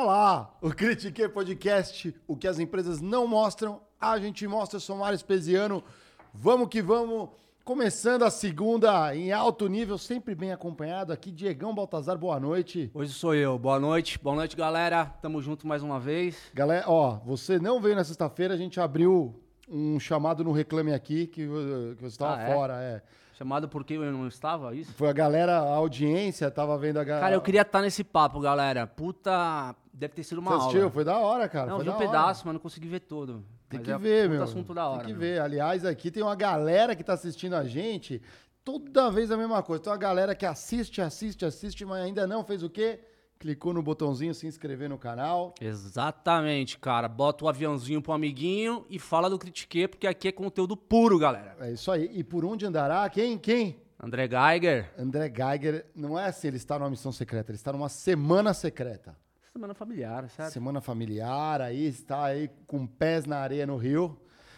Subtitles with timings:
[0.00, 4.78] Tá lá, o Critique Podcast, o que as empresas não mostram, a gente mostra.
[4.78, 5.84] Eu sou Mário Espesiano.
[6.32, 7.28] Vamos que vamos.
[7.66, 11.30] Começando a segunda em alto nível, sempre bem acompanhado aqui.
[11.30, 12.90] Diegão Baltazar, boa noite.
[12.94, 13.58] Hoje sou eu.
[13.58, 14.18] Boa noite.
[14.18, 15.04] Boa noite, galera.
[15.20, 16.34] Tamo junto mais uma vez.
[16.54, 19.38] Galera, ó, você não veio na sexta-feira, a gente abriu
[19.68, 22.54] um chamado no Reclame Aqui, que, que você estava Ah, é?
[22.54, 23.02] fora, é.
[23.34, 24.92] Chamado porque eu não estava, isso?
[24.92, 27.24] Foi a galera, a audiência, tava vendo a galera.
[27.24, 28.86] Cara, eu queria estar nesse papo, galera.
[28.86, 30.66] Puta, deve ter sido uma Você aula.
[30.66, 30.90] assistiu?
[30.90, 31.66] Foi da hora, cara.
[31.68, 32.06] Não, foi vi um hora.
[32.06, 33.44] pedaço, mas não consegui ver todo.
[33.68, 34.42] Tem que é ver, meu.
[34.42, 35.04] assunto da hora.
[35.04, 35.20] Tem que meu.
[35.20, 35.40] ver.
[35.40, 38.20] Aliás, aqui tem uma galera que tá assistindo a gente.
[38.64, 39.82] Toda vez a mesma coisa.
[39.82, 43.00] Tem uma galera que assiste, assiste, assiste, mas ainda não fez o quê?
[43.38, 45.54] Clicou no botãozinho se inscrever no canal.
[45.60, 47.08] Exatamente, cara.
[47.08, 51.56] Bota o aviãozinho pro amiguinho e fala do Critique, porque aqui é conteúdo puro, galera.
[51.60, 52.10] É isso aí.
[52.12, 53.08] E por onde andará?
[53.08, 53.38] Quem?
[53.38, 53.80] Quem?
[54.02, 54.92] André Geiger.
[54.98, 55.86] André Geiger.
[55.94, 59.16] Não é assim, ele está numa missão secreta, ele está numa semana secreta.
[59.52, 60.52] Semana familiar, certo?
[60.52, 64.16] Semana familiar, aí está aí com pés na areia no Rio.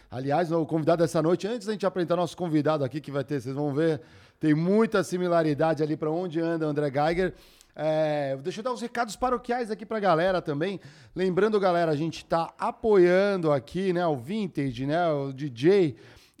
[0.09, 3.41] Aliás, o convidado dessa noite, antes da gente apresentar nosso convidado aqui, que vai ter,
[3.41, 4.01] vocês vão ver,
[4.39, 7.33] tem muita similaridade ali para onde anda André Geiger.
[7.75, 10.79] É, deixa eu dar os recados paroquiais aqui pra galera também.
[11.15, 15.95] Lembrando, galera, a gente tá apoiando aqui, né, o Vintage, né, o DJ,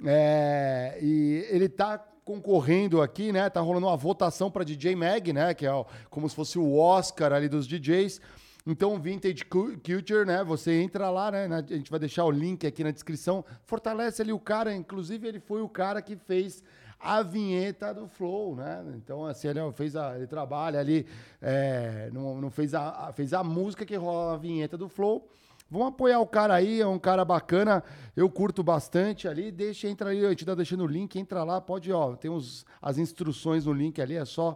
[0.05, 5.55] é, e ele tá concorrendo aqui, né, tá rolando uma votação para DJ Mag, né,
[5.55, 8.21] que é como se fosse o Oscar ali dos DJs.
[8.65, 10.41] Então, Vintage Cu- Culture, né?
[10.43, 11.47] Você entra lá, né?
[11.69, 13.43] A gente vai deixar o link aqui na descrição.
[13.65, 16.63] Fortalece ali o cara, inclusive ele foi o cara que fez
[16.97, 18.81] a vinheta do Flow, né?
[18.95, 21.05] Então, assim, ele fez a, ele trabalha ali,
[21.41, 25.27] é, não, não fez, a, fez a música que rola a vinheta do Flow.
[25.69, 27.83] Vamos apoiar o cara aí, é um cara bacana,
[28.15, 29.51] eu curto bastante ali.
[29.51, 32.65] Deixa, entra ali, a gente tá deixando o link, entra lá, pode, ó, tem os,
[32.81, 34.55] as instruções no link ali, é só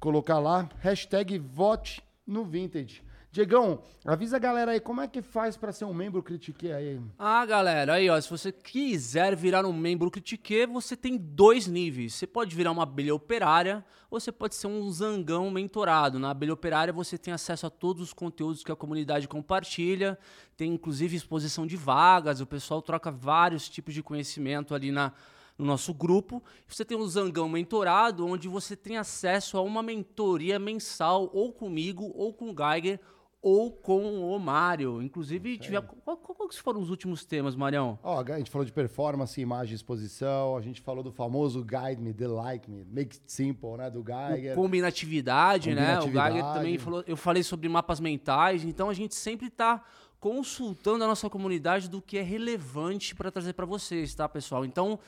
[0.00, 3.02] colocar lá, hashtag vote no Vintage.
[3.32, 7.00] Diegão, avisa a galera aí, como é que faz pra ser um membro Critique aí?
[7.18, 12.12] Ah, galera, aí ó, se você quiser virar um membro Critique, você tem dois níveis.
[12.12, 16.18] Você pode virar uma abelha operária ou você pode ser um zangão mentorado.
[16.18, 20.18] Na abelha operária você tem acesso a todos os conteúdos que a comunidade compartilha,
[20.54, 25.10] tem inclusive exposição de vagas, o pessoal troca vários tipos de conhecimento ali na,
[25.56, 26.42] no nosso grupo.
[26.68, 32.12] Você tem o Zangão Mentorado, onde você tem acesso a uma mentoria mensal, ou comigo,
[32.14, 33.00] ou com o Geiger,
[33.42, 35.02] ou com o Mário.
[35.02, 37.98] Inclusive, tiver, qual, qual, quais foram os últimos temas, Marião?
[38.02, 42.14] Ó, a gente falou de performance, imagem, exposição, a gente falou do famoso Guide Me,
[42.14, 44.54] The Like Me, Make It Simple, né, do Geiger.
[44.54, 45.98] Combinatividade, né?
[45.98, 46.34] O Combinatividade.
[46.34, 47.04] Geiger também falou.
[47.04, 49.84] Eu falei sobre mapas mentais, então a gente sempre está
[50.20, 54.64] consultando a nossa comunidade do que é relevante para trazer para vocês, tá, pessoal?
[54.64, 55.00] Então,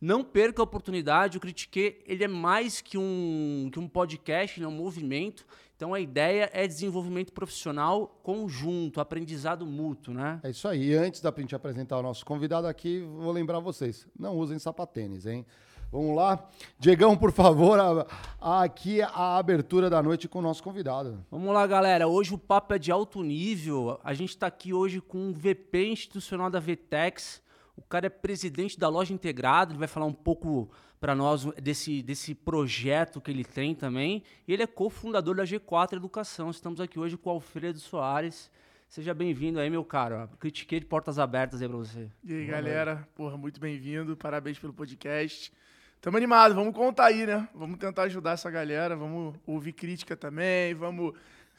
[0.00, 1.36] não perca a oportunidade.
[1.36, 5.46] O Critique, ele é mais que um, que um podcast, ele é um movimento.
[5.82, 10.38] Então, a ideia é desenvolvimento profissional conjunto, aprendizado mútuo, né?
[10.44, 10.90] É isso aí.
[10.90, 15.26] E antes da gente apresentar o nosso convidado aqui, vou lembrar vocês, não usem sapatênis,
[15.26, 15.44] hein?
[15.90, 16.48] Vamos lá.
[16.78, 18.06] Diegão, por favor, a-
[18.40, 21.26] a- aqui a abertura da noite com o nosso convidado.
[21.28, 22.06] Vamos lá, galera.
[22.06, 23.98] Hoje o papo é de alto nível.
[24.04, 27.42] A gente está aqui hoje com um VP institucional da Vtex.
[27.76, 29.72] O cara é presidente da loja integrada.
[29.72, 30.70] Ele vai falar um pouco
[31.02, 34.22] para nós desse, desse projeto que ele tem também.
[34.46, 36.48] E ele é cofundador da G4 Educação.
[36.48, 38.48] Estamos aqui hoje com o Alfredo Soares.
[38.86, 40.28] Seja bem-vindo aí, meu caro.
[40.38, 42.08] Critiquei de portas abertas aí para você.
[42.22, 43.08] E aí, galera?
[43.16, 44.16] Porra, muito bem-vindo.
[44.16, 45.52] Parabéns pelo podcast.
[46.00, 47.48] Tamo animado, vamos contar aí, né?
[47.52, 51.14] Vamos tentar ajudar essa galera, vamos ouvir crítica também, vamos.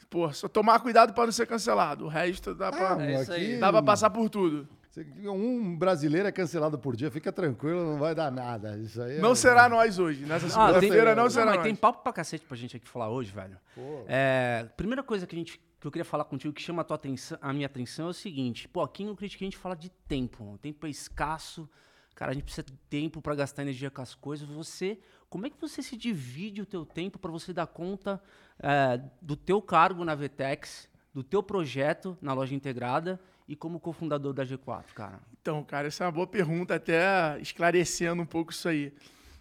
[0.08, 2.06] Pô, só tomar cuidado pra não ser cancelado.
[2.06, 3.58] O resto dá pra, é aí.
[3.58, 4.66] dá pra passar por tudo.
[5.26, 8.76] Um brasileiro é cancelado por dia, fica tranquilo, não vai dar nada.
[8.78, 10.24] Isso aí é- Não será nós hoje.
[10.24, 11.64] Nessa Ah, segunda-feira não será mas nós.
[11.64, 13.58] tem papo pra cacete pra gente aqui falar hoje, velho.
[14.06, 16.94] É, primeira coisa que, a gente, que eu queria falar contigo, que chama a, tua
[16.96, 18.68] atenção, a minha atenção, é o seguinte.
[18.68, 20.54] Pô, aqui no Critique a gente fala de tempo.
[20.54, 21.68] O tempo é escasso.
[22.14, 24.46] Cara, a gente precisa de tempo pra gastar energia com as coisas.
[24.48, 28.22] Você, como é que você se divide o teu tempo pra você dar conta
[28.62, 34.32] é, do teu cargo na Vtex, do teu projeto na loja integrada e como cofundador
[34.32, 35.20] da G4, cara?
[35.40, 38.92] Então, cara, essa é uma boa pergunta, até esclarecendo um pouco isso aí.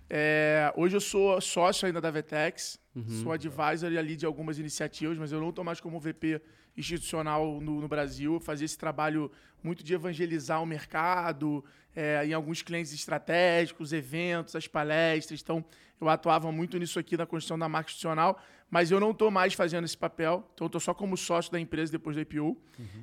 [0.09, 2.79] É, hoje eu sou sócio ainda da Vetex,
[3.23, 6.41] sou advisor ali de algumas iniciativas, mas eu não estou mais como VP
[6.77, 8.33] institucional no, no Brasil.
[8.33, 9.31] Eu fazia esse trabalho
[9.63, 11.63] muito de evangelizar o mercado,
[11.95, 15.41] é, em alguns clientes estratégicos, eventos, as palestras.
[15.41, 15.63] Então,
[15.99, 18.39] eu atuava muito nisso aqui na construção da marca institucional,
[18.73, 20.43] mas eu não estou mais fazendo esse papel.
[20.55, 22.57] Então, eu estou só como sócio da empresa depois do IPO.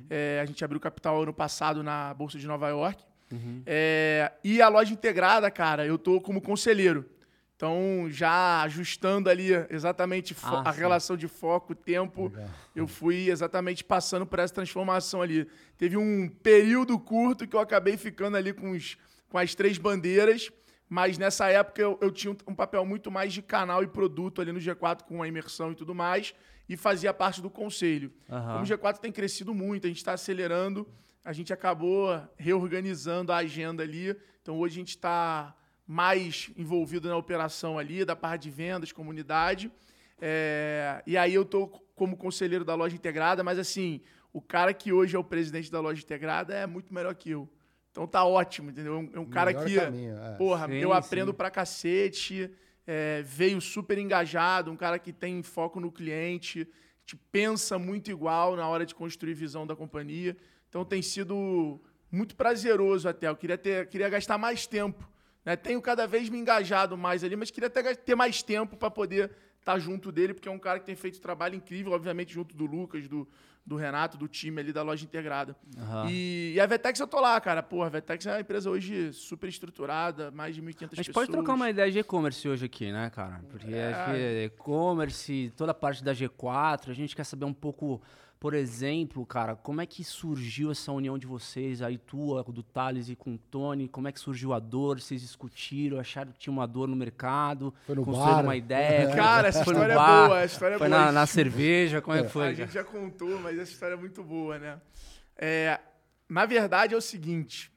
[0.09, 3.01] É, a gente abriu capital ano passado na Bolsa de Nova York.
[3.65, 7.05] É, e a loja integrada, cara, eu tô como conselheiro.
[7.55, 10.79] Então, já ajustando ali exatamente Ah, a sim.
[10.79, 12.49] relação de foco, tempo, Legal.
[12.75, 15.47] eu fui exatamente passando por essa transformação ali.
[15.77, 18.97] Teve um período curto que eu acabei ficando ali com, os,
[19.29, 20.51] com as três bandeiras,
[20.91, 24.41] mas nessa época eu, eu tinha um, um papel muito mais de canal e produto
[24.41, 26.35] ali no G4 com a imersão e tudo mais,
[26.67, 28.11] e fazia parte do conselho.
[28.29, 28.51] Aham.
[28.51, 30.85] Como o G4 tem crescido muito, a gente está acelerando,
[31.23, 34.13] a gente acabou reorganizando a agenda ali.
[34.41, 35.55] Então hoje a gente está
[35.87, 39.71] mais envolvido na operação ali, da parte de vendas, comunidade.
[40.19, 44.01] É, e aí eu tô como conselheiro da loja integrada, mas assim,
[44.33, 47.49] o cara que hoje é o presidente da loja integrada é muito melhor que eu.
[47.91, 48.95] Então tá ótimo, entendeu?
[48.95, 50.35] É um, é um cara que, caminho, é.
[50.37, 51.37] porra, Sim, eu aprendo sim.
[51.37, 52.49] pra cacete,
[52.87, 56.67] é, veio super engajado, um cara que tem foco no cliente,
[57.05, 60.37] que pensa muito igual na hora de construir visão da companhia.
[60.69, 63.27] Então tem sido muito prazeroso até.
[63.27, 65.09] Eu queria, ter, queria gastar mais tempo.
[65.43, 65.57] Né?
[65.57, 69.31] Tenho cada vez me engajado mais ali, mas queria ter, ter mais tempo para poder
[69.59, 72.55] estar junto dele, porque é um cara que tem feito um trabalho incrível, obviamente, junto
[72.55, 73.27] do Lucas, do,
[73.65, 75.55] do Renato, do time ali da loja integrada.
[75.77, 76.07] Aham.
[76.09, 77.61] E, e a Vetex eu tô lá, cara.
[77.61, 81.13] Porra, a Vetex é uma empresa hoje super estruturada, mais de 1.500 A gente pessoas.
[81.13, 83.41] pode trocar uma ideia de e-commerce hoje aqui, né, cara?
[83.49, 83.93] Porque É.
[83.93, 88.01] acho que e-commerce, toda a parte da G4, a gente quer saber um pouco,
[88.41, 93.07] por exemplo, cara, como é que surgiu essa união de vocês, aí tua, do Thales
[93.07, 96.51] e com o Tony, como é que surgiu a dor, vocês discutiram, acharam que tinha
[96.51, 98.43] uma dor no mercado, Foi no construíram bar?
[98.43, 99.15] uma ideia.
[99.15, 100.99] Cara, essa foi no história é bar, boa, essa história é Foi boa.
[101.05, 102.47] na, na cerveja, como é que a foi?
[102.47, 102.71] gente cara?
[102.71, 104.81] já contou, mas essa história é muito boa, né?
[105.37, 105.79] É,
[106.27, 107.71] na verdade é o seguinte,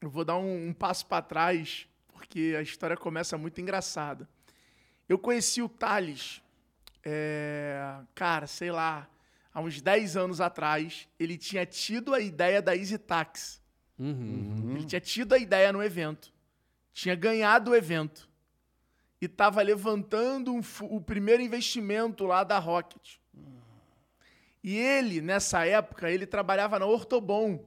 [0.00, 4.28] eu vou dar um, um passo para trás, porque a história começa muito engraçada.
[5.08, 6.42] Eu conheci o Thales,
[7.04, 9.08] é, cara, sei lá,
[9.52, 13.60] há uns 10 anos atrás, ele tinha tido a ideia da Easy Tax.
[13.98, 14.76] Uhum.
[14.76, 16.32] Ele tinha tido a ideia no evento,
[16.92, 18.28] tinha ganhado o evento
[19.20, 23.18] e estava levantando um o primeiro investimento lá da Rocket.
[24.62, 27.64] E ele, nessa época, ele trabalhava na Ortobon.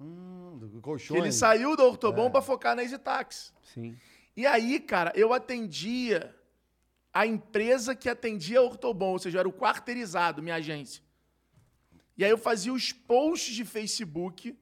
[0.00, 1.20] Hum, colchões.
[1.20, 3.52] ele saiu da Ortobon para focar na EasyTax.
[3.62, 3.96] Sim.
[4.36, 6.34] E aí, cara, eu atendia
[7.12, 11.02] a empresa que atendia a Ortobon, ou seja, eu era o quarteirizado, minha agência.
[12.20, 14.54] E aí eu fazia os posts de Facebook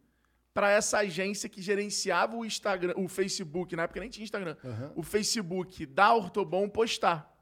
[0.55, 4.93] para essa agência que gerenciava o Instagram, o Facebook, na época nem tinha Instagram, Aham.
[4.95, 7.37] o Facebook da Ortobon postar.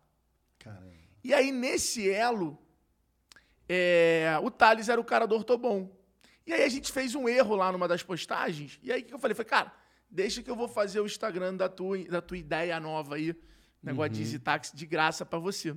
[0.58, 0.90] Caramba.
[1.22, 2.58] E aí, nesse elo,
[3.68, 5.94] é, o Thales era o cara do Ortobon.
[6.46, 8.80] E aí a gente fez um erro lá numa das postagens.
[8.82, 9.34] E aí o que eu falei?
[9.34, 9.74] Falei, cara,
[10.08, 13.38] deixa que eu vou fazer o Instagram da tua, da tua ideia nova aí.
[13.82, 15.76] Negócio de Easy Taxi de graça pra você.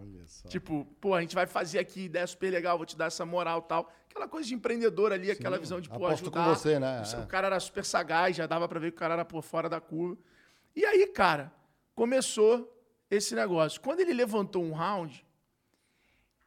[0.00, 0.48] Olha só.
[0.48, 3.62] Tipo, pô, a gente vai fazer aqui, ideia super legal, vou te dar essa moral
[3.64, 3.92] e tal.
[4.08, 6.30] Aquela coisa de empreendedor ali, aquela visão de, pô, ajudar.
[6.44, 7.02] com você, né?
[7.16, 7.26] O É.
[7.26, 9.80] cara era super sagaz, já dava pra ver que o cara era por fora da
[9.80, 10.16] curva.
[10.74, 11.52] E aí, cara,
[11.94, 12.72] começou
[13.10, 13.80] esse negócio.
[13.80, 15.24] Quando ele levantou um round,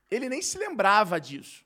[0.09, 1.65] ele nem se lembrava disso.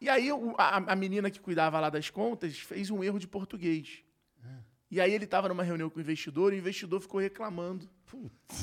[0.00, 4.02] E aí a, a menina que cuidava lá das contas fez um erro de português.
[4.90, 7.88] E aí ele estava numa reunião com o investidor e o investidor ficou reclamando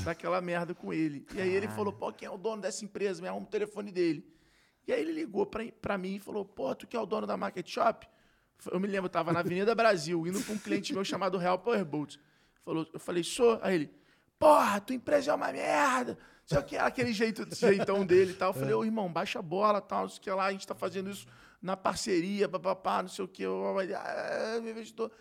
[0.04, 1.26] daquela merda com ele.
[1.34, 3.22] E aí ele falou, pô, quem é o dono dessa empresa?
[3.22, 4.30] Me arruma o telefone dele.
[4.86, 7.26] E aí ele ligou pra, pra mim e falou, pô, tu que é o dono
[7.26, 8.08] da Market Shop?
[8.72, 11.60] Eu me lembro, eu tava na Avenida Brasil, indo pra um cliente meu chamado Real
[11.60, 12.20] Powerboat.
[12.66, 13.60] Falou, eu falei, sou?
[13.62, 13.92] Aí ele,
[14.38, 16.18] porra, tua empresa é uma merda.
[16.52, 18.50] O que, aquele jeito, jeitão dele e tal.
[18.50, 20.68] Eu falei, ô irmão, baixa a bola, tal, não sei o que lá, a gente
[20.68, 21.26] tá fazendo isso
[21.62, 23.46] na parceria, papapá, não sei o que.
[23.46, 25.12] Meu investidor.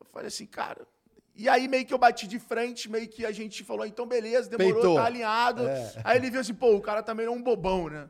[0.00, 0.86] Eu falei assim, cara.
[1.34, 4.48] E aí meio que eu bati de frente, meio que a gente falou, então beleza,
[4.48, 4.96] demorou, Peitou.
[4.96, 5.66] tá alinhado.
[5.68, 5.92] É.
[6.04, 8.08] Aí ele viu assim, pô, o cara também não é um bobão, né?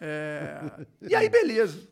[0.00, 1.88] É, E aí, beleza.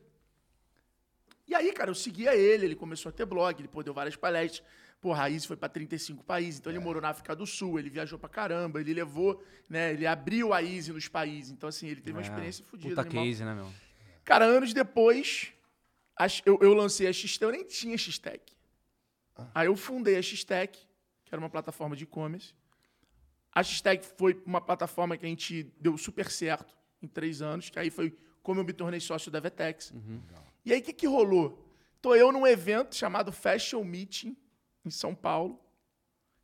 [1.47, 4.17] E aí, cara, eu seguia ele, ele começou a ter blog, ele pô, deu várias
[4.17, 4.63] palestras.
[5.01, 8.19] Pô, Raiz foi pra 35 países, então ele morou na África do Sul, ele viajou
[8.19, 11.51] pra caramba, ele levou, né, ele abriu a Easy nos países.
[11.53, 12.91] Então, assim, ele teve uma É, experiência fodida.
[12.97, 13.25] Puta animal.
[13.25, 13.73] case, né, meu?
[14.25, 15.53] Cara, anos depois,
[16.45, 18.41] eu, eu lancei a X-Tech, eu nem tinha X-Tech.
[19.55, 20.79] Aí eu fundei a X-Tech,
[21.25, 22.55] que era uma plataforma de e-commerce.
[23.53, 27.79] A X-Tech foi uma plataforma que a gente deu super certo em três anos, que
[27.79, 29.93] aí foi como eu me tornei sócio da Vetex.
[30.65, 31.65] E aí, o que, que rolou?
[32.01, 34.37] Tô eu num evento chamado Fashion Meeting,
[34.85, 35.61] em São Paulo.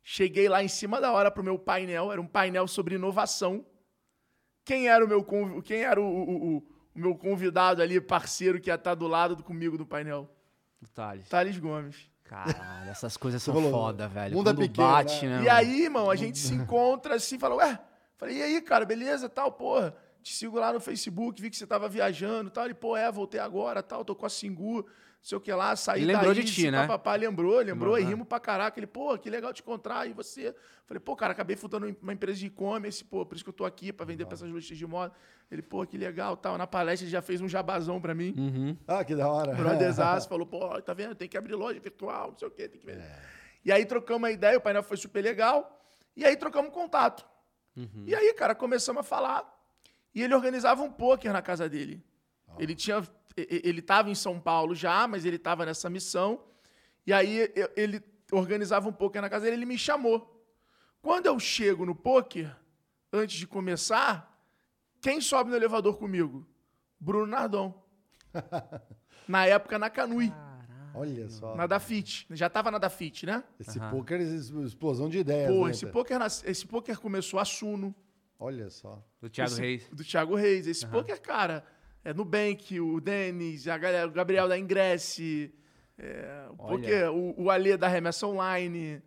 [0.03, 3.65] Cheguei lá em cima da hora pro meu painel, era um painel sobre inovação.
[4.63, 8.59] Quem era o meu, conv- quem era o, o- o- o meu convidado ali, parceiro
[8.59, 10.29] que ia estar do lado do- comigo do painel?
[10.81, 11.27] O Thales.
[11.27, 12.09] Thales Gomes.
[12.25, 14.35] Caralho, essas coisas são falou, foda, velho.
[14.35, 15.37] mundo é Quando pequeno, bate, né?
[15.37, 15.43] né?
[15.45, 17.79] E aí, irmão, a gente se encontra assim, fala, ué,
[18.17, 19.95] falei, e aí, cara, beleza, tal, porra.
[20.21, 22.65] te sigo lá no Facebook, vi que você tava viajando tal.
[22.65, 24.85] Ele, pô, é, voltei agora, tal, tô com a Singu,
[25.27, 26.85] sei o que lá, saí Ele lembrou daí, de ti, né?
[26.85, 28.09] Papá, lembrou, lembrou, e Uhum.
[28.09, 28.79] rimos pra caraca.
[28.79, 30.55] Ele, pô, que legal te encontrar, e você?
[30.85, 33.65] Falei, pô, cara, acabei fundando uma empresa de e-commerce, pô, por isso que eu tô
[33.65, 35.11] aqui, pra vender peças justas de moda.
[35.49, 36.57] Ele, pô, que legal, tal.
[36.59, 38.35] Na palestra ele já fez um jabazão pra mim.
[38.37, 38.77] Uhum.
[38.87, 39.53] Ah, que da hora.
[39.55, 41.15] Brotherzaço falou, pô, tá vendo?
[41.15, 43.01] Tem que abrir loja virtual, não sei o quê, tem que ver.
[43.63, 45.81] E aí trocamos a ideia, o painel foi super legal.
[46.15, 47.25] E aí trocamos contato.
[48.05, 49.43] E aí, cara, começamos a falar.
[50.13, 52.01] E ele organizava um poker na casa dele.
[52.59, 53.01] Ele tinha.
[53.37, 56.41] Ele estava em São Paulo já, mas ele estava nessa missão.
[57.05, 58.01] E aí eu- ele
[58.31, 60.31] organizava um poker na casa dele, ele me chamou.
[61.01, 62.55] Quando eu chego no poker,
[63.11, 64.41] antes de começar,
[65.01, 66.47] quem sobe no elevador comigo?
[66.99, 67.83] Bruno Nardon.
[69.27, 70.31] na época na Canui.
[70.93, 71.55] Olha só.
[71.55, 72.25] Na Dafit.
[72.31, 73.43] Já tava na Dafit, né?
[73.59, 75.51] Esse poker, es- explosão de ideias.
[75.53, 77.93] Pô, né, esse poker, esse poker começou a Suno.
[78.39, 79.03] Olha só.
[79.21, 79.89] Do Thiago esse- Reis.
[79.91, 80.67] Do Thiago Reis.
[80.67, 81.65] Esse poker, cara,
[82.05, 85.51] é Nubank, o Denis, a galera, o Gabriel da Ingresse,
[85.97, 89.01] é, o, poker, o, o Alê da Remessa Online.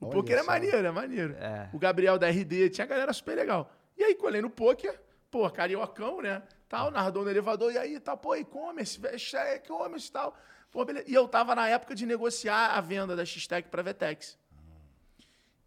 [0.00, 1.34] O Olha poker é maneiro, é maneiro.
[1.34, 1.68] É.
[1.72, 3.72] O Gabriel da RD, tinha galera super legal.
[3.98, 4.96] E aí, colei no poker,
[5.28, 6.40] pô, cariocão, né?
[6.68, 9.00] Tal, Nardon no elevador, e aí, tal, pô, e-commerce,
[9.34, 10.36] é, e-commerce e tal.
[10.70, 11.10] Pô, beleza.
[11.10, 14.38] E eu tava na época de negociar a venda da X-Tech pra Vetex.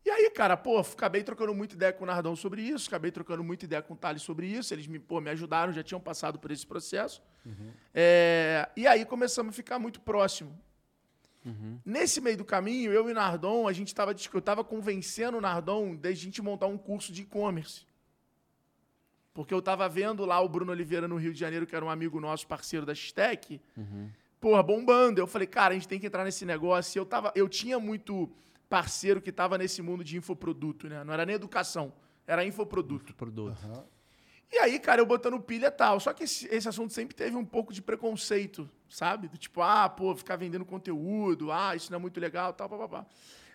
[0.10, 3.44] E aí, cara, pô, acabei trocando muita ideia com o Nardão sobre isso, acabei trocando
[3.44, 4.74] muita ideia com o Thales sobre isso.
[4.74, 7.22] Eles me, pô, me ajudaram, já tinham passado por esse processo.
[7.94, 10.60] É, e aí começamos a ficar muito próximo.
[11.86, 15.42] Nesse meio do caminho, eu e o Nardon, a gente tava, eu tava convencendo o
[15.42, 17.86] Nardon de a gente montar um curso de e-commerce.
[19.32, 21.90] Porque eu tava vendo lá o Bruno Oliveira no Rio de Janeiro, que era um
[21.90, 23.62] amigo nosso, parceiro da X-Tech,
[24.42, 25.22] porra, bombando.
[25.22, 26.98] Eu falei, cara, a gente tem que entrar nesse negócio.
[26.98, 28.28] Eu, tava, eu tinha muito
[28.70, 31.04] parceiro que tava nesse mundo de infoproduto, né?
[31.04, 31.92] Não era nem educação,
[32.26, 33.14] era infoproduto.
[33.16, 33.58] Produto.
[34.52, 36.00] E aí, cara, eu botando pilha e tal.
[36.00, 39.28] Só que esse, esse assunto sempre teve um pouco de preconceito, sabe?
[39.28, 43.06] Do tipo, ah, pô, ficar vendendo conteúdo, ah, isso não é muito legal, tal, papapá.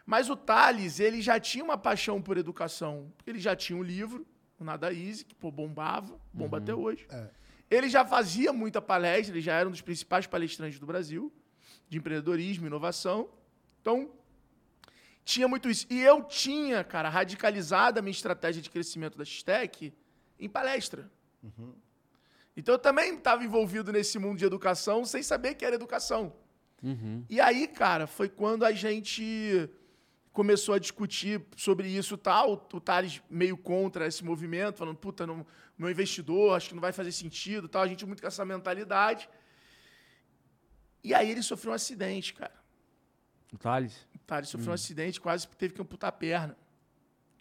[0.06, 3.12] Mas o Thales, ele já tinha uma paixão por educação.
[3.16, 4.26] Porque ele já tinha um livro,
[4.58, 7.06] o Nada Easy, que, pô, bombava, bomba até hoje.
[7.10, 7.30] É.
[7.70, 11.32] Ele já fazia muita palestra, ele já era um dos principais palestrantes do Brasil,
[11.88, 13.30] de empreendedorismo, inovação.
[13.80, 14.10] Então,
[15.24, 15.86] tinha muito isso.
[15.88, 19.92] E eu tinha, cara, radicalizado a minha estratégia de crescimento da X-Tech
[20.38, 21.10] em palestra.
[22.56, 26.32] Então eu também estava envolvido nesse mundo de educação sem saber que era educação.
[26.82, 27.24] Uhum.
[27.28, 29.68] E aí, cara, foi quando a gente
[30.32, 32.68] começou a discutir sobre isso e tal.
[32.72, 35.46] O Thales meio contra esse movimento, falando, puta, não,
[35.78, 37.82] meu investidor, acho que não vai fazer sentido tal.
[37.82, 39.28] A gente muito com essa mentalidade.
[41.02, 42.54] E aí ele sofreu um acidente, cara.
[43.52, 44.06] O Thales?
[44.26, 46.56] Thales sofreu um acidente, quase teve que amputar a perna.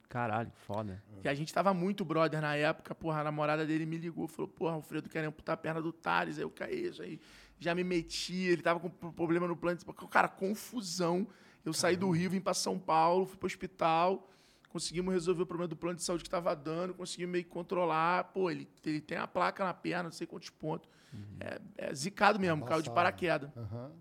[0.10, 1.02] Caralho, que foda.
[1.24, 4.48] E a gente tava muito brother na época, porra, a namorada dele me ligou, falou,
[4.48, 7.20] porra, Alfredo quer amputar a perna do Thales, aí eu caí, isso aí,
[7.60, 11.28] já me meti, ele tava com problema no plano, de- cara, confusão.
[11.66, 14.30] Eu saí do Rio, vim pra São Paulo, fui pro hospital,
[14.70, 18.25] conseguimos resolver o problema do plano de saúde que tava dando, conseguimos meio que controlar,
[18.25, 20.88] pô, ele, ele tem a placa na perna, não sei quantos pontos.
[21.40, 21.60] É,
[21.90, 23.50] é zicado mesmo, caiu de paraquedas.
[23.56, 23.92] Aham.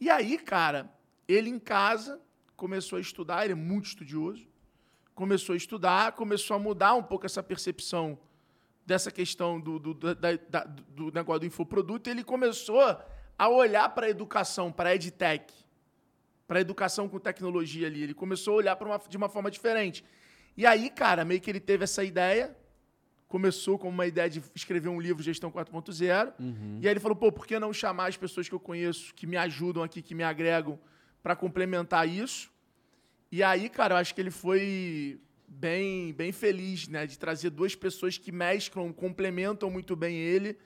[0.00, 0.90] E aí, cara,
[1.28, 2.20] ele em casa
[2.56, 4.46] começou a estudar, ele é muito estudioso.
[5.14, 8.18] Começou a estudar, começou a mudar um pouco essa percepção
[8.84, 12.08] dessa questão do, do, da- da- do negócio do infoproduto.
[12.08, 12.80] E ele começou
[13.38, 15.52] a olhar para a educação, para a edtech,
[16.46, 18.02] para a educação com tecnologia ali.
[18.02, 20.04] Ele começou a olhar uma, de uma forma diferente.
[20.56, 22.56] E aí, cara, meio que ele teve essa ideia.
[23.28, 26.32] Começou como uma ideia de escrever um livro Gestão 4.0.
[26.80, 29.26] E aí ele falou, pô, por que não chamar as pessoas que eu conheço, que
[29.26, 30.78] me ajudam aqui, que me agregam,
[31.22, 32.50] para complementar isso?
[33.30, 37.06] E aí, cara, eu acho que ele foi bem, bem feliz, né?
[37.06, 40.58] De trazer duas pessoas que mesclam, complementam muito bem ele.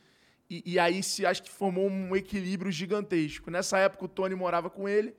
[0.48, 3.50] E, e aí se acho que formou um equilíbrio gigantesco.
[3.50, 5.14] Nessa época o Tony morava com ele.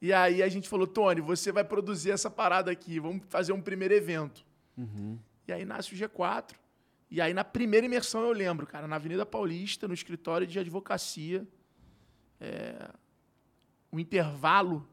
[0.00, 3.62] E aí a gente falou, Tony, você vai produzir essa parada aqui, vamos fazer um
[3.62, 4.44] primeiro evento.
[5.48, 6.54] E aí nasce o G4.
[7.10, 11.46] E aí na primeira imersão eu lembro, cara, na Avenida Paulista, no escritório de advocacia,
[12.38, 12.90] é,
[13.96, 14.86] o intervalo,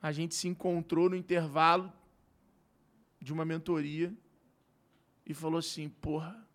[0.00, 1.92] a gente se encontrou no intervalo
[3.20, 4.12] de uma mentoria
[5.26, 6.46] e falou assim, porra,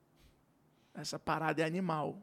[0.94, 2.22] essa parada é animal.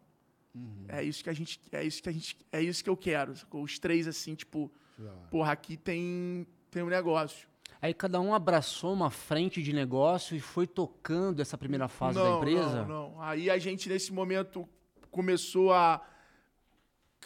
[0.88, 3.34] É isso que a gente, é isso que a gente, é isso que eu quero.
[3.52, 4.72] Os três assim, tipo,
[5.30, 7.48] porra, aqui tem tem um negócio.
[7.80, 12.30] Aí cada um abraçou uma frente de negócio e foi tocando essa primeira fase da
[12.30, 12.84] empresa?
[12.84, 13.22] Não, não.
[13.22, 14.66] Aí a gente, nesse momento,
[15.10, 16.02] começou a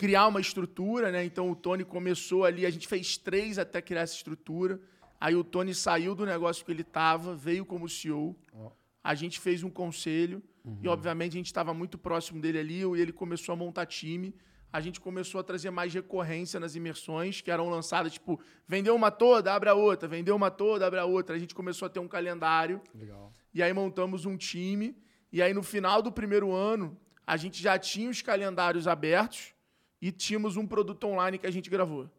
[0.00, 1.23] criar uma estrutura, né?
[1.26, 4.80] Então o Tony começou ali, a gente fez três até criar essa estrutura.
[5.21, 8.35] Aí o Tony saiu do negócio que ele estava, veio como CEO.
[8.54, 8.71] Ó.
[9.04, 10.42] a gente fez um conselho
[10.83, 14.35] e, obviamente, a gente estava muito próximo dele ali e ele começou a montar time.
[14.73, 19.11] A gente começou a trazer mais recorrência nas imersões que eram lançadas, tipo, vendeu uma
[19.11, 21.37] toda, abre a outra, vendeu uma toda, abre a outra.
[21.37, 22.80] A gente começou a ter um calendário.
[22.95, 23.35] Legal.
[23.52, 24.97] E aí montamos um time.
[25.30, 29.52] E aí, no final do primeiro ano, a gente já tinha os calendários abertos
[30.00, 32.11] e tínhamos um produto online que a gente gravou.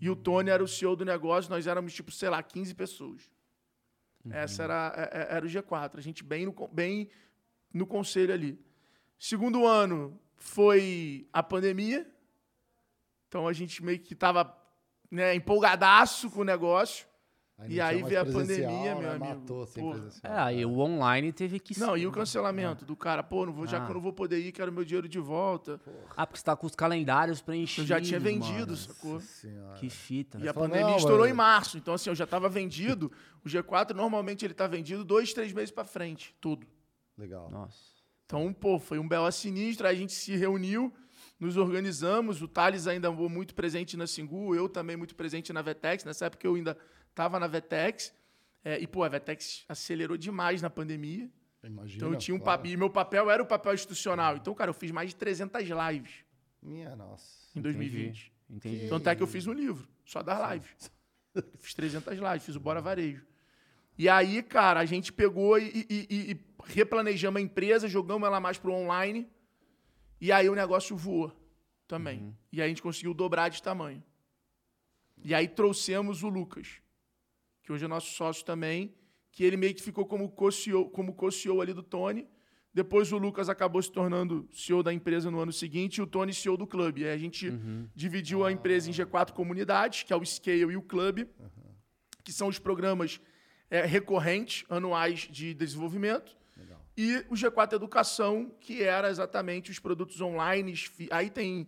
[0.00, 3.30] E o Tony era o CEO do negócio, nós éramos, tipo, sei lá, 15 pessoas.
[4.30, 5.98] Essa era, é- é- era o G4.
[5.98, 7.10] A gente bem no, bem
[7.72, 8.58] no conselho ali.
[9.18, 12.10] Segundo ano foi a pandemia.
[13.28, 14.56] Então a gente meio que tava
[15.10, 17.06] né, empolgadaço com o negócio.
[17.68, 19.00] E aí veio a pandemia, né?
[19.00, 19.26] meu amigo.
[19.26, 19.94] Matou Porra.
[20.00, 20.32] presencial.
[20.32, 23.64] É, aí o online teve que Não, e o cancelamento do cara, pô, não vou,
[23.66, 23.84] já Ah.
[23.86, 25.80] que eu não vou poder ir, quero meu dinheiro de volta.
[26.16, 27.88] Ah, porque você tá com os calendários Eu preenchidos.
[27.88, 28.76] já tinha vendido, mano.
[28.76, 29.20] sacou?
[29.20, 29.78] Senhora.
[29.78, 30.38] Que fita.
[30.38, 31.78] E a falou, pandemia não, estourou em março.
[31.78, 33.10] Então, assim, eu já tava vendido.
[33.44, 36.34] O G4, normalmente, ele tá vendido dois, três meses pra frente.
[36.40, 36.66] Tudo.
[37.16, 37.48] Legal.
[37.50, 37.78] Nossa.
[38.26, 39.86] Então, pô, foi um BO sinistro.
[39.86, 40.92] Aí a gente se reuniu,
[41.38, 42.42] nos organizamos.
[42.42, 46.04] O Thales ainda muito presente na Singu, eu também muito presente na Vetex.
[46.04, 46.76] Nessa época eu ainda
[47.14, 48.12] tava na Vetex.
[48.64, 51.30] É, e, pô, a Vetex acelerou demais na pandemia.
[51.62, 51.96] Imagina.
[51.96, 52.58] Então eu tinha um claro.
[52.58, 52.72] papel.
[52.72, 54.36] E meu papel era o papel institucional.
[54.36, 56.12] Então, cara, eu fiz mais de 300 lives
[56.62, 57.26] Minha nossa.
[57.56, 58.32] em 2020.
[58.50, 58.88] Entendi.
[58.88, 60.92] Tanto é que eu fiz um livro, só das lives.
[61.34, 63.26] Eu fiz 300 lives, fiz o Bora Varejo.
[63.98, 68.38] E aí, cara, a gente pegou e, e- e- e replanejamos a empresa, jogamos ela
[68.40, 69.28] mais pro online.
[70.20, 71.32] E aí o negócio voou
[71.88, 72.36] também.
[72.52, 74.02] E aí a gente conseguiu dobrar de tamanho.
[75.24, 76.80] E aí trouxemos o Lucas,
[77.64, 78.94] que hoje é nosso sócio também,
[79.32, 82.28] que ele meio que ficou como co-CEO, como co-CEO ali do Tony.
[82.72, 86.34] Depois o Lucas acabou se tornando CEO da empresa no ano seguinte e o Tony
[86.34, 87.04] CEO do clube.
[87.04, 87.50] Aí a gente
[87.94, 91.26] dividiu a empresa em G4 comunidades, que é o Scale e o Club,
[92.22, 93.20] que são os programas
[93.70, 96.36] é, recorrentes, anuais de desenvolvimento.
[96.96, 100.74] E o G4 Educação, que era exatamente os produtos online.
[101.10, 101.66] Aí tem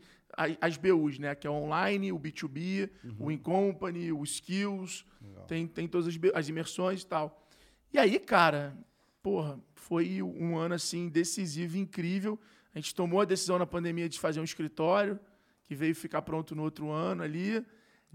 [0.61, 1.35] as BUs, né?
[1.35, 5.05] Que é o online, o B2B, o In-Company, o Skills.
[5.49, 7.47] Tem, tem todas as, as imersões e tal.
[7.93, 8.77] E aí, cara,
[9.23, 12.39] porra, foi um ano, assim, decisivo, incrível.
[12.75, 15.19] A gente tomou a decisão na pandemia de fazer um escritório,
[15.65, 17.65] que veio ficar pronto no outro ano ali.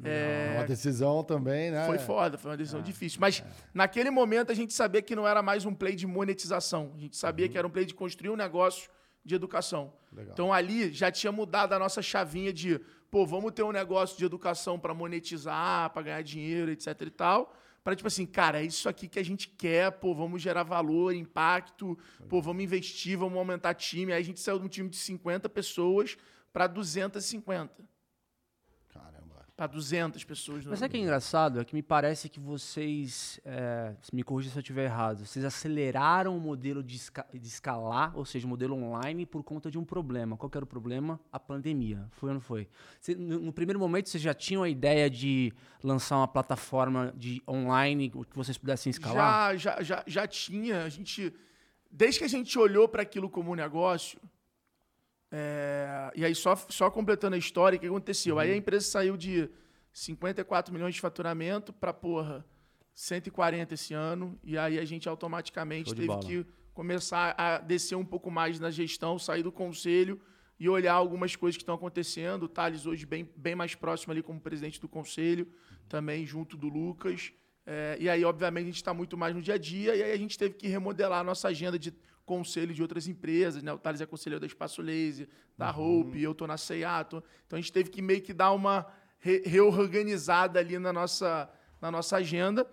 [0.03, 1.85] É uma decisão também, né?
[1.85, 3.19] Foi foda, foi uma decisão Ah, difícil.
[3.19, 3.45] Mas é.
[3.73, 6.91] naquele momento a gente sabia que não era mais um play de monetização.
[6.95, 7.51] A gente sabia Uhum.
[7.51, 8.89] que era um play de construir um negócio
[9.23, 9.93] de educação.
[10.11, 10.33] Legal.
[10.33, 12.79] Então ali já tinha mudado a nossa chavinha de,
[13.09, 17.55] pô, vamos ter um negócio de educação para monetizar, para ganhar dinheiro, etc e tal.
[17.83, 21.15] Para tipo assim, cara, é isso aqui que a gente quer, pô, vamos gerar valor,
[21.15, 21.97] impacto,
[22.29, 24.13] pô, vamos investir, vamos aumentar time.
[24.13, 26.15] Aí a gente saiu de um time de 50 pessoas
[26.53, 27.90] para 250, Caramba.
[29.61, 30.65] Para 200 pessoas.
[30.65, 31.59] no Mas o que é engraçado?
[31.59, 36.35] É que me parece que vocês, é, me corrija se eu estiver errado, vocês aceleraram
[36.35, 39.85] o modelo de, esca- de escalar, ou seja, o modelo online, por conta de um
[39.85, 40.35] problema.
[40.35, 41.19] Qual que era o problema?
[41.31, 42.07] A pandemia.
[42.09, 42.67] Foi ou não foi?
[42.99, 47.39] Cê- no, no primeiro momento, vocês já tinham a ideia de lançar uma plataforma de
[47.47, 49.55] online que vocês pudessem escalar?
[49.59, 50.85] Já, já, já, já tinha.
[50.85, 51.31] A gente,
[51.91, 54.19] desde que a gente olhou para aquilo como um negócio,
[55.31, 58.37] é, e aí só, só completando a história, o que aconteceu?
[58.37, 59.49] Aí a empresa saiu de
[59.93, 62.45] 54 milhões de faturamento para, porra,
[62.93, 66.19] 140 esse ano, e aí a gente automaticamente teve bola.
[66.21, 70.19] que começar a descer um pouco mais na gestão, sair do conselho
[70.59, 72.43] e olhar algumas coisas que estão acontecendo.
[72.43, 75.47] O Thales hoje bem, bem mais próximo ali como presidente do conselho,
[75.87, 77.33] também junto do Lucas.
[77.65, 80.11] É, e aí, obviamente, a gente está muito mais no dia a dia, e aí
[80.11, 81.93] a gente teve que remodelar a nossa agenda de
[82.25, 83.71] conselho de outras empresas, né?
[83.73, 87.23] O Thales é conselheiro da Espaço Laser, da Hope, eu tô na Seiato.
[87.45, 88.87] Então a gente teve que meio que dar uma
[89.19, 91.49] re- reorganizada ali na nossa,
[91.81, 92.65] na nossa agenda.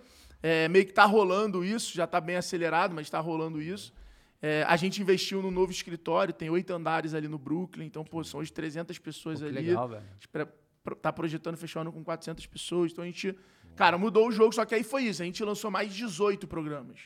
[0.42, 3.92] É, meio que tá rolando isso, já está bem acelerado, mas está rolando isso.
[4.40, 8.22] É, a gente investiu no novo escritório, tem oito andares ali no Brooklyn, então, pô,
[8.22, 9.55] são hoje 300 pessoas Pô, ali.
[9.57, 10.03] legal, velho.
[10.09, 10.46] A gente pre-
[10.85, 12.92] pro- tá projetando fechar o ano com 400 pessoas.
[12.92, 13.37] Então a gente,
[13.78, 15.22] cara, mudou o jogo, só que aí foi isso.
[15.22, 16.98] A gente lançou mais 18 programas.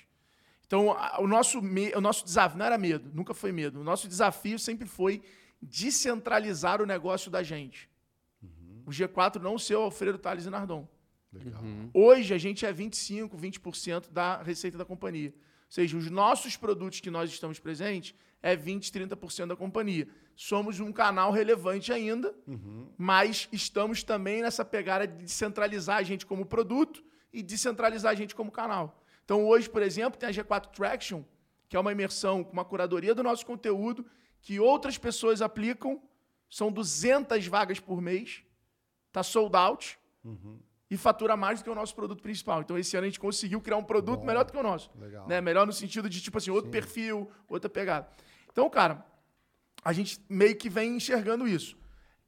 [0.66, 3.78] Então o nosso, o nosso desafio, não era medo, nunca foi medo.
[3.80, 5.22] O nosso desafio sempre foi
[5.60, 7.90] descentralizar o negócio da gente.
[8.86, 10.88] O G4 não ser o Alfredo Thales e Nardon.
[11.30, 11.62] Legal.
[11.92, 15.28] Hoje a gente é 25, 20% da receita da companhia.
[15.28, 15.34] Ou
[15.68, 20.08] seja, os nossos produtos que nós estamos presentes é 20, 30% da companhia.
[20.34, 22.34] Somos um canal relevante ainda,
[22.98, 28.34] mas estamos também nessa pegada de descentralizar a gente como produto e descentralizar a gente
[28.34, 29.02] como canal.
[29.24, 31.22] Então hoje, por exemplo, tem a G4 Traction,
[31.68, 34.04] que é uma imersão com uma curadoria do nosso conteúdo
[34.40, 36.02] que outras pessoas aplicam.
[36.50, 38.42] São 200 vagas por mês.
[39.12, 39.98] Tá sold out.
[40.92, 42.60] e fatura mais do que o nosso produto principal.
[42.60, 44.90] Então, esse ano a gente conseguiu criar um produto Bom, melhor do que o nosso.
[45.26, 45.40] Né?
[45.40, 46.70] Melhor no sentido de, tipo assim, outro Sim.
[46.70, 48.06] perfil, outra pegada.
[48.52, 49.04] Então, cara,
[49.84, 51.76] a gente meio que vem enxergando isso.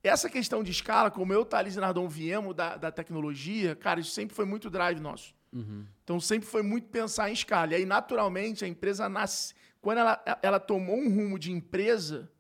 [0.03, 4.11] Essa questão de escala, como eu, Thales e Nardon viemos da, da tecnologia, cara, isso
[4.11, 5.35] sempre foi muito drive nosso.
[5.53, 5.87] Uhum.
[6.03, 7.73] Então, sempre foi muito pensar em escala.
[7.73, 9.55] E aí, naturalmente, a empresa nasce.
[9.81, 12.31] Quando ela, ela tomou um rumo de empresa,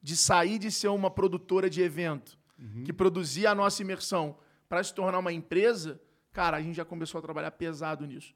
[0.00, 2.84] de sair de ser uma produtora de evento, uhum.
[2.84, 6.00] que produzia a nossa imersão, para se tornar uma empresa,
[6.32, 8.34] cara, a gente já começou a trabalhar pesado nisso.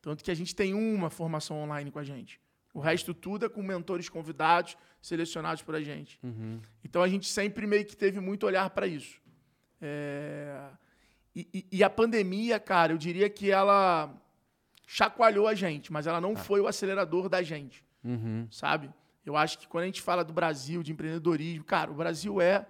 [0.00, 2.40] Tanto que a gente tem uma formação online com a gente.
[2.76, 6.18] O resto tudo é com mentores convidados, selecionados por a gente.
[6.22, 6.60] Uhum.
[6.84, 9.18] Então a gente sempre meio que teve muito olhar para isso.
[9.80, 10.62] É...
[11.34, 14.14] E, e, e, a pandemia, cara, eu diria que ela
[14.86, 16.36] chacoalhou a gente, mas ela não ah.
[16.36, 17.82] foi o acelerador da gente.
[18.04, 18.46] Uhum.
[18.50, 18.90] Sabe?
[19.24, 22.66] Eu acho que quando a gente fala do Brasil, de empreendedorismo, cara, o Brasil é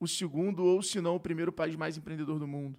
[0.00, 2.76] o segundo ou, se não, o primeiro país mais empreendedor do mundo.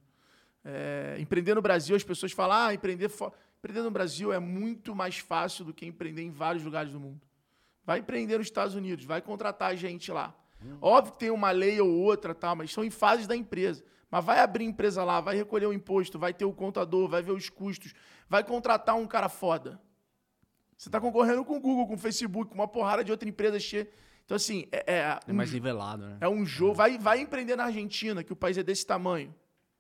[0.65, 3.10] É, empreender no Brasil, as pessoas falam, ah, empreender,
[3.59, 7.21] empreender no Brasil é muito mais fácil do que empreender em vários lugares do mundo.
[7.85, 10.35] Vai empreender nos Estados Unidos, vai contratar gente lá.
[10.63, 10.77] Hum.
[10.81, 13.83] Óbvio que tem uma lei ou outra, tá, mas são em fases da empresa.
[14.09, 17.31] Mas vai abrir empresa lá, vai recolher o imposto, vai ter o contador, vai ver
[17.31, 17.93] os custos,
[18.29, 19.79] vai contratar um cara foda.
[20.77, 23.59] Você está concorrendo com o Google, com o Facebook, com uma porrada de outra empresa
[23.59, 23.89] cheia.
[24.23, 24.67] Então, assim.
[24.71, 26.17] É, é, é mais nivelado, né?
[26.21, 26.75] É um jogo.
[26.75, 29.33] Vai, vai empreender na Argentina, que o país é desse tamanho.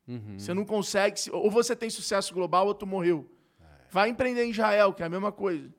[0.07, 0.39] Uhum.
[0.39, 1.29] Você não consegue.
[1.31, 3.29] Ou você tem sucesso global ou tu morreu.
[3.87, 3.91] É.
[3.91, 5.69] Vai empreender em Israel, que é a mesma coisa.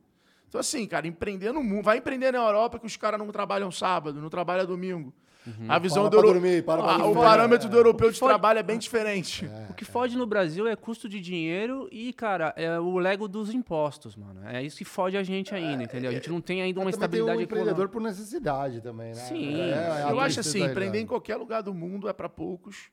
[0.49, 1.85] Então, assim, cara, empreender no mundo.
[1.85, 5.12] Vai empreender na Europa, que os caras não trabalham sábado, não trabalham domingo.
[5.47, 5.66] Uhum.
[5.71, 6.33] A visão para do euro...
[6.33, 7.71] dormir, para ah, O parâmetro é.
[7.71, 9.47] do europeu de trabalho é bem diferente.
[9.47, 9.71] É.
[9.71, 13.55] O que fode no Brasil é custo de dinheiro e, cara, é o lego dos
[13.55, 14.47] impostos, mano.
[14.47, 16.11] É isso que fode a gente ainda, entendeu?
[16.11, 19.14] A gente não tem ainda uma estabilidade tem um empreendedor por necessidade também, né?
[19.14, 19.55] Sim.
[19.61, 22.90] É, eu acho assim, empreender em qualquer lugar do mundo é para poucos.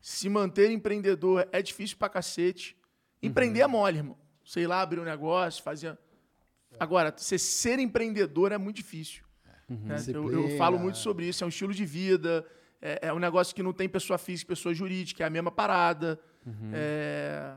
[0.00, 2.76] Se manter empreendedor é difícil pra cacete.
[3.22, 3.64] Empreender uhum.
[3.64, 4.18] é mole, irmão.
[4.44, 5.96] Sei lá, abrir um negócio, fazer...
[6.78, 9.24] Agora, você ser empreendedor é muito difícil.
[9.68, 9.78] Uhum.
[9.84, 9.96] Né?
[10.08, 12.44] Eu, eu, falo muito sobre isso, é um estilo de vida,
[12.82, 16.18] é, é, um negócio que não tem pessoa física pessoa jurídica, é a mesma parada.
[16.44, 16.70] Uhum.
[16.72, 17.54] É...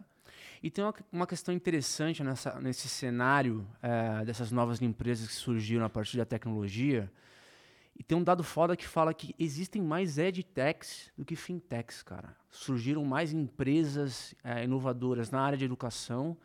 [0.61, 5.83] E tem uma, uma, questão interessante nessa, nesse cenário é, dessas novas empresas que surgiram
[5.83, 7.11] a partir da tecnologia.
[7.95, 12.35] E tem um dado foda que fala que existem mais edtechs do que fintechs, cara.
[12.49, 16.35] Surgiram mais empresas é, inovadoras na área de educação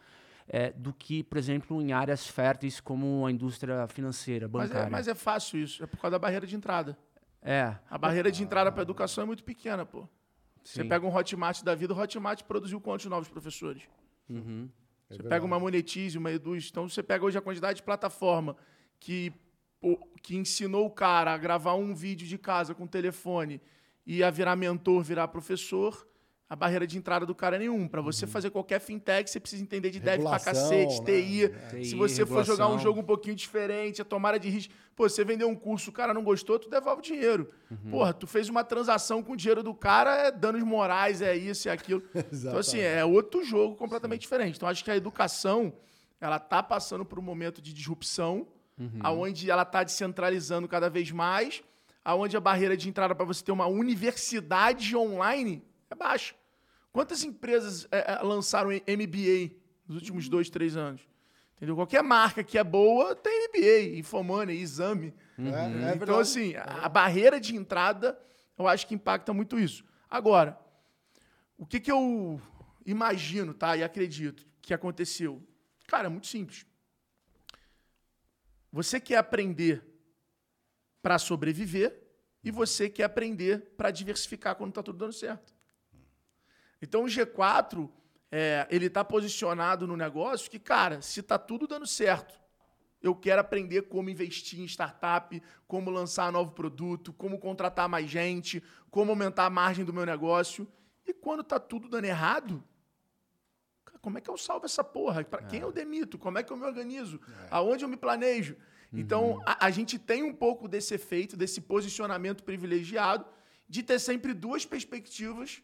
[0.47, 4.75] é, do que, por exemplo, em áreas férteis como a indústria financeira, bancária.
[4.75, 6.99] Mas é, mas é fácil isso, é por causa da barreira de entrada.
[7.43, 7.77] É.
[7.89, 10.09] A barreira de entrada para a educação é muito pequena, pô.
[10.65, 10.83] Sim.
[10.83, 13.83] Você pega um Hotmart da vida, o Hotmart produziu quantos novos professores?
[14.29, 14.69] Uhum.
[15.09, 16.69] É você pega uma Monetize, uma Eduz.
[16.71, 18.57] Então, você pega hoje a quantidade de plataforma
[19.01, 19.33] que,
[20.23, 23.61] que ensinou o cara a gravar um vídeo de casa com telefone
[24.07, 26.09] e a virar mentor, virar professor
[26.49, 27.87] a barreira de entrada do cara é nenhum.
[27.87, 28.31] Para você uhum.
[28.31, 31.05] fazer qualquer fintech, você precisa entender de dev pra cacete, né?
[31.05, 31.45] TI.
[31.45, 31.85] É.
[31.85, 34.73] Se você for jogar um jogo um pouquinho diferente, a tomada de risco.
[34.97, 37.51] Pô, você vendeu um curso, o cara não gostou, tu devolve o dinheiro.
[37.71, 37.91] Uhum.
[37.91, 41.69] Porra, tu fez uma transação com o dinheiro do cara, é danos morais, é isso
[41.69, 42.03] e aquilo.
[42.33, 44.23] então, assim, é outro jogo completamente Sim.
[44.23, 44.57] diferente.
[44.57, 45.75] Então, acho que a educação,
[46.19, 49.21] ela tá passando por um momento de disrupção, uhum.
[49.23, 51.63] onde ela tá descentralizando cada vez mais,
[52.05, 56.35] aonde a barreira de entrada para você ter uma universidade online é baixa.
[56.93, 59.55] Quantas empresas é, é lançaram MBA
[59.87, 61.03] nos últimos dois, três anos?
[61.57, 61.75] Entendeu?
[61.75, 65.13] Qualquer marca que é boa tem MBA, Infomoney, Exame.
[65.37, 65.55] Uhum.
[65.55, 68.19] É, é então, assim, a, a, barreira de entrada,
[68.57, 69.85] eu acho que impacta muito isso.
[70.09, 70.59] Agora,
[71.57, 72.41] o que, que eu
[72.87, 73.77] imagino, tá?
[73.77, 75.43] E acredito que aconteceu.
[75.89, 76.65] Cara, é muito simples.
[78.73, 79.83] Você quer aprender
[81.03, 82.03] para sobreviver
[82.43, 85.55] e você quer aprender para diversificar quando está tudo dando certo.
[86.81, 87.91] Então o G4,
[88.31, 92.39] é, ele está posicionado no negócio que, cara, se está tudo dando certo,
[93.01, 98.63] eu quero aprender como investir em startup, como lançar novo produto, como contratar mais gente,
[98.91, 100.67] como aumentar a margem do meu negócio.
[101.07, 102.63] E quando está tudo dando errado,
[104.01, 105.25] como é que eu salvo essa porra?
[105.25, 105.65] Para quem é.
[105.65, 106.19] eu demito?
[106.19, 107.21] Como é que eu me organizo?
[107.45, 107.49] É.
[107.51, 108.57] Aonde eu me planejo?
[108.93, 109.43] Então, uhum.
[109.45, 113.27] a, a, gente tem um pouco desse efeito, desse posicionamento privilegiado,
[113.69, 115.63] de ter sempre duas perspectivas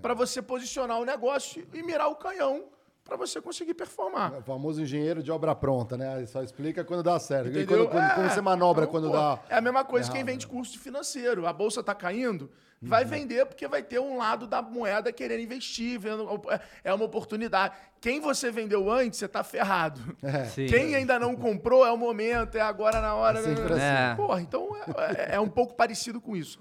[0.00, 2.70] para você posicionar o negócio e mirar o canhão
[3.04, 4.32] para você conseguir performar.
[4.34, 6.24] É o famoso engenheiro de obra pronta, né?
[6.26, 7.48] Só explica quando dá certo.
[7.48, 7.88] Entendeu?
[7.88, 9.40] Quando, é, como você manobra então, quando pô, dá.
[9.48, 10.16] É a mesma coisa errado.
[10.16, 11.46] quem vende curso financeiro.
[11.46, 12.50] A bolsa está caindo.
[12.82, 17.04] Vai vender porque vai ter um lado da moeda querendo investir, vendo, é, é uma
[17.04, 17.74] oportunidade.
[18.00, 20.00] Quem você vendeu antes, você está ferrado.
[20.22, 20.66] É.
[20.66, 23.38] Quem ainda não comprou, é o momento, é agora na hora.
[23.38, 24.06] É sempre né?
[24.06, 24.16] assim.
[24.16, 26.60] Porra, então é, é, é, um pouco parecido com isso.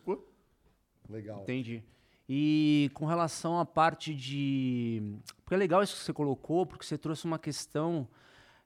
[1.09, 1.41] Legal.
[1.41, 1.83] Entendi.
[2.29, 5.01] E com relação à parte de.
[5.43, 8.07] Porque é legal isso que você colocou, porque você trouxe uma questão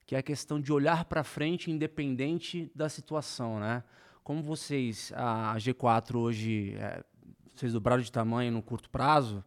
[0.06, 3.84] que é a questão de olhar para frente independente da situação, né?
[4.24, 7.04] Como vocês, a G4 hoje, é,
[7.60, 9.44] vocês dobraram de tamanho no curto prazo,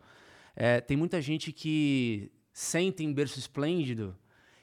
[0.55, 4.17] é, tem muita gente que sente em berço esplêndido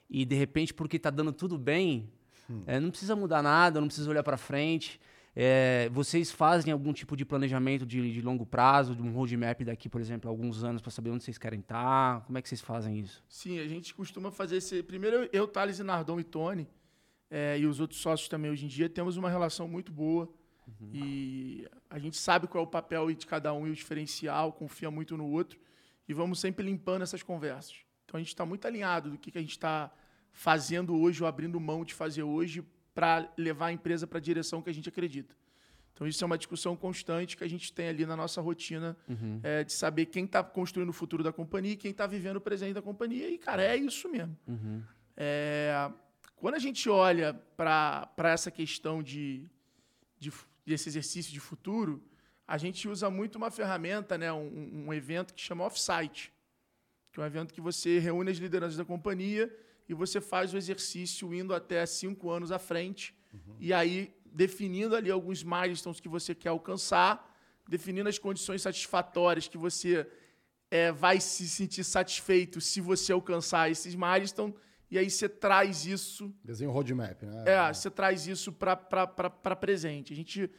[0.10, 2.12] e de repente, porque está dando tudo bem,
[2.50, 2.64] hum.
[2.68, 5.00] é, não precisa mudar nada, não precisa olhar para frente.
[5.38, 9.90] É, vocês fazem algum tipo de planejamento de, de, longo prazo, de um roadmap daqui,
[9.90, 12.22] por exemplo, alguns anos para saber onde vocês querem estar?
[12.26, 13.22] Como é que vocês fazem isso?
[13.28, 14.82] Sim, a gente costuma fazer esse.
[14.82, 16.68] Primeiro, eu, Thales e Nardon e Tony,
[17.30, 20.32] é, e os outros sócios também hoje em dia, temos uma relação muito boa.
[20.68, 20.90] Uhum.
[20.94, 24.90] E a gente sabe qual é o papel de cada um e o diferencial, confia
[24.90, 25.60] muito no outro.
[26.08, 27.76] E vamos sempre limpando essas conversas.
[28.06, 29.92] Então a gente está muito alinhado do que, que a gente está
[30.32, 34.62] fazendo hoje ou abrindo mão de fazer hoje para levar a empresa para a direção
[34.62, 35.36] que a gente acredita.
[35.96, 39.40] Então, isso é uma discussão constante que a gente tem ali na nossa rotina uhum.
[39.42, 42.42] é, de saber quem está construindo o futuro da companhia e quem está vivendo o
[42.42, 43.30] presente da companhia.
[43.30, 44.38] E, cara, é isso mesmo.
[44.46, 44.84] Uhum.
[45.16, 45.90] É,
[46.36, 49.50] quando a gente olha para essa questão de,
[50.20, 50.34] de,
[50.66, 52.04] desse exercício de futuro,
[52.48, 56.34] a gente usa muito uma ferramenta, né, um, um evento que chama Offsite,
[57.12, 59.54] que é um evento que você reúne as lideranças da companhia
[59.88, 63.56] e você faz o exercício indo até cinco anos à frente, uhum.
[63.60, 67.34] e aí definindo ali alguns milestones que você quer alcançar,
[67.68, 70.06] definindo as condições satisfatórias que você
[70.70, 74.56] é, vai se sentir satisfeito se você alcançar esses milestones,
[74.96, 76.34] e aí você traz isso.
[76.42, 77.44] Desenho roadmap, né?
[77.46, 80.14] É, você traz isso para presente.
[80.14, 80.50] A gente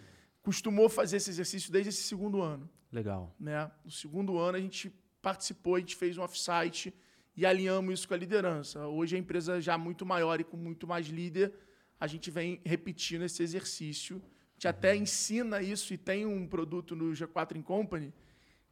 [0.43, 2.69] costumou fazer esse exercício desde esse segundo ano.
[2.93, 3.35] Legal.
[3.41, 3.71] Né?
[3.83, 6.93] No segundo ano, a gente participou, a gente fez um offsite
[7.35, 8.87] e alinhamos isso com a liderança.
[8.87, 11.55] Hoje a empresa já muito maior e com muito mais líder,
[11.99, 14.17] a gente vem repetindo esse exercício.
[14.19, 18.13] A gente até ensina isso e tem um produto no G4 Company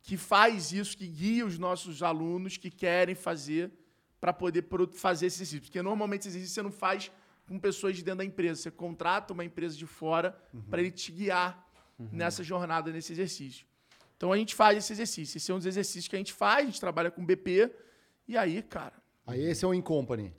[0.02, 3.72] que faz isso, que guia os nossos alunos que querem fazer
[4.24, 5.60] para poder fazer esse exercício.
[5.60, 7.12] Porque normalmente esse exercício você não faz
[7.46, 8.62] com pessoas de dentro da empresa.
[8.62, 10.62] Você contrata uma empresa de fora uhum.
[10.62, 12.08] para ele te guiar uhum.
[12.10, 13.66] nessa jornada, nesse exercício.
[14.16, 15.36] Então a gente faz esse exercício.
[15.36, 17.70] Esse é um dos exercícios que a gente faz, a gente trabalha com BP
[18.26, 18.94] e aí, cara.
[19.26, 20.32] Aí esse é o Incompany.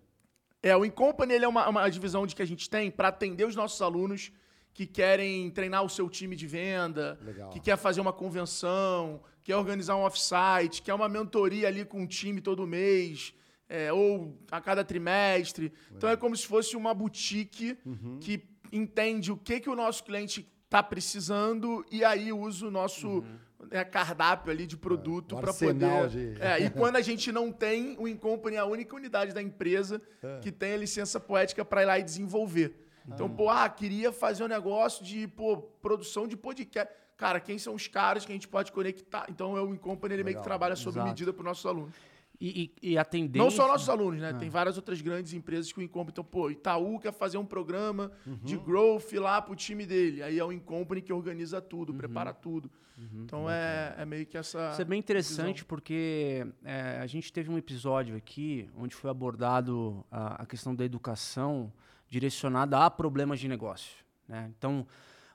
[0.63, 3.45] É, o Incompany ele é uma, uma divisão de que a gente tem para atender
[3.45, 4.32] os nossos alunos
[4.74, 7.52] que querem treinar o seu time de venda, Legal.
[7.52, 12.08] que quer fazer uma convenção, quer organizar um offsite, quer uma mentoria ali com um
[12.08, 13.32] time todo mês,
[13.67, 15.65] é, ou a cada trimestre.
[15.65, 15.97] Legal.
[15.97, 18.19] Então é como se fosse uma boutique uhum.
[18.19, 23.08] que entende o que, que o nosso cliente está precisando e aí usa o nosso
[23.08, 26.08] uhum é, cardápio ali de produto é, para poder.
[26.10, 26.41] De...
[26.41, 30.01] É, e quando a gente não tem, o Incompany é a única unidade da empresa
[30.21, 30.39] é.
[30.39, 32.82] que tem a licença poética para ir lá e desenvolver.
[33.08, 33.30] Então, ah.
[33.30, 36.93] pô, ah, queria fazer um negócio de pô, produção de podcast.
[37.17, 39.25] Cara, quem são os caras que a gente pode conectar?
[39.30, 41.08] Então, é o Incompany ele meio que trabalha sob Exato.
[41.08, 41.95] medida para os nossos alunos.
[42.39, 43.43] E, e, e, a tendência...
[43.43, 44.32] Não só nossos alunos, né?
[44.34, 44.38] Ah.
[44.38, 46.12] Tem várias outras grandes empresas que o Incompany...
[46.12, 48.38] Então, pô, Itaú quer fazer um programa uhum.
[48.43, 50.21] de growth lá pro time dele.
[50.21, 51.98] Aí é o Incompany que organiza tudo, uhum.
[51.98, 52.69] prepara tudo.
[52.98, 53.24] Uhum.
[53.24, 54.71] Então, é, é, meio que essa...
[54.71, 55.67] Isso é bem interessante visão.
[55.67, 60.84] porque é, a gente teve um episódio aqui onde foi abordado a, a questão da
[60.84, 61.71] educação
[62.08, 64.04] direcionada a problemas de negócio.
[64.28, 64.52] Né?
[64.58, 64.86] Então,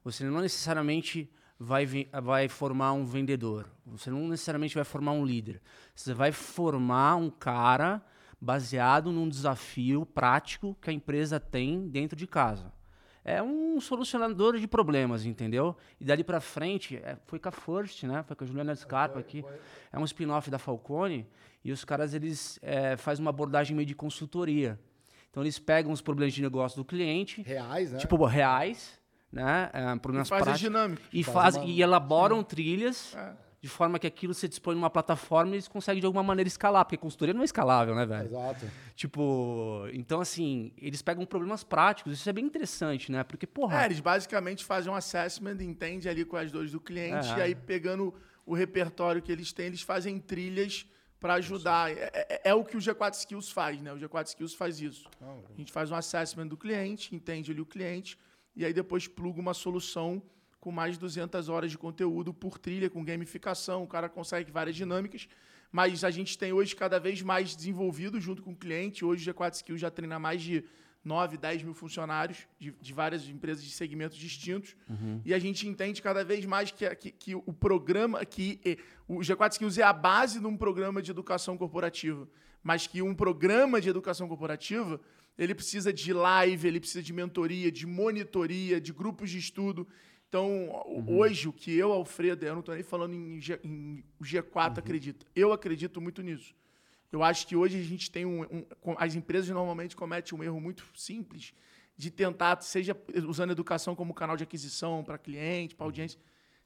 [0.02, 1.86] você não necessariamente vai,
[2.22, 3.68] vai formar um vendedor.
[3.84, 5.60] Você não necessariamente vai formar um líder.
[5.94, 8.02] Você vai formar um cara
[8.40, 12.72] baseado num desafio prático que a empresa tem dentro de casa.
[13.22, 15.76] É um solucionador de problemas, entendeu?
[16.00, 18.22] E dali para frente, é, foi com a First, né?
[18.22, 19.44] Foi com a Juliana Scarpa aqui.
[19.92, 21.26] É um spin-off da Falcone.
[21.62, 24.80] E os caras, eles é, fazem uma abordagem meio de consultoria.
[25.30, 27.42] Então, eles pegam os problemas de negócio do cliente.
[27.42, 27.98] Reais, né?
[27.98, 28.98] Tipo, reais
[29.32, 29.70] né?
[29.72, 30.60] É, problemas e faz práticos.
[30.60, 31.02] dinâmica.
[31.12, 31.64] E, faz, uma...
[31.64, 32.44] e elaboram Sim.
[32.44, 33.32] trilhas é.
[33.60, 36.84] de forma que aquilo se dispõe numa plataforma e eles conseguem de alguma maneira escalar,
[36.84, 38.26] porque consultoria não é escalável, né, velho?
[38.26, 38.66] Exato.
[38.96, 43.22] Tipo, então assim, eles pegam problemas práticos, isso é bem interessante, né?
[43.22, 43.82] Porque, porra.
[43.82, 47.38] É, eles basicamente fazem um assessment, entende ali com as dores do cliente, é.
[47.38, 48.12] e aí pegando
[48.44, 50.86] o repertório que eles têm, eles fazem trilhas
[51.20, 51.92] para ajudar.
[51.92, 53.92] É, é, é, o que o G4 Skills faz, né?
[53.92, 55.08] O G4 Skills faz isso.
[55.20, 58.18] A gente faz um assessment do cliente, entende ali o cliente
[58.54, 60.22] e aí depois pluga uma solução
[60.60, 64.76] com mais de 200 horas de conteúdo por trilha, com gamificação, o cara consegue várias
[64.76, 65.26] dinâmicas,
[65.72, 69.34] mas a gente tem hoje cada vez mais desenvolvido junto com o cliente, hoje o
[69.34, 70.64] G4 Skills já treina mais de
[71.02, 75.22] 9, 10 mil funcionários de, de várias empresas de segmentos distintos, uhum.
[75.24, 78.60] e a gente entende cada vez mais que, que, que o programa, que
[79.08, 82.28] o G4 Skills é a base de um programa de educação corporativa,
[82.62, 85.00] mas que um programa de educação corporativa
[85.38, 89.86] ele precisa de live, ele precisa de mentoria, de monitoria, de grupos de estudo.
[90.28, 91.18] Então, uhum.
[91.18, 94.78] hoje, o que eu, Alfredo, eu não estou nem falando em, G, em G4 uhum.
[94.78, 95.26] acredita.
[95.34, 96.54] Eu acredito muito nisso.
[97.10, 98.42] Eu acho que hoje a gente tem um,
[98.84, 101.52] um, As empresas normalmente cometem um erro muito simples
[101.96, 106.18] de tentar, seja usando educação como canal de aquisição para cliente, para audiência,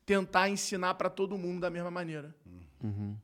[0.05, 2.35] tentar ensinar para todo mundo da mesma maneira.
[2.83, 3.17] Uhum.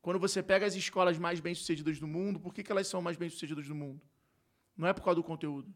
[0.00, 3.16] Quando você pega as escolas mais bem-sucedidas do mundo, por que, que elas são mais
[3.16, 4.00] bem-sucedidas do mundo?
[4.78, 5.74] Não é por causa do conteúdo.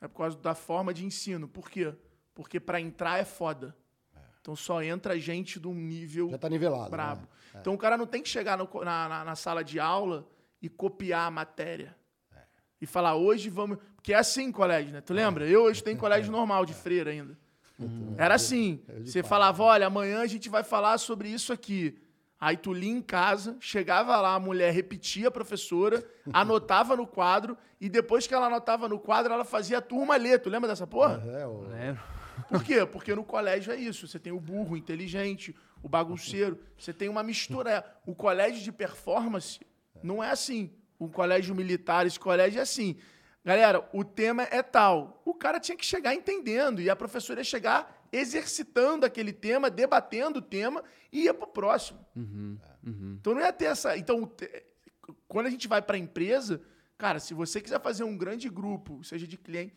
[0.00, 1.48] É por causa da forma de ensino.
[1.48, 1.94] Por quê?
[2.34, 3.74] Porque para entrar é foda.
[4.14, 4.20] É.
[4.40, 6.28] Então só entra gente de um nível.
[6.30, 6.90] Já tá nivelado.
[6.90, 7.22] Brabo.
[7.22, 7.28] Né?
[7.54, 7.58] É.
[7.60, 10.28] Então o cara não tem que chegar no, na, na, na, sala de aula
[10.60, 11.96] e copiar a matéria.
[12.32, 12.42] É.
[12.82, 13.78] E falar, hoje vamos.
[13.96, 15.00] Porque é assim colégio, né?
[15.00, 15.46] Tu lembra?
[15.46, 17.36] Eu hoje tenho colégio normal de freira ainda.
[17.78, 18.14] Uhum.
[18.18, 18.82] Era assim.
[19.04, 21.98] Você falava, olha, amanhã a gente vai falar sobre isso aqui.
[22.40, 27.58] Aí tu lia em casa, chegava lá, a mulher repetia a professora, anotava no quadro,
[27.80, 30.38] e depois que ela anotava no quadro, ela fazia a turma ler.
[30.38, 31.22] Tu lembra dessa porra?
[31.26, 31.66] É, eu...
[31.68, 32.02] Lembro.
[32.48, 32.86] Por quê?
[32.86, 34.06] Porque no colégio é isso.
[34.06, 36.58] Você tem o burro, o inteligente, o bagunceiro.
[36.78, 37.84] Você tem uma mistura.
[38.06, 39.60] O colégio de performance
[40.02, 40.70] não é assim.
[40.98, 42.96] O colégio militar, esse colégio é assim.
[43.44, 45.22] Galera, o tema é tal.
[45.24, 50.38] O cara tinha que chegar entendendo e a professora ia chegar exercitando aquele tema, debatendo
[50.38, 52.04] o tema e ia pro próximo.
[52.14, 53.16] Uhum, uhum.
[53.20, 53.96] Então não ia ter essa.
[53.96, 54.30] Então,
[55.26, 56.60] quando a gente vai para a empresa,
[56.96, 59.76] cara, se você quiser fazer um grande grupo, seja de cliente,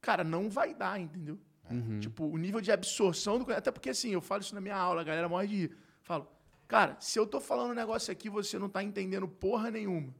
[0.00, 1.38] cara, não vai dar, entendeu?
[1.70, 2.00] Uhum.
[2.00, 3.52] Tipo, o nível de absorção do.
[3.52, 5.76] Até porque, assim, eu falo isso na minha aula, a galera morre de rir.
[6.02, 6.28] Falo,
[6.68, 10.14] cara, se eu tô falando um negócio aqui você não tá entendendo porra nenhuma,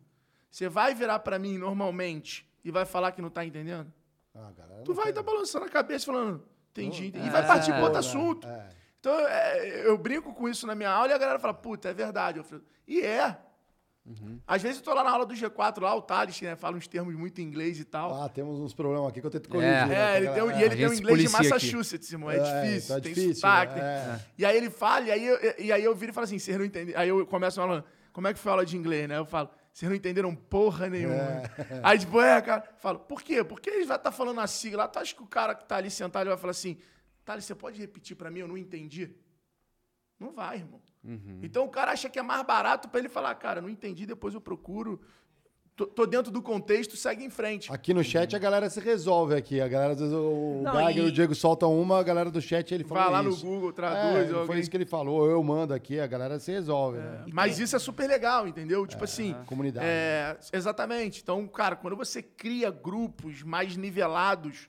[0.51, 3.93] você vai virar para mim normalmente e vai falar que não tá entendendo?
[4.35, 4.51] Ah,
[4.85, 6.43] tu vai estar tá balançando a cabeça falando,
[6.83, 7.27] entendi, entendi.
[7.27, 8.49] E vai partir para outro é, assunto.
[8.49, 8.69] É.
[9.01, 11.95] Então, é, eu brinco com isso na minha aula e a galera fala, puta, é
[11.95, 12.39] verdade.
[12.39, 13.37] Eu falo, e é.
[14.07, 14.39] Uhum.
[14.47, 16.87] Às vezes eu tô lá na aula do G4, lá o Thales, né, fala uns
[16.87, 18.23] termos muito em inglês e tal.
[18.23, 19.73] Ah, temos uns problemas aqui que eu tento corrigir.
[19.73, 22.31] É, né, é ele tem, e ele tem um inglês de Massachusetts, irmão.
[22.31, 23.81] É, é difícil, tá tem difícil, sotaque.
[23.81, 24.05] Né?
[24.05, 24.27] Tem...
[24.39, 26.57] E aí ele fala, e aí, eu, e aí eu viro e falo assim, vocês
[26.59, 26.95] não entendem.
[26.95, 27.83] Aí eu começo falando,
[28.13, 29.17] como é que foi a aula de inglês, né?
[29.17, 31.17] Eu falo, vocês não entenderam porra nenhuma.
[31.17, 31.51] É.
[31.83, 33.43] Aí, tipo, é, cara, falo, por quê?
[33.43, 34.87] Porque ele vai estar tá falando a sigla.
[34.87, 36.79] Tu acha que o cara que tá ali sentado vai falar assim,
[37.25, 38.39] Thales, você pode repetir para mim?
[38.39, 39.11] Eu não entendi.
[40.17, 40.81] Não vai, irmão.
[41.03, 41.41] Uhum.
[41.43, 44.33] Então o cara acha que é mais barato para ele falar, cara, não entendi, depois
[44.33, 45.01] eu procuro.
[45.77, 47.73] Tô, tô, dentro do contexto, segue em frente.
[47.73, 48.37] Aqui no chat uhum.
[48.37, 49.61] a galera se resolve aqui.
[49.61, 51.09] A galera, às vezes, o Geiger e...
[51.09, 53.11] o Diego soltam uma, a galera do chat ele fala.
[53.11, 53.45] Vai lá isso.
[53.45, 54.31] no Google, traduz.
[54.31, 56.99] É, foi isso que ele falou, eu mando aqui, a galera se resolve.
[56.99, 57.01] É.
[57.01, 57.25] Né?
[57.33, 58.87] Mas isso é super legal, entendeu?
[58.87, 59.35] Tipo é, assim.
[59.47, 59.85] Comunidade.
[59.85, 61.21] É, exatamente.
[61.21, 64.69] Então, cara, quando você cria grupos mais nivelados,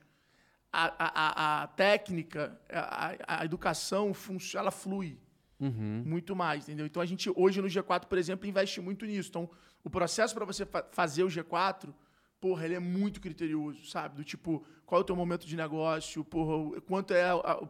[0.74, 4.12] a, a, a técnica, a, a educação,
[4.56, 5.20] ela flui.
[5.60, 6.04] Uhum.
[6.06, 6.86] Muito mais, entendeu?
[6.86, 9.30] Então a gente hoje no G4, por exemplo, investe muito nisso.
[9.30, 9.50] Então,
[9.86, 11.94] o processo para você fa fazer o G4,
[12.42, 14.16] porra, ele é muito criterioso, sabe?
[14.16, 17.62] Do tipo, qual é o teu momento de negócio, porra, quanto é a,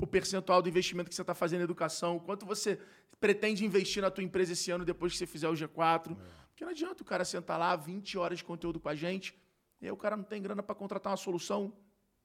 [0.00, 2.80] o percentual do investimento que você está fazendo em educação, quanto você
[3.20, 6.12] pretende investir na tua empresa esse ano depois que você fizer o G4.
[6.12, 6.16] É.
[6.48, 9.38] Porque não adianta o cara sentar lá 20 horas de conteúdo com a gente,
[9.80, 11.72] e aí o cara não tem grana para contratar uma solução,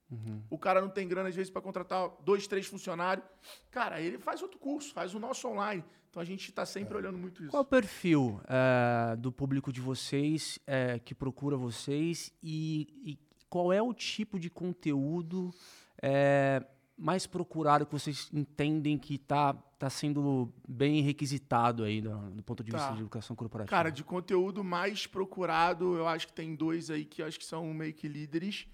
[0.10, 0.42] Uhum.
[0.50, 3.26] O cara não tem grana, às vezes, para contratar dois, três funcionários.
[3.70, 5.84] Cara, ele faz outro curso, faz o nosso online.
[6.10, 6.98] Então a gente está sempre é.
[6.98, 7.52] olhando muito isso.
[7.52, 13.72] Qual o perfil é, do público de vocês é, que procura vocês e, e, qual
[13.72, 15.54] é o tipo de conteúdo
[16.02, 16.66] é,
[16.98, 22.64] mais procurado que vocês entendem que está tá sendo bem requisitado aí do, do ponto
[22.64, 22.94] de vista tá.
[22.96, 23.70] de educação corporativa?
[23.70, 27.72] Cara, de conteúdo mais procurado, eu acho que tem dois aí que acho que são
[27.74, 28.68] meio que líderes.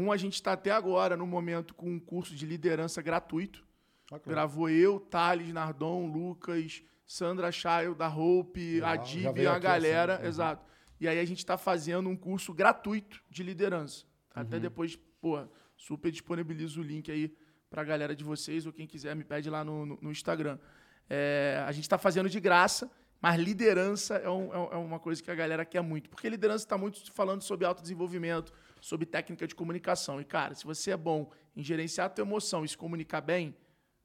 [0.00, 3.66] Um, a gente está até agora, no momento, com um curso de liderança gratuito.
[4.10, 4.32] Okay.
[4.32, 10.14] Gravou eu, Thales, Nardon, Lucas, Sandra Chaio, da Hope, a Dib e a galera.
[10.14, 10.26] Assim.
[10.26, 10.64] Exato.
[10.98, 14.04] E aí a gente está fazendo um curso gratuito de liderança.
[14.34, 14.42] Uhum.
[14.42, 15.38] Até depois, pô,
[15.76, 17.34] super disponibilizo o link aí
[17.68, 20.58] para a galera de vocês, ou quem quiser me pede lá no, no, no Instagram.
[21.08, 25.22] É, a gente está fazendo de graça, mas liderança é, um, é, é uma coisa
[25.22, 26.08] que a galera quer muito.
[26.08, 30.20] Porque liderança está muito falando sobre autodesenvolvimento, sobre técnica de comunicação.
[30.20, 33.54] E, cara, se você é bom em gerenciar a tua emoção e se comunicar bem,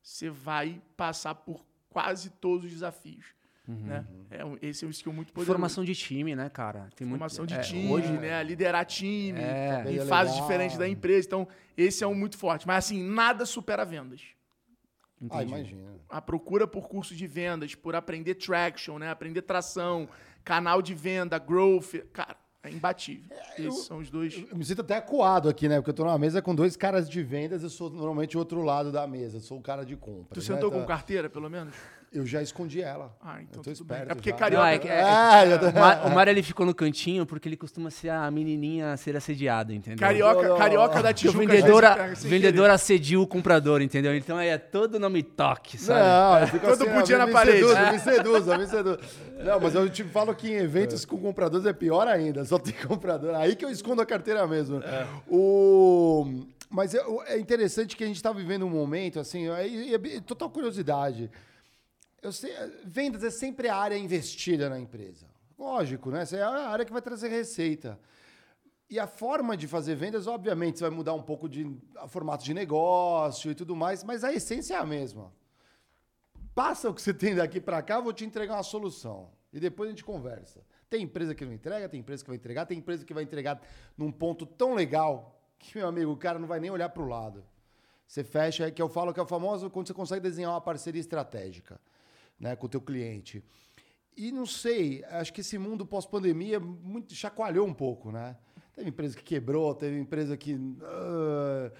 [0.02, 3.26] você vai passar por quase todos os desafios.
[3.68, 3.76] Uhum.
[3.78, 4.06] Né?
[4.30, 5.52] É, esse é um skill muito poderoso.
[5.52, 6.90] Formação de time, né, cara?
[6.96, 7.54] Tem Formação muito...
[7.54, 8.12] de é, time, hoje...
[8.12, 8.44] né?
[8.44, 11.26] Liderar time é, em fases diferentes da empresa.
[11.26, 12.68] Então, esse é um muito forte.
[12.68, 14.22] Mas, assim, nada supera vendas.
[15.30, 15.96] Ah, imagina.
[16.10, 19.10] A procura por curso de vendas, por aprender traction, né?
[19.10, 20.08] Aprender tração,
[20.44, 21.96] canal de venda, growth.
[22.14, 22.38] Cara,
[22.68, 23.36] é imbatível.
[23.54, 24.44] Esses eu- são os dois.
[24.50, 25.76] Eu me sinto até acuado aqui, né?
[25.78, 28.62] Porque eu tô numa mesa com dois caras de vendas, eu sou normalmente o outro
[28.64, 30.34] lado da mesa, sou o cara de compra.
[30.34, 31.74] Tu sentou com carteira, pelo menos?
[32.16, 33.14] Eu já escondi ela.
[33.22, 33.98] Ah, então eu tô tudo bem.
[33.98, 34.36] esperto É porque já.
[34.38, 34.76] carioca- Não, é
[35.54, 38.98] é- tô- O Mar- ele ficou no cantinho porque ele costuma ser a menininha a
[38.98, 40.00] ser assediada, entendeu?
[40.00, 41.40] Carioca, carioca da o Tijuca.
[41.40, 41.84] vendedor,
[42.16, 44.16] sem vendedor assedia o comprador, entendeu?
[44.16, 46.00] Então é todo nome toque, sabe?
[46.54, 46.86] Não, Todo assim,
[47.18, 47.58] na me parede.
[47.60, 49.00] Seduza, me seduza, me seduza.
[49.44, 52.74] Não, mas eu te falo que em eventos com compradores é pior ainda, só tem
[52.88, 53.36] comprador.
[53.36, 54.82] Aí que eu escondo a carteira mesmo.
[55.28, 56.46] O...
[56.70, 60.22] Mas é, é interessante que a gente está vivendo um momento, assim, é, é- é
[60.22, 61.30] total curiosidade.
[62.32, 62.54] Sei,
[62.84, 65.28] vendas é sempre a área investida na empresa.
[65.58, 66.22] Lógico, né?
[66.22, 68.00] Essa é a área que vai trazer receita.
[68.90, 71.76] E a forma de fazer vendas, obviamente, vai mudar um pouco de
[72.08, 75.34] formato de negócio e tudo mais, mas a essência é a mesma.
[76.54, 79.32] Passa o que você tem daqui para cá, eu vou te entregar uma solução.
[79.52, 80.62] E depois a gente conversa.
[80.90, 83.62] Tem empresa que não entrega, tem empresa que vai entregar, tem empresa que vai entregar
[83.98, 87.08] num ponto tão legal que, meu amigo, o cara não vai nem olhar para o
[87.08, 87.44] lado.
[88.08, 91.02] Você fecha, que eu falo que é o famoso quando você consegue desenhar uma parceria
[91.02, 91.80] estratégica
[92.40, 93.44] né, com o teu cliente.
[94.16, 98.38] E não sei, acho que esse mundo pós-pandemia muito chacoalhou um pouco, né?
[98.74, 101.72] Teve empresa que quebrou, teve empresa que ah,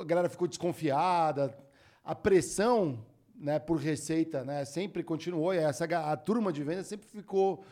[0.00, 1.56] a galera ficou desconfiada.
[2.04, 5.52] A pressão, né, por receita, né, sempre continuou.
[5.54, 7.64] E essa a turma de vendas sempre ficou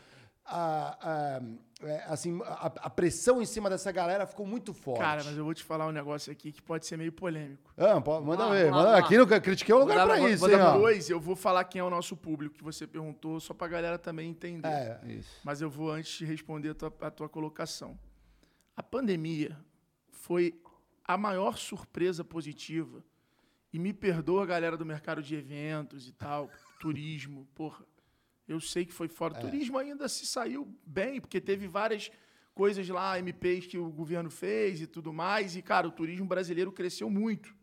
[0.45, 1.43] ah, ah,
[1.83, 5.01] é, assim, a, a pressão em cima dessa galera ficou muito forte.
[5.01, 7.73] Cara, mas eu vou te falar um negócio aqui que pode ser meio polêmico.
[7.77, 8.99] Ah, pô, manda lá, ver, lá, manda lá.
[8.99, 10.79] aqui no critiquei um lugar Vou dar- pra vou- isso, vou hein, dar ó.
[10.79, 13.99] Dois, eu vou falar quem é o nosso público que você perguntou, só pra galera
[13.99, 14.69] também entender.
[14.69, 15.41] É, Isso.
[15.45, 17.99] Mas eu vou antes de responder a tua, a tua colocação.
[18.77, 19.57] A pandemia
[20.11, 20.55] foi
[21.05, 23.03] a maior surpresa positiva.
[23.73, 26.51] E me perdoa a galera do mercado de eventos e tal,
[26.81, 27.85] turismo, porra.
[28.51, 29.39] Eu sei que foi fora.
[29.39, 29.41] É.
[29.41, 32.11] Turismo ainda se saiu bem, porque teve várias
[32.55, 35.55] coisas lá, MPs que o governo fez e tudo mais.
[35.55, 37.55] E, cara, o turismo brasileiro cresceu muito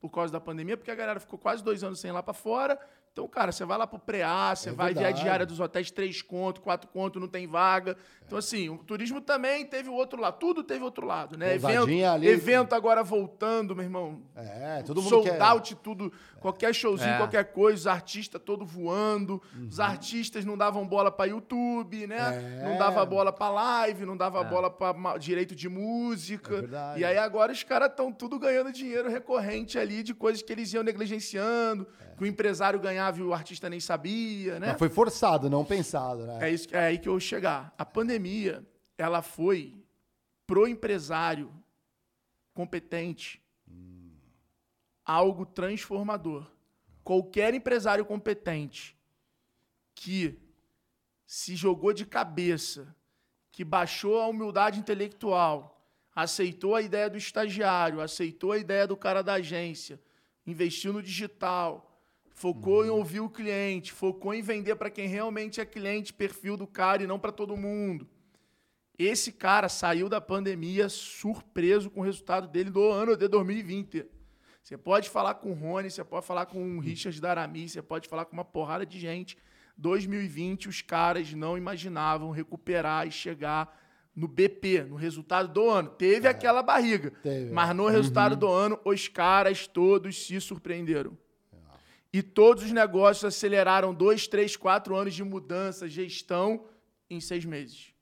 [0.00, 2.34] por causa da pandemia, porque a galera ficou quase dois anos sem ir lá para
[2.34, 2.78] fora.
[3.12, 5.90] Então, cara, você vai lá pro preá, você É vai ver a diária dos hotéis,
[5.90, 7.94] três conto, quatro conto, não tem vaga.
[8.26, 10.38] Então, assim, o turismo também teve o outro lado.
[10.38, 11.54] Tudo teve outro lado, né?
[11.54, 12.26] Evento, ali.
[12.26, 14.22] evento agora voltando, meu irmão.
[14.34, 15.42] é, todo mundo Sold quer...
[15.42, 16.10] out, tudo.
[16.40, 17.16] Qualquer showzinho, É.
[17.18, 19.42] qualquer coisa, os artistas todo voando.
[19.54, 19.68] Uhum.
[19.68, 22.62] Os artistas não davam bola pra YouTube, né?
[22.62, 22.64] É.
[22.66, 26.54] Não dava bola pra live, não dava bola pra direito de música.
[26.54, 27.00] É verdade.
[27.00, 30.72] e aí agora os caras estão tudo ganhando dinheiro recorrente ali de coisas que eles
[30.72, 31.86] iam negligenciando,
[32.22, 34.68] que o empresário ganhava e o artista nem sabia, né?
[34.68, 36.38] Mas foi forçado, não pensado, né?
[36.48, 37.74] É, isso, é aí que eu vou chegar.
[37.76, 38.64] A pandemia,
[38.96, 39.84] ela foi
[40.46, 41.52] pro empresário
[42.54, 43.42] competente
[45.04, 46.46] algo transformador.
[47.02, 48.96] Qualquer empresário competente
[49.92, 50.38] que
[51.26, 52.94] se jogou de cabeça,
[53.50, 59.22] que baixou a humildade intelectual, aceitou a ideia do estagiário, aceitou a ideia do cara
[59.22, 60.00] da agência,
[60.46, 61.91] investiu no digital,
[62.34, 66.66] focou em ouvir o cliente, focou em vender para quem realmente é cliente, perfil do
[66.66, 68.06] cara e não para todo mundo.
[68.98, 74.06] Esse cara saiu da pandemia surpreso com o resultado dele do ano de 2020.
[74.62, 78.08] Você pode falar com o Rony, você pode falar com o Richard Darami, você pode
[78.08, 79.36] falar com uma porrada de gente.
[79.76, 83.76] 2020, os caras não imaginavam recuperar e chegar
[84.14, 85.88] no BP, no resultado do ano.
[85.90, 87.50] Teve aquela barriga, Teve.
[87.50, 91.16] mas no resultado do ano, os caras todos se surpreenderam.
[92.12, 96.66] E todos os negócios aceleraram dois, três, quatro anos de mudança, gestão,
[97.08, 97.92] em seis meses.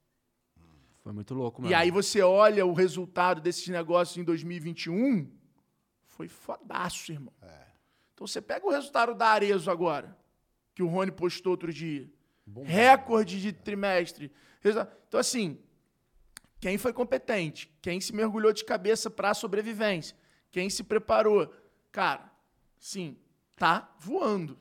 [1.02, 1.76] Foi muito louco, E mano.
[1.76, 5.30] aí você olha o resultado desses negócios em 2021,
[6.04, 7.32] foi fodaço, irmão.
[8.14, 10.16] Então você pega o resultado da Arezo agora,
[10.74, 12.11] que o Rony postou outro dia.
[12.64, 14.30] Recorde de trimestre.
[14.62, 15.58] Então, assim,
[16.61, 20.16] quem foi competente, quem se mergulhou de cabeça para a sobrevivência,
[20.50, 21.50] quem se preparou,
[21.90, 22.30] cara,
[22.78, 23.16] sim,
[23.61, 24.58] tá voando.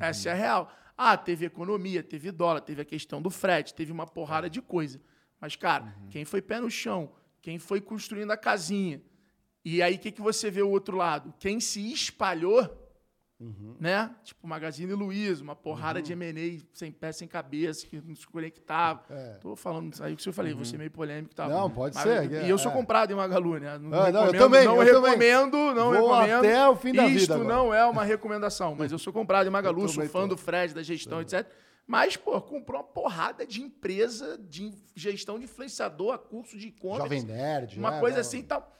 [0.00, 0.72] Essa é a real.
[0.98, 5.00] Ah, teve economia, teve dólar, teve a questão do frete, teve uma porrada de coisa.
[5.40, 9.00] Mas, cara, quem foi pé no chão, quem foi construindo a casinha,
[9.64, 11.32] e aí o que, que você vê o outro lado?
[11.38, 12.81] Quem se espalhou,
[13.80, 14.10] né?
[14.24, 19.02] Tipo Magazine Luiza, uma porrada de M&A sem pé, sem cabeça, que não se conectava.
[19.10, 19.38] É.
[19.40, 21.48] Tô falando isso aí que eu falei, você meio polêmico e tal.
[21.48, 22.74] Não, pode Mas- ser, E eu sou é.
[22.74, 23.78] comprado em Magalu, né?
[23.78, 25.10] Não, Ah, não, eu recomendo, também, não eu também.
[25.10, 26.38] recomendo, não Vou recomendo.
[26.46, 29.50] até o fim da vida Isto não é uma recomendação, mas eu sou comprado em
[29.50, 31.46] Magalu, sou também fã do Fred, da gestão, etc.
[31.84, 37.02] Mas, pô, comprou uma porrada de empresa de gestão de influenciador a curso de e-commerce.
[37.02, 38.00] Jovem Nerd, Uma né?
[38.00, 38.72] coisa assim e tal.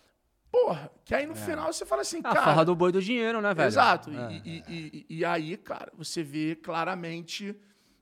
[0.53, 2.43] Porra, que aí no final você fala assim, A cara.
[2.43, 3.67] farra do boi do dinheiro, né, velho?
[3.67, 4.11] Exato.
[4.11, 4.33] É.
[4.33, 7.57] E, e- e- e aí, cara, você vê claramente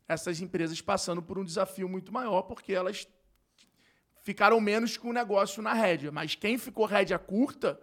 [0.09, 3.07] essas empresas passando por um desafio muito maior, porque elas
[4.23, 6.11] ficaram menos com o negócio na rédea.
[6.11, 7.81] Mas quem ficou rédea curta,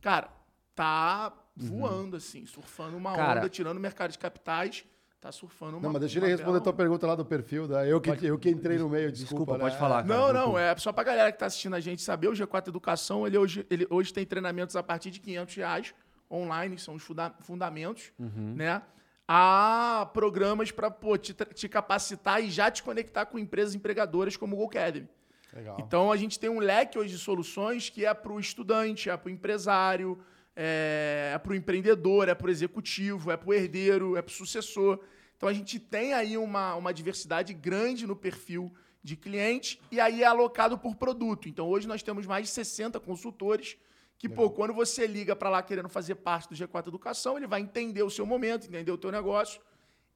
[0.00, 0.28] cara,
[0.74, 4.84] tá voando, assim, surfando uma Cara- onda, tirando o mercado de capitais,
[5.20, 7.66] tá surfando uma Não, mas deixa uma ele responder bela tua pergunta lá do perfil.
[7.66, 7.86] Da...
[7.86, 9.28] Eu, que, eu que entrei no meio, desculpa.
[9.34, 9.58] Desculpa, né?
[9.58, 10.02] pode falar.
[10.06, 10.06] cara.
[10.20, 13.26] Não, não, é só pra galera que tá assistindo a gente saber, o G4 Educação,
[13.26, 15.94] ele hoje, ele hoje tem treinamentos a partir de 500 reais
[16.30, 18.54] online, são os funda- fundamentos, Uhum.
[18.56, 18.82] né?
[19.26, 24.54] Há programas pra pô, te, te capacitar e já te conectar com empresas empregadoras como
[24.56, 25.06] o Go Academy.
[25.52, 25.76] Legal.
[25.80, 29.16] Então a gente tem um leque hoje de soluções que é para o estudante, é
[29.16, 30.18] para o empresário,
[30.60, 34.32] é, é para o empreendedor, é para o executivo, é para o herdeiro, é para
[34.32, 34.98] o sucessor.
[35.36, 40.24] Então a gente tem aí uma, uma diversidade grande no perfil de cliente e aí
[40.24, 41.48] é alocado por produto.
[41.48, 43.76] Então hoje nós temos mais de 60 consultores
[44.18, 47.60] que, pô, quando você liga para lá querendo fazer parte do G4 Educação, ele vai
[47.60, 49.60] entender o seu momento, entender o teu negócio,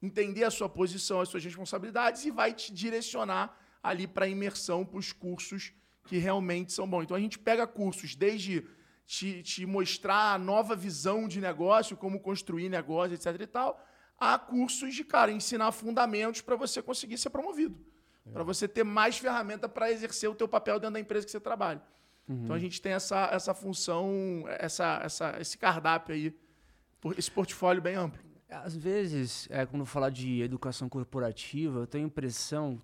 [0.01, 4.85] entender a sua posição, as suas responsabilidades e vai te direcionar ali para a imersão,
[4.85, 5.71] para os cursos
[6.03, 7.03] que realmente são bons.
[7.03, 8.67] Então a gente pega cursos desde
[9.05, 13.85] te, te mostrar a nova visão de negócio, como construir negócio, etc e tal,
[14.19, 17.77] a cursos de, cara, ensinar fundamentos para você conseguir ser promovido.
[18.31, 21.39] Para você ter mais ferramenta para exercer o teu papel dentro da empresa que você
[21.39, 21.81] trabalha.
[22.27, 26.33] Então a gente tem essa, essa função, essa, essa, esse cardápio aí,
[27.17, 28.21] esse portfólio bem amplo.
[28.49, 32.81] Às vezes, é, quando falar de educação corporativa, eu tenho a impressão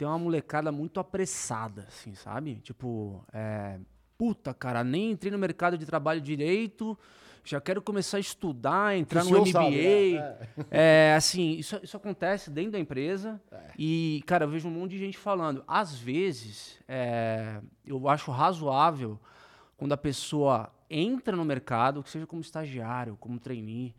[0.00, 2.54] tem uma molecada muito apressada, assim, sabe?
[2.62, 3.78] Tipo, é,
[4.20, 6.94] puta, cara, nem entrei no mercado de trabalho direito,
[7.42, 9.50] já quero começar a estudar, entrar no senhor MBA.
[9.50, 9.76] sabe,
[10.12, 10.36] né?
[10.70, 13.40] É, assim, isso, isso acontece dentro da empresa.
[13.50, 13.70] É.
[13.78, 15.64] E, cara, eu vejo um monte de gente falando.
[15.66, 19.18] Às vezes, é, eu acho razoável
[19.78, 23.94] quando a pessoa entra no mercado, que seja como estagiário, como trainee,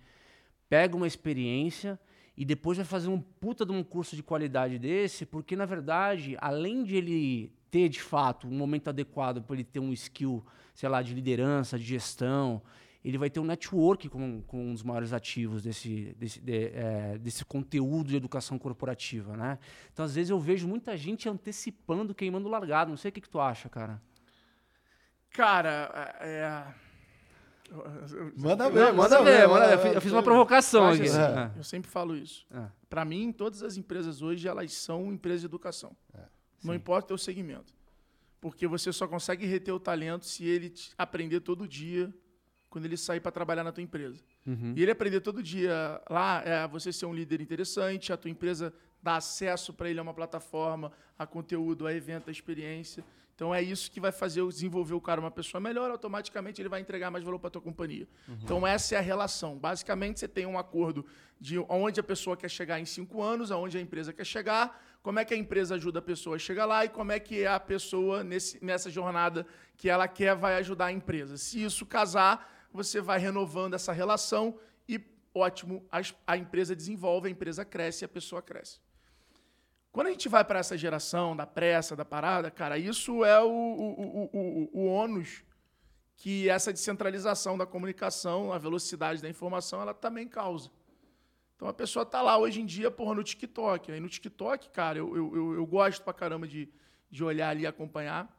[0.69, 1.99] pega uma experiência
[2.37, 6.37] e depois vai fazer um puta de um curso de qualidade desse, porque, na verdade,
[6.39, 10.45] além de ele ter, de fato, um momento adequado para ele ter um skill,
[10.75, 12.61] sei lá, de liderança, de gestão,
[13.03, 17.17] ele vai ter um network com, com um dos maiores ativos desse, desse, de- é,
[17.17, 19.57] desse conteúdo de educação corporativa, né?
[19.91, 22.89] Então, às vezes, eu vejo muita gente antecipando, queimando largado.
[22.91, 23.99] Não sei o que, que tu acha, cara.
[25.31, 26.63] Cara, é.
[27.71, 29.93] eu- Manda ver, eu- manda Manda ver, ver, manda Eu fiz-.
[29.95, 31.09] Eu fiz uma provocação Mas, aqui.
[31.09, 31.51] assim, É.
[31.57, 32.45] Eu sempre falo isso.
[32.51, 32.65] É.
[32.89, 35.95] Para mim, todas as empresas hoje, elas são empresas de educação.
[36.13, 36.19] É,
[36.63, 37.73] Não importa o teu segmento.
[38.39, 42.13] Porque você só consegue reter o talento se ele aprender todo dia
[42.69, 44.23] quando ele sair para trabalhar na tua empresa.
[44.47, 44.73] Uhum.
[44.75, 48.73] E ele aprender todo dia lá, é você ser um líder interessante, a tua empresa
[49.03, 53.03] dá acesso para ele a uma plataforma, a conteúdo, a evento, a experiência.
[53.35, 56.79] Então é isso que vai fazer desenvolver o cara uma pessoa melhor, automaticamente ele vai
[56.79, 58.07] entregar mais valor para tua companhia.
[58.43, 59.57] Então essa é a relação.
[59.57, 61.05] Basicamente você tem um acordo
[61.39, 65.19] de onde a pessoa quer chegar em cinco anos, aonde a empresa quer chegar, como
[65.19, 67.59] é que a empresa ajuda a pessoa a chegar lá e como é que a
[67.59, 69.45] pessoa nesse, nessa jornada
[69.75, 71.37] que ela quer vai ajudar a empresa.
[71.37, 75.01] Se isso casar, você vai renovando essa relação e
[75.33, 78.79] ótimo, a, a empresa desenvolve, a empresa cresce e a pessoa cresce.
[79.91, 83.49] Quando a gente vai para essa geração da pressa, da parada, cara, isso é o,
[83.49, 85.43] o, o, o ônus
[86.15, 90.69] que essa descentralização da comunicação, a velocidade da informação, ela também causa.
[91.61, 93.91] Então a pessoa tá lá hoje em dia, porra, no TikTok.
[93.91, 96.67] Aí no TikTok, cara, eu, eu, eu, gosto pra caramba de,
[97.07, 98.35] de olhar ali e acompanhar.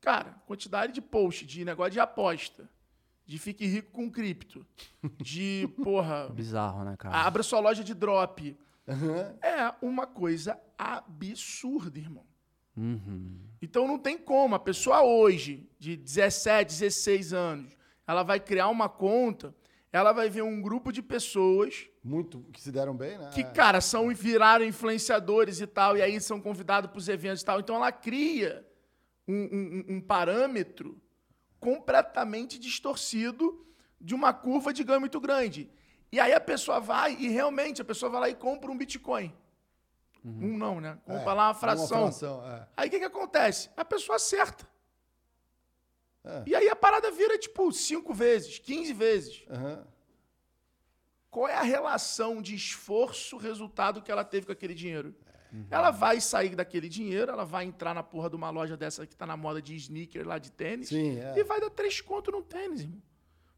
[0.00, 2.70] Cara, quantidade de post, de negócio de aposta,
[3.26, 4.64] de fique rico com cripto,
[5.16, 7.16] de, porra, Bizarro, né, cara?
[7.16, 8.56] abra sua loja de drop.
[9.42, 12.24] É uma coisa absurda, irmão.
[12.76, 13.40] Uhum.
[13.60, 14.54] Então não tem como.
[14.54, 19.52] A pessoa hoje, de 17, 16 anos, ela vai criar uma conta,
[19.90, 23.30] ela vai ver um grupo de pessoas Muito que se deram bem, né?
[23.32, 27.44] que, cara, são viraram influenciadores e tal, e aí são convidados para os eventos e
[27.44, 27.60] tal.
[27.60, 28.66] Então ela cria
[29.28, 31.00] um, um- um- parâmetro
[31.60, 33.64] completamente distorcido
[34.00, 35.70] de uma curva de ganho muito grande.
[36.10, 39.32] E aí a pessoa vai e realmente a pessoa vai lá e compra um Bitcoin.
[40.24, 40.98] Um não, né?
[41.04, 41.88] Compra É, lá uma uma fração.
[42.02, 42.68] fração, é.
[42.76, 43.70] Aí o que, que acontece?
[43.76, 44.68] A pessoa acerta.
[46.24, 46.42] É.
[46.46, 49.44] E aí a parada vira tipo 5 vezes, 15 vezes.
[49.50, 49.84] Aham.
[51.32, 55.14] Qual é a relação de esforço-resultado que ela teve com aquele dinheiro?
[55.70, 59.16] Ela vai sair daquele dinheiro, ela vai entrar na porra de uma loja dessa que
[59.16, 60.88] tá na moda de sneaker lá de tênis.
[60.88, 61.34] Sim, é.
[61.38, 63.00] E vai dar três conto no tênis, irmão.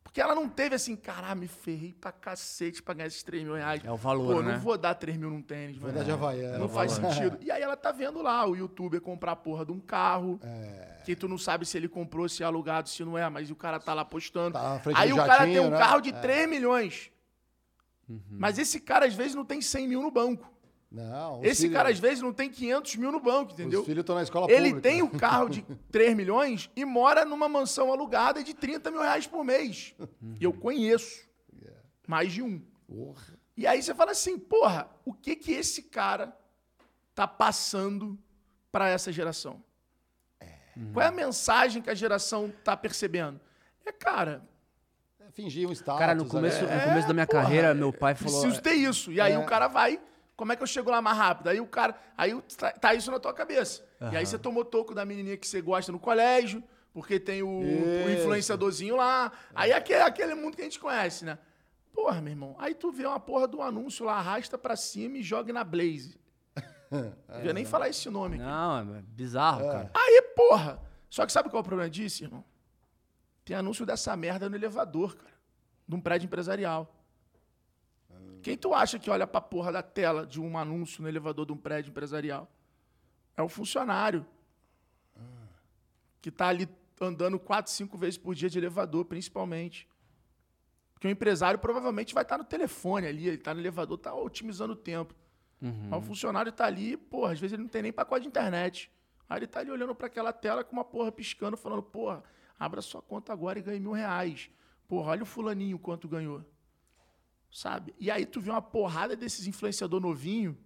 [0.04, 3.54] Porque ela não teve assim, caralho, me ferrei pra cacete pra ganhar esses 3 mil
[3.54, 3.80] reais.
[3.84, 4.52] É o valor, Pô, né?
[4.52, 5.98] não vou dar 3 mil num tênis, Vou mano.
[5.98, 6.58] dar de Havaiana.
[6.58, 7.12] Não faz valor.
[7.14, 7.38] sentido.
[7.40, 10.38] E aí ela tá vendo lá o youtuber comprar a porra de um carro.
[10.44, 11.00] É.
[11.04, 13.56] Que tu não sabe se ele comprou, se é alugado, se não é, mas o
[13.56, 14.52] cara tá lá postando.
[14.52, 15.78] Tá na frente aí o cara jatinho, tem um né?
[15.78, 16.12] carro de É.
[16.12, 17.10] 3 milhões.
[18.30, 20.52] Mas esse cara, às vezes, não tem 100 mil no banco.
[20.90, 23.80] Não, Esse filhos- cara, às vezes, não tem 500 mil no banco, entendeu?
[23.80, 24.80] Os filhos estão na escola Ele pública.
[24.88, 29.26] tem o carro de 3 milhões e mora numa mansão alugada de 30 mil reais
[29.26, 29.92] por mês.
[30.40, 31.28] E eu conheço
[32.06, 32.60] mais de um.
[32.86, 33.36] Porra.
[33.56, 36.36] E aí você fala assim, porra, o que que esse cara
[37.14, 38.16] tá passando
[38.70, 39.62] para essa geração?
[40.92, 43.40] Qual é a mensagem que a geração tá percebendo?
[43.86, 44.53] É, cara, É
[45.34, 45.98] Fingir um status.
[45.98, 46.74] Cara, no começo, ali.
[46.74, 48.40] no começo da minha porra, carreira, meu pai falou.
[48.40, 49.10] preciso ter isso.
[49.12, 49.38] E aí É.
[49.38, 50.00] o cara vai,
[50.36, 51.48] como é que eu chego lá mais rápido?
[51.48, 53.84] Aí o cara, aí tá, tá isso na tua cabeça.
[54.12, 56.62] E aí você tomou toco da menininha que você gosta no colégio,
[56.92, 59.32] porque tem o, o influenciadorzinho lá.
[59.54, 61.38] Aí é aquele, aquele mundo que a gente conhece, né?
[61.92, 65.22] Porra, meu irmão, aí tu vê uma porra do anúncio lá, arrasta pra cima e
[65.22, 66.16] joga na Blaze.
[66.90, 68.44] Não devia nem falar esse nome aqui.
[68.44, 69.90] Não, é bizarro, cara.
[69.94, 70.80] Aí, porra!
[71.08, 72.44] Só que sabe qual é o problema disso, irmão?
[73.44, 75.34] Tem anúncio dessa merda no elevador, cara.
[75.86, 76.94] De um prédio empresarial.
[78.42, 81.52] Quem tu acha que olha pra porra da tela de um anúncio no elevador de
[81.52, 82.50] um prédio empresarial?
[83.36, 84.26] É o funcionário.
[86.20, 86.68] Que tá ali
[87.00, 89.88] andando quatro, cinco vezes por dia de elevador, principalmente.
[90.92, 94.72] Porque o empresário provavelmente vai estar no telefone ali, ele tá no elevador, tá otimizando
[94.72, 95.14] o tempo.
[95.88, 98.90] Mas o funcionário tá ali, porra, às vezes ele não tem nem pacote de internet.
[99.28, 102.22] Aí ele tá ali olhando para aquela tela com uma porra piscando, falando, porra,
[102.58, 104.50] abra sua conta agora e ganhe mil reais.
[104.88, 106.42] Porra, olha o fulaninho quanto ganhou.
[107.50, 107.94] Sabe?
[107.98, 110.58] E aí tu vê uma porrada desses influenciador novinho,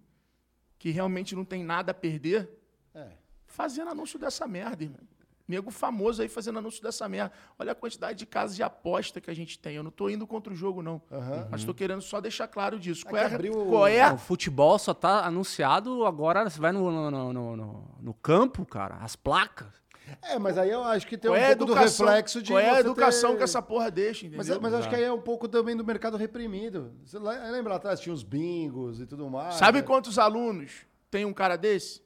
[0.77, 2.49] que realmente não tem nada a perder,
[2.95, 3.11] É.
[3.45, 4.99] fazendo anúncio dessa merda, irmão.
[5.47, 7.33] Nego famoso aí fazendo anúncio dessa merda.
[7.57, 9.75] Olha a quantidade de casas de aposta que a gente tem.
[9.75, 11.01] Eu não tô indo contra o jogo, não.
[11.49, 13.03] Mas tô querendo só deixar claro disso.
[13.05, 16.91] Qual é, abriu o- qual é O futebol só tá anunciado agora, você vai no,
[17.09, 19.73] no, no- no- no campo, cara, as placas.
[20.21, 22.51] É, mas aí eu acho que tem Qual um é pouco do educação, reflexo de.
[22.51, 24.37] qual é a educação ter- que essa porra deixa, entendeu?
[24.37, 26.93] Mas, mas acho que aí é um pouco também do mercado reprimido.
[27.05, 27.99] Você le- lembra lá atrás?
[27.99, 29.55] Tinha os bingos e tudo mais.
[29.55, 29.83] Sabe né?
[29.87, 32.01] quantos alunos tem um cara desse?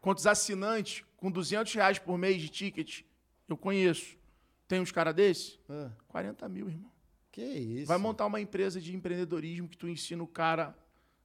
[0.00, 3.02] Quantos assinantes com 200 reais por mês de ticket
[3.48, 4.16] eu conheço?
[4.68, 5.58] Tem uns cara desse?
[5.68, 6.90] Ah, 40 mil, irmão.
[7.30, 7.86] que isso?
[7.88, 10.74] Vai montar uma empresa de empreendedorismo que tu ensina o cara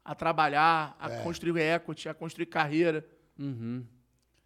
[0.04, 1.22] a trabalhar, a É.
[1.24, 3.06] construir equity, a construir carreira
[3.38, 3.86] Uhum.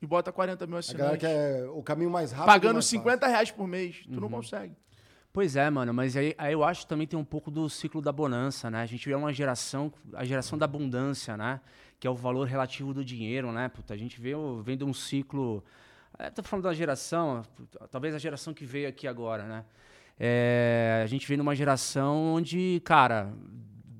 [0.03, 1.19] E bota 40 mil A galera assinantes.
[1.27, 2.45] quer o caminho mais rápido.
[2.47, 4.03] Pagando mais 50 reais por mês.
[4.05, 4.19] Tu Uhum.
[4.19, 4.75] não consegue.
[5.31, 8.01] Pois é, mano, mas aí, aí eu acho que também tem um pouco do ciclo
[8.01, 8.81] da bonança, né?
[8.81, 11.59] A gente vê uma geração, a geração da abundância, né?
[11.99, 13.67] Que é o valor relativo do dinheiro, né?
[13.69, 15.63] Puta, a gente vê, o- vem de um ciclo.
[16.19, 17.41] É, tô falando da geração,
[17.89, 19.65] talvez a geração que veio aqui agora, né?
[20.19, 23.33] É, a gente vem numa geração onde, cara,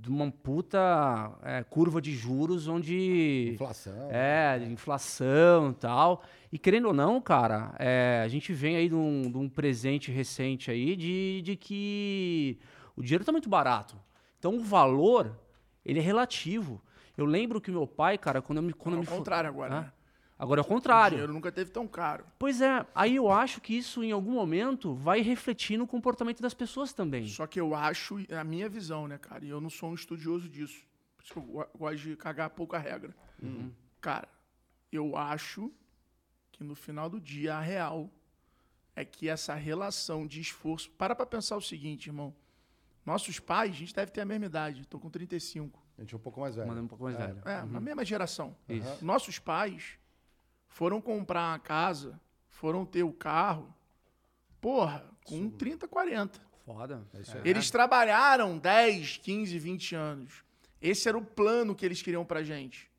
[0.04, 3.52] de uma puta é, curva de juros, onde.
[3.54, 4.10] Inflação.
[4.12, 6.22] É, de inflação e tal.
[6.52, 10.12] E querendo ou não, cara, é, a gente vem aí de um, de um presente
[10.12, 12.60] recente aí de, de que
[12.98, 13.96] o dinheiro tá muito barato.
[14.38, 15.40] Então o valor,
[15.86, 16.82] ele é relativo.
[17.16, 18.74] Eu lembro que meu pai, cara, quando eu me.
[18.74, 19.92] Quando eu Ao me fu- contrário agora, né?
[20.44, 21.16] Agora é o O contrário.
[21.16, 22.26] dinheiro nunca teve tão caro.
[22.38, 26.54] Pois é, aí eu acho que isso em algum momento vai refletir no comportamento das
[26.54, 27.28] pessoas também.
[27.28, 29.46] Só que eu acho, é a minha visão, né, cara?
[29.46, 30.84] E eu não sou um estudioso disso.
[31.16, 33.16] Por isso que eu go- gosto de cagar pouca regra.
[34.02, 34.28] Cara,
[34.92, 35.72] eu acho
[36.52, 38.10] que no final do dia, a real
[38.96, 40.90] é que essa relação de esforço.
[40.92, 42.34] Para pra pensar o seguinte, irmão.
[43.06, 44.86] Nossos pais, a gente deve ter a mesma idade.
[44.88, 45.82] Tô com 35.
[45.98, 46.68] A gente é um pouco mais velho.
[46.68, 47.38] Manda um pouco mais velho.
[47.46, 48.56] É, a mesma geração.
[48.70, 49.04] Isso.
[49.06, 49.98] Nossos pais
[50.74, 53.72] foram comprar uma casa, foram ter o carro,
[54.60, 56.42] porra, com 30, 40.
[56.66, 57.08] Foda.
[57.14, 57.48] É.
[57.48, 60.44] Eles trabalharam 10, 15, 20 anos.
[60.82, 62.90] Esse era o plano que eles queriam pra gente.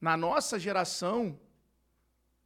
[0.00, 1.38] Na nossa geração,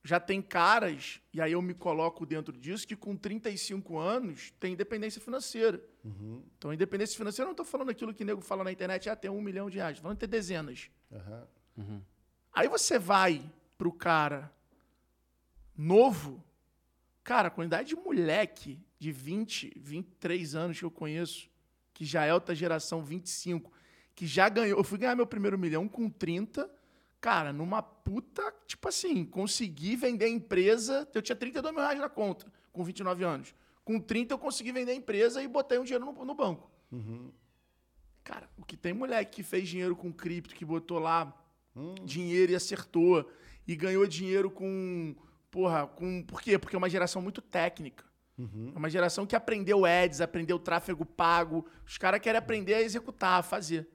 [0.02, 4.72] já tem caras, e aí eu me coloco dentro disso, que com 35 anos tem
[4.72, 5.80] independência financeira.
[6.58, 9.14] Então, independência financeira, eu não estou falando aquilo que o nego fala na internet, ah,
[9.14, 9.92] tem um milhão de reais.
[9.92, 10.90] Estou falando ter dezenas.
[11.12, 12.02] Aham.
[12.52, 13.42] Aí você vai
[13.76, 14.52] pro cara
[15.76, 16.42] novo,
[17.22, 21.48] cara, a quantidade de moleque de 20, 23 anos que eu conheço,
[21.92, 23.70] que já é outra geração, 25,
[24.14, 24.78] que já ganhou.
[24.78, 26.70] Eu fui ganhar meu primeiro milhão com 30,
[27.20, 31.08] cara, numa puta, tipo assim, consegui vender a empresa.
[31.14, 33.54] Eu tinha 32 mil reais na conta, com 29 anos.
[33.84, 36.70] Com 30 eu consegui vender a empresa e botei um dinheiro no, no banco.
[38.24, 41.32] Cara, o que tem moleque que fez dinheiro com cripto, que botou lá
[42.04, 43.30] dinheiro e acertou.
[43.66, 45.14] E ganhou dinheiro com.
[45.50, 46.22] Porra, com.
[46.22, 46.58] Por quê?
[46.58, 48.04] Porque é uma geração muito técnica.
[48.74, 51.66] É uma geração que aprendeu ads, aprendeu tráfego pago.
[51.86, 53.88] Os caras querem aprender a executar, a fazer.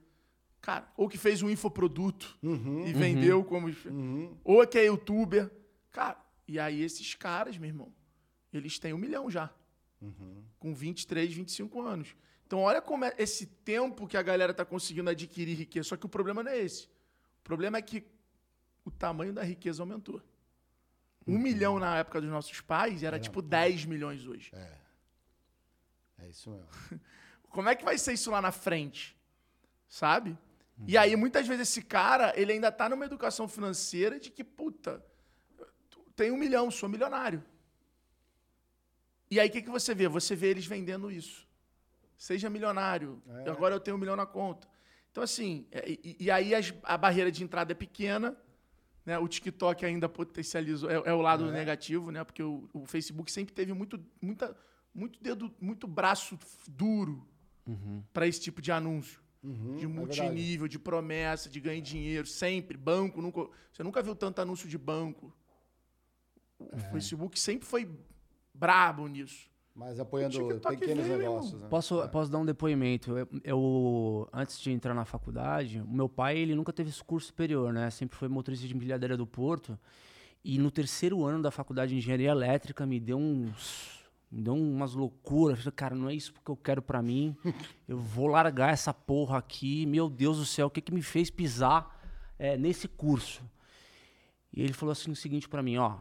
[0.60, 2.38] Cara, ou que fez um infoproduto
[2.86, 3.68] e vendeu como.
[4.44, 5.50] Ou que é youtuber.
[5.92, 6.18] Cara,
[6.48, 7.94] e aí esses caras, meu irmão,
[8.52, 9.50] eles têm um milhão já.
[10.60, 12.16] Com 23, 25 anos.
[12.46, 15.90] Então, olha como é esse tempo que a galera tá conseguindo adquirir riqueza.
[15.90, 16.86] Só que o problema não é esse.
[16.86, 18.04] O problema é que
[18.86, 20.22] o tamanho da riqueza aumentou.
[21.28, 24.52] Um milhão na época dos nossos pais era, tipo 10 milhões hoje.
[26.20, 26.68] É isso mesmo.
[27.50, 29.16] Como é que vai ser isso lá na frente?
[29.88, 30.38] Sabe?
[30.88, 35.04] E aí, muitas vezes, esse cara, ele ainda tá numa educação financeira de que, puta,
[36.16, 37.44] tem um milhão, sou milionário.
[39.30, 40.08] E aí, o que, que você vê?
[40.08, 41.48] Você vê eles vendendo isso.
[42.18, 43.22] Seja milionário.
[43.46, 43.50] É.
[43.50, 44.68] Agora eu tenho um milhão na conta.
[45.12, 48.36] Então, assim, é, e, e aí as- a barreira de entrada é pequena.
[49.06, 49.18] Né?
[49.18, 50.90] O TikTok ainda potencializou.
[50.90, 51.52] É, é o lado É.
[51.52, 52.24] negativo, né?
[52.24, 54.56] Porque o, o Facebook sempre teve muito, muita,
[54.94, 56.38] muito dedo, muito braço
[56.68, 57.28] duro
[58.14, 59.22] para esse tipo de anúncio.
[59.44, 62.78] Uhum, De é multinível, de promessa, de ganhar dinheiro, sempre.
[62.78, 63.48] Banco, nunca.
[63.74, 65.34] Você nunca viu tanto anúncio de banco.
[66.60, 66.80] O É.
[66.92, 67.90] Facebook sempre foi
[68.54, 69.50] brabo nisso.
[69.74, 71.62] Mas apoiando pequenos veio, negócios.
[71.62, 71.68] Né?
[71.70, 72.08] Posso, É.
[72.08, 73.18] posso dar um depoimento?
[73.18, 77.28] Eu, eu, antes de entrar na faculdade, o meu pai ele nunca teve esse curso
[77.28, 77.90] superior, né?
[77.90, 79.80] Sempre foi motorista de empilhadeira do Porto.
[80.44, 84.94] E no terceiro ano da faculdade de engenharia elétrica me deu uns, me deu umas
[84.94, 85.60] loucuras.
[85.60, 87.36] Falei, cara, não é isso que eu quero pra mim.
[87.88, 89.86] Eu vou largar essa porra aqui.
[89.86, 91.98] Meu Deus do céu, o que que me fez pisar
[92.38, 93.42] é, nesse curso?
[94.52, 95.98] E ele falou assim o seguinte pra mim, ó.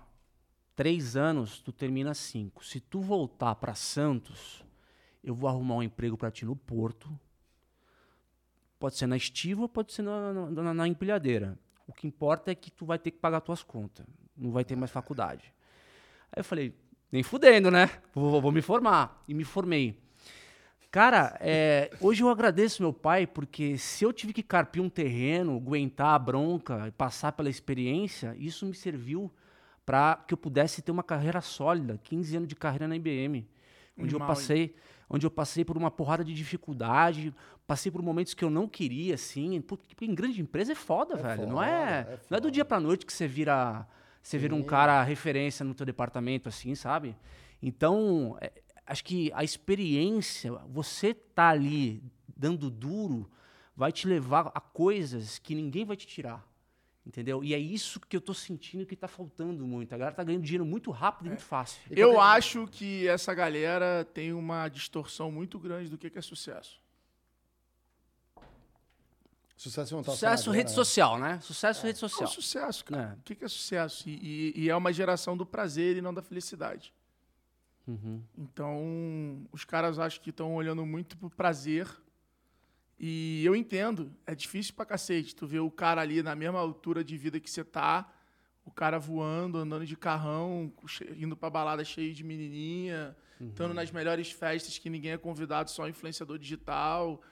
[0.81, 2.65] Três anos, tu termina cinco.
[2.65, 4.65] Se tu voltar pra Santos,
[5.23, 7.07] eu vou arrumar um emprego para ti no Porto.
[8.79, 11.59] Pode ser na estiva, pode ser na, na- na- empilhadeira.
[11.87, 14.07] O que importa é que tu vai ter que pagar tuas contas.
[14.35, 15.53] Não vai ter mais faculdade.
[16.33, 16.75] Aí eu falei,
[17.13, 17.91] nem fudendo, né?
[18.15, 19.23] Vou- vou me formar.
[19.29, 20.01] E me formei.
[20.91, 25.57] Cara, é, hoje eu agradeço meu pai, porque se eu tive que carpir um terreno,
[25.57, 29.31] aguentar a bronca e passar pela experiência, isso me serviu
[29.85, 33.49] para que eu pudesse ter uma carreira sólida, 15 anos de carreira na IBM,
[33.99, 34.27] onde eu Animal, hein?
[34.27, 34.75] passei,
[35.09, 37.35] onde eu passei por uma porrada de dificuldade,
[37.67, 41.23] passei por momentos que eu não queria, assim, porque em grande empresa é foda, É
[41.23, 43.87] velho, não foda, é, é não é do dia pra noite que você vira,
[44.23, 47.17] você vira um cara referência no teu departamento, assim, sabe?
[47.63, 48.53] Então, é,
[48.87, 52.03] acho que a experiência, você tá ali
[52.37, 53.31] dando duro,
[53.77, 56.47] vai te levar a coisas que ninguém vai te tirar.
[57.07, 57.43] Entendeu?
[57.43, 59.93] E é isso que eu tô sentindo que tá faltando muito.
[59.95, 61.81] A galera tá ganhando dinheiro muito rápido e muito fácil.
[61.91, 66.79] Eu acho que essa galera tem uma distorção muito grande do que que é sucesso.
[69.57, 71.41] Sucesso não tá só Sucesso rede grana, social, né?
[71.43, 72.29] Sucesso rede É o social.
[72.29, 73.13] sucesso, cara.
[73.15, 73.19] É.
[73.19, 74.09] O que que é sucesso?
[74.09, 76.95] E, e- e é uma geração do prazer e não da felicidade.
[77.87, 78.23] Uhum.
[78.39, 81.87] Então, os caras acham que estão olhando muito pro prazer.
[83.03, 85.35] E eu entendo, é difícil pra cacete.
[85.35, 88.13] Tu vê o cara ali na mesma altura de vida que você tá,
[88.63, 90.71] o cara voando, andando de carrão,
[91.17, 95.89] indo pra balada cheio de menininha, estando nas melhores festas que ninguém é convidado, só
[95.89, 97.23] influenciador digital.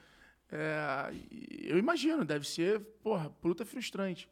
[0.51, 1.13] É,
[1.61, 4.27] eu imagino, deve ser, porra, puta frustrante.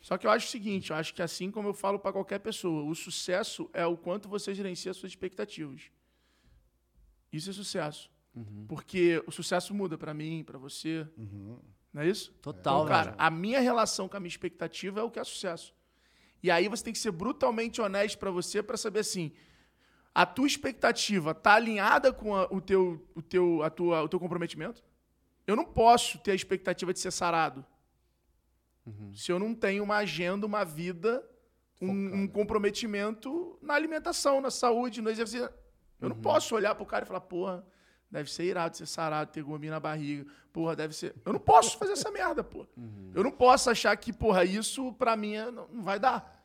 [0.00, 2.38] Só que eu acho o seguinte, eu acho que assim como eu falo pra qualquer
[2.38, 5.90] pessoa, o sucesso é o quanto você gerencia as suas expectativas.
[7.30, 8.10] Isso é sucesso.
[8.68, 11.58] Porque o sucesso muda pra mim, pra você, Uhum.
[11.92, 12.32] não é isso?
[12.40, 13.16] Total, Então, cara, velho.
[13.18, 15.74] a minha relação com a minha expectativa é o que é sucesso.
[16.42, 19.32] E aí você tem que ser brutalmente honesto pra você pra saber assim,
[20.14, 24.18] a tua expectativa tá alinhada com a- o teu o teu a tua o teu
[24.20, 24.82] comprometimento?
[25.46, 27.64] Eu não posso ter a expectativa de ser sarado.
[29.12, 31.24] Se eu não tenho uma agenda, uma vida,
[31.80, 35.48] um, um comprometimento na alimentação, na saúde, no exercício.
[36.00, 37.64] Eu não posso olhar pro cara e falar, porra,
[38.10, 40.26] deve ser irado ser sarado, ter gominho na barriga.
[40.52, 41.14] Porra, deve ser.
[41.24, 42.66] Eu não posso fazer essa merda, pô.
[43.14, 46.44] Eu não posso achar que, porra, isso pra mim é- não, vai dar.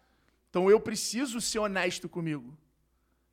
[0.50, 2.56] Então eu preciso ser honesto comigo.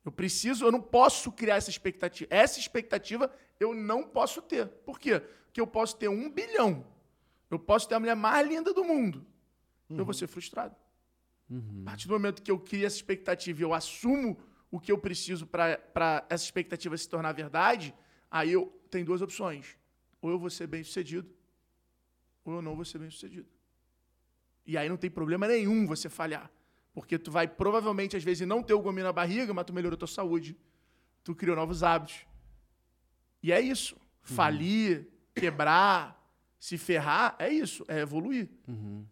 [0.03, 2.27] Eu preciso, eu não posso criar essa expectativa.
[2.33, 4.67] Essa expectativa eu não posso ter.
[4.67, 5.19] Por quê?
[5.45, 6.85] Porque eu posso ter um bilhão.
[7.49, 9.25] Eu posso ter a mulher mais linda do mundo.
[9.89, 10.75] Eu vou ser frustrado.
[11.51, 14.37] A partir do momento que eu crio essa expectativa e eu assumo
[14.71, 17.93] o que eu preciso para essa expectativa se tornar verdade,
[18.33, 19.77] aí eu tenho duas opções.
[20.19, 21.29] Ou eu vou ser bem sucedido,
[22.43, 23.47] ou eu não vou ser bem sucedido.
[24.65, 26.51] E aí não tem problema nenhum você falhar.
[26.93, 29.97] Porque tu vai provavelmente, às vezes, não ter o gominho na barriga, mas tu melhorou
[29.97, 30.57] tua saúde.
[31.23, 32.25] Tu criou novos hábitos.
[33.41, 33.95] E é isso.
[34.21, 36.19] Falir, quebrar,
[36.57, 37.83] se ferrar, é isso.
[37.87, 38.49] É evoluir.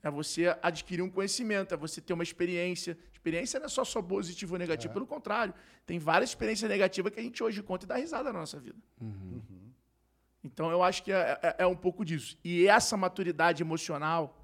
[0.01, 2.97] É você adquirir um conhecimento, é você ter uma experiência.
[3.21, 5.53] Experiência não é só, só positiva ou negativa, pelo contrário.
[5.85, 8.79] Tem várias experiências negativas que a gente hoje conta e dá risada na nossa vida.
[10.43, 12.35] Então eu acho que é, é- é um pouco disso.
[12.43, 14.43] E essa maturidade emocional,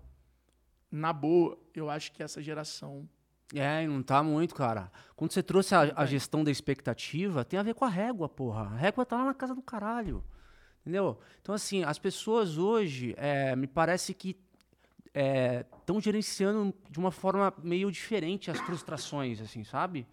[0.91, 3.09] na boa, eu acho que essa geração.
[3.55, 4.91] É, não tá muito, cara.
[5.15, 8.63] Quando você trouxe a, a gestão da expectativa, tem a ver com a régua, porra.
[8.63, 10.23] A régua tá lá na casa do caralho.
[10.82, 11.17] Entendeu?
[11.41, 14.36] Então, assim, as pessoas hoje, é, me parece que
[15.78, 20.07] estão gerenciando de uma forma meio diferente as frustrações, assim, sabe?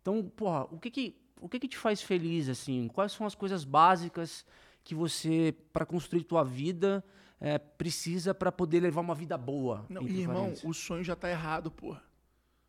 [0.00, 2.88] Então, porra, o que que, o que que te faz feliz, assim?
[2.88, 4.44] Quais são as coisas básicas
[4.82, 7.02] que você, para construir tua vida,
[7.40, 9.86] é, precisa para poder levar uma vida boa?
[9.88, 12.02] Não, e, irmão, o sonho já tá errado, porra.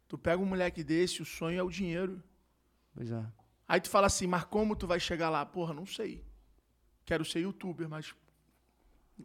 [0.08, 2.24] Tu pega um moleque desse, o sonho é o dinheiro.
[2.94, 3.26] Pois é.
[3.68, 5.46] Aí tu fala assim, mas como tu vai chegar lá?
[5.46, 6.24] Porra, não sei.
[7.04, 8.16] Quero ser youtuber, mas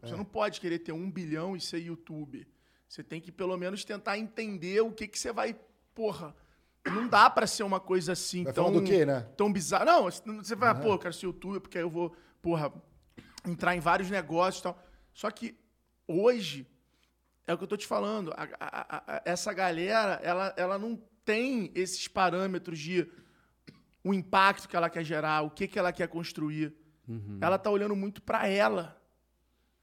[0.01, 2.47] você não pode querer ter um bilhão e ser youtuber.
[2.87, 5.55] Você tem que pelo menos tentar entender o que que você vai.
[5.95, 6.35] Porra,
[6.85, 8.71] não dá pra ser uma coisa assim Vai tão.
[8.71, 9.21] do quê, né?
[9.37, 9.85] Tão bizarra.
[9.85, 12.71] Não, você vai, pô, eu quero ser youtuber porque aí eu vou, porra,
[13.45, 14.83] entrar em vários negócios e tal.
[15.13, 15.55] Só que
[16.07, 16.65] hoje,
[17.47, 20.95] é o que eu tô te falando, a- a- a- essa galera, ela, ela não
[21.25, 23.07] tem esses parâmetros de
[24.03, 26.73] o impacto que ela quer gerar, o que, que ela quer construir.
[27.41, 29.00] Ela tá olhando muito pra ela.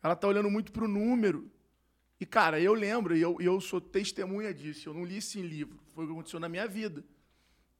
[0.03, 1.51] Ela tá olhando muito pro número.
[2.21, 5.43] E, cara, eu lembro, e eu, eu sou testemunha disso, eu não li isso em
[5.43, 7.05] livro, foi o que aconteceu na minha vida.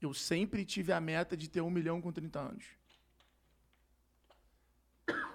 [0.01, 2.65] Eu sempre tive a meta de ter um milhão com 30 anos.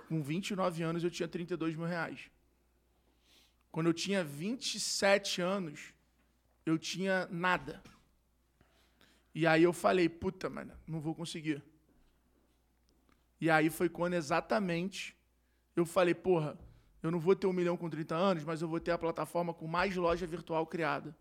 [0.07, 2.29] Com 29 anos, eu tinha 32 mil reais.
[3.71, 5.93] Quando eu tinha 27 anos,
[6.65, 7.83] eu tinha nada.
[9.35, 11.61] E aí eu falei, puta, mano, não vou conseguir.
[13.41, 15.17] E aí foi quando exatamente
[15.75, 16.57] eu falei, porra,
[17.03, 19.53] eu não vou ter um milhão com 30 anos, mas eu vou ter a plataforma
[19.53, 21.13] com mais loja virtual criada.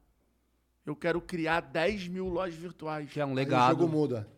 [0.87, 3.11] Eu quero criar 10 mil lojas virtuais.
[3.11, 3.70] Que é um Aí o legado.
[3.70, 4.28] jogo muda.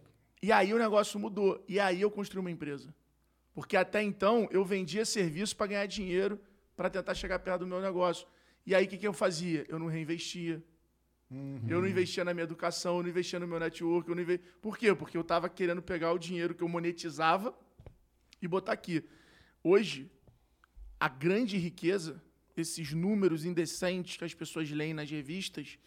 [0.43, 1.63] E aí o negócio mudou.
[1.69, 2.95] E aí eu construí uma empresa.
[3.55, 6.41] Porque até então eu vendia serviço para ganhar dinheiro
[6.75, 8.27] para tentar chegar perto do meu negócio.
[8.67, 9.65] E aí o que, que eu fazia?
[9.69, 10.63] Eu não reinvestia.
[11.69, 14.09] Eu não investia na minha educação, eu não investia no meu network.
[14.09, 14.39] Eu não inve...
[14.63, 14.95] Por quê?
[14.95, 17.55] Porque eu estava querendo pegar o dinheiro que eu monetizava
[18.41, 19.05] e botar aqui.
[19.63, 20.11] Hoje,
[20.99, 22.23] a grande riqueza,
[22.57, 25.79] esses números indecentes que as pessoas leem nas revistas,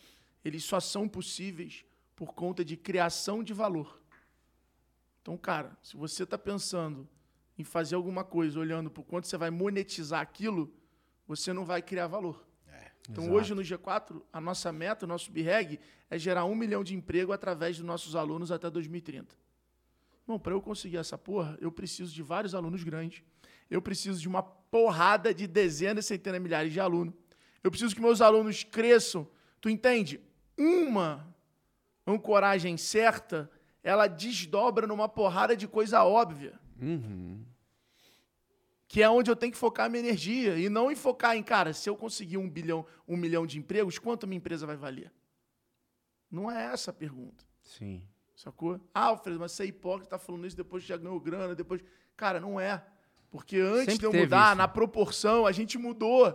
[0.44, 1.86] eles só são possíveis
[2.16, 4.02] por conta de criação de valor.
[5.22, 7.08] Então, cara, se você está pensando
[7.58, 10.74] em fazer alguma coisa olhando por quanto você vai monetizar aquilo,
[11.28, 12.48] você não vai criar valor.
[13.10, 13.38] Então, Exato.
[13.38, 15.80] hoje no G4, a nossa meta, o nosso BREG,
[16.10, 19.36] é gerar um milhão de emprego através dos nossos alunos até 2030.
[20.26, 23.24] Bom, para eu conseguir essa porra, eu preciso de vários alunos grandes.
[23.70, 27.14] Eu preciso de uma porrada de dezenas, centenas, milhares de alunos.
[27.64, 29.28] Eu preciso que meus alunos cresçam.
[29.60, 30.22] Tu entende?
[30.58, 31.28] Uma
[32.06, 33.50] ancoragem certa,
[33.84, 36.60] ela desdobra numa porrada de coisa óbvia.
[36.82, 37.44] Uhum.
[38.88, 40.58] Que é onde eu tenho que focar a minha energia.
[40.58, 44.00] E não em focar em, cara, se eu conseguir um bilhão, um milhão de empregos,
[44.00, 45.12] quanto a minha empresa vai valer?
[46.32, 47.46] Não é essa a pergunta.
[47.62, 48.02] Sim.
[48.36, 48.80] Sacou?
[48.94, 51.82] Ah, Alfredo, mas você é hipócrita, tá falando isso depois que já ganhou grana, depois.
[52.16, 52.86] Cara, não é.
[53.30, 54.58] Porque antes Sempre de eu mudar, isso.
[54.58, 56.28] na proporção, a gente mudou.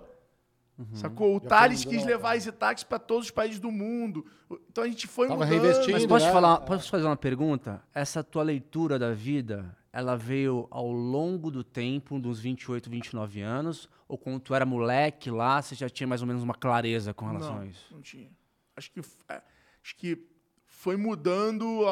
[0.78, 0.94] Uhum.
[0.94, 1.36] Sacou?
[1.36, 2.38] O Já Thales quis levar cara.
[2.38, 4.26] as Itax para todos os países do mundo.
[4.70, 5.60] Então a gente foi Tava mudando.
[5.60, 5.92] reinvestindo.
[5.92, 6.32] Mas posso, né?
[6.32, 7.82] falar, posso fazer uma pergunta?
[7.94, 13.88] Essa tua leitura da vida, ela veio ao longo do tempo, dos 28, 29 anos?
[14.08, 17.26] Ou quando tu era moleque lá, você já tinha mais ou menos uma clareza com
[17.26, 17.86] relação não, a isso?
[17.90, 18.30] Não tinha.
[18.76, 19.42] Acho que, é,
[19.82, 20.26] acho que
[20.66, 21.86] foi mudando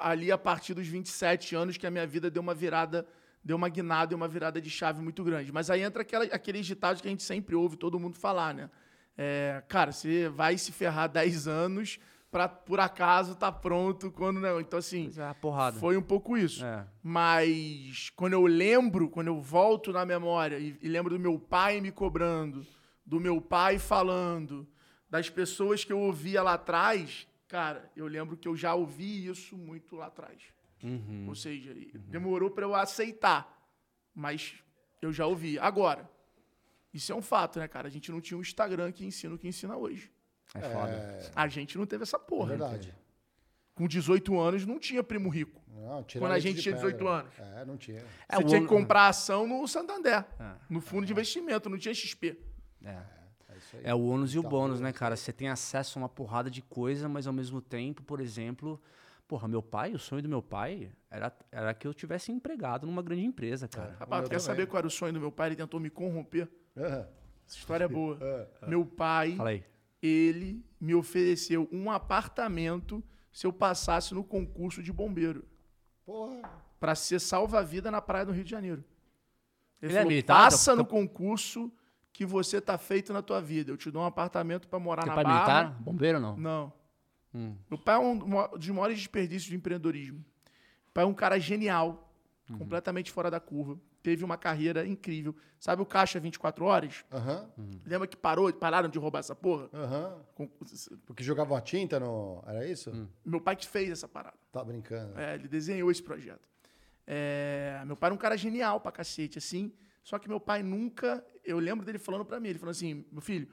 [0.00, 3.06] ali a partir dos 27 anos que a minha vida deu uma virada,
[3.46, 5.52] deu uma guinada e uma virada de chave muito grande.
[5.52, 8.68] Mas aí entra aquela, aqueles ditados que a gente sempre ouve todo mundo falar, né?
[9.16, 14.60] É, cara, você vai se ferrar 10 anos pra, por acaso, tá pronto quando não.
[14.60, 15.32] Então, assim, é,
[15.78, 16.64] foi um pouco isso.
[16.64, 16.84] É.
[17.00, 21.80] Mas quando eu lembro, quando eu volto na memória e, e lembro do meu pai
[21.80, 22.66] me cobrando,
[23.06, 24.66] do meu pai falando,
[25.08, 29.56] das pessoas que eu ouvia lá atrás, cara, eu lembro que eu já ouvi isso
[29.56, 30.55] muito lá atrás.
[30.82, 31.26] Uhum.
[31.28, 33.66] Ou seja, demorou para eu aceitar,
[34.14, 34.54] mas
[35.02, 35.58] eu já ouvi.
[35.58, 36.08] Agora,
[36.92, 37.88] isso é um fato, né, cara?
[37.88, 40.10] A gente não tinha um Instagram que ensina o que ensina hoje.
[40.54, 41.32] É foda.
[41.34, 42.48] A gente não teve essa É porra.
[42.50, 42.94] verdade.
[43.74, 45.60] Com 18 anos não tinha primo rico.
[45.68, 47.12] Não, Quando a gente de tinha 18 pedra.
[47.12, 47.32] anos.
[47.38, 48.02] É, não tinha.
[48.28, 50.54] É, Você o tinha que comprar ação no Santander, É.
[50.70, 52.38] no fundo de investimento, não tinha XP.
[52.82, 52.88] É.
[53.50, 53.82] É isso aí.
[53.84, 55.14] É o ônus e o Tá bônus, bom, né, cara?
[55.16, 58.80] Você tem acesso a uma porrada de coisa, mas ao mesmo tempo, por exemplo,
[59.28, 63.02] porra, meu pai, o sonho do meu pai era, era que eu tivesse empregado numa
[63.02, 63.96] grande empresa, cara.
[63.98, 64.40] Rapaz, meu quer também.
[64.40, 65.48] saber qual era o sonho do meu pai?
[65.48, 66.48] Ele tentou me corromper.
[66.76, 67.06] É.
[67.46, 68.18] Essa história é boa.
[68.20, 68.66] É.
[68.68, 69.64] Meu pai, Fala aí.
[70.02, 73.02] ele me ofereceu um apartamento
[73.32, 75.44] se eu passasse no concurso de bombeiro.
[76.04, 76.42] Porra.
[76.80, 78.84] Pra ser salva-vida na praia do Rio de Janeiro.
[79.80, 80.34] Ele, Ele é falou, militar?
[80.44, 81.70] passa Tá- no concurso
[82.12, 83.70] que você tá feito na tua vida.
[83.70, 85.62] Eu te dou um apartamento pra morar Teu na pai é Barra.
[85.64, 85.82] militar?
[85.82, 86.36] Bombeiro ou não?
[86.36, 86.72] Não.
[87.36, 87.54] Hum.
[87.68, 88.18] Meu pai é um
[88.56, 90.18] dos maiores desperdícios de empreendedorismo.
[90.18, 92.02] Meu pai é um cara genial,
[92.48, 92.58] Uhum.
[92.58, 93.78] completamente fora da curva.
[94.02, 95.34] teve uma carreira incrível.
[95.58, 97.04] Sabe o Caixa 24 Horas?
[97.12, 97.50] Aham.
[97.84, 99.68] Lembra que parou, pararam de roubar essa porra?
[99.74, 100.22] Aham.
[100.36, 100.48] Com-
[101.04, 102.40] Porque jogavam a tinta no.
[102.46, 102.92] Era isso?
[103.24, 104.36] Meu pai que fez essa parada.
[104.52, 105.18] Tá brincando.
[105.18, 106.48] É, ele desenhou esse projeto.
[107.04, 109.72] É, meu pai era um cara genial pra cacete, assim.
[110.04, 111.24] Só que meu pai nunca.
[111.44, 113.48] Eu lembro dele falando pra mim: ele falou assim, meu filho,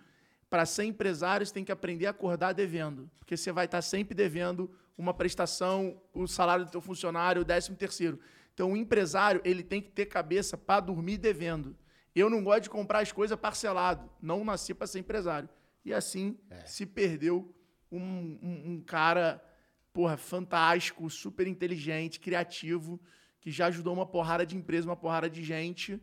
[0.53, 3.09] para ser empresário, você tem que aprender a acordar devendo.
[3.17, 7.75] Porque você vai estar sempre devendo uma prestação, o salário do teu funcionário, o décimo
[7.75, 8.19] terceiro.
[8.53, 11.75] Então, o empresário, ele tem que ter cabeça para dormir devendo.
[12.15, 14.07] Eu não gosto de comprar as coisas parcelado.
[14.21, 15.49] Não nasci para ser empresário.
[15.83, 16.37] E assim
[16.67, 17.51] se perdeu
[17.91, 19.43] um, um- um cara,
[19.91, 23.01] porra, fantástico, super inteligente, criativo,
[23.41, 25.99] que já ajudou uma porrada de empresa, uma porrada de gente.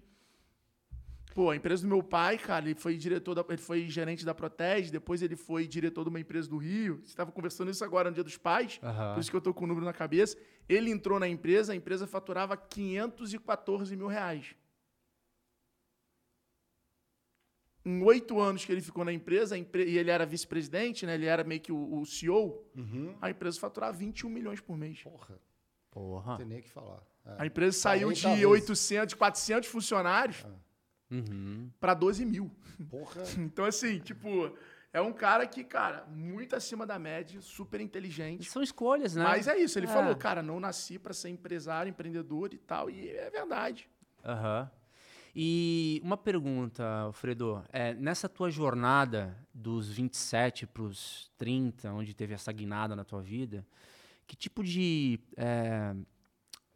[1.35, 4.35] Pô, a empresa do meu pai, cara, ele foi diretor, da- ele foi gerente da
[4.35, 6.97] Protege, depois ele foi diretor de uma empresa do Rio.
[6.99, 9.15] Você estava conversando isso agora no Dia dos Pais, Aham.
[9.15, 10.37] por isso que eu tô com o número na cabeça.
[10.69, 14.55] Ele entrou na empresa, a empresa faturava 514 mil reais.
[17.85, 21.15] Em oito anos que ele ficou na empresa, empre- e ele era vice-presidente, né?
[21.15, 23.17] Ele era meio que o, o CEO, Uhum.
[23.23, 25.03] a empresa faturava 21 milhões por mês.
[25.03, 25.41] Porra,
[25.91, 26.31] Porra.
[26.33, 27.03] não tem nem o que falar.
[27.25, 27.37] É.
[27.39, 28.69] A empresa saiu de 40 vezes.
[28.69, 30.45] 800, 400 funcionários
[31.11, 31.71] Uhum.
[31.81, 32.51] para 12 mil.
[32.89, 33.23] Porra.
[33.39, 34.57] Então, assim, tipo,
[34.93, 38.49] é um cara que, cara, muito acima da média, super inteligente.
[38.51, 39.25] São escolhas, né?
[39.25, 39.91] Mas é isso, ele É.
[39.91, 43.89] falou, cara, não nasci para ser empresário, empreendedor e tal, e é verdade.
[44.25, 44.71] Aham.
[45.35, 47.63] E uma pergunta, Alfredo.
[47.73, 53.23] É, nessa tua jornada dos 27 para os 30, onde teve essa guinada na tua
[53.23, 53.65] vida,
[54.27, 55.95] que tipo de, é,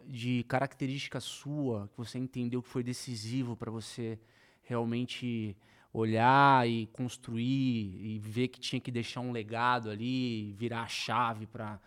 [0.09, 4.19] de característica sua que você entendeu que foi decisivo para você
[4.63, 5.57] realmente
[5.93, 11.47] olhar e construir e ver que tinha que deixar um legado ali, virar a chave
[11.47, 11.81] para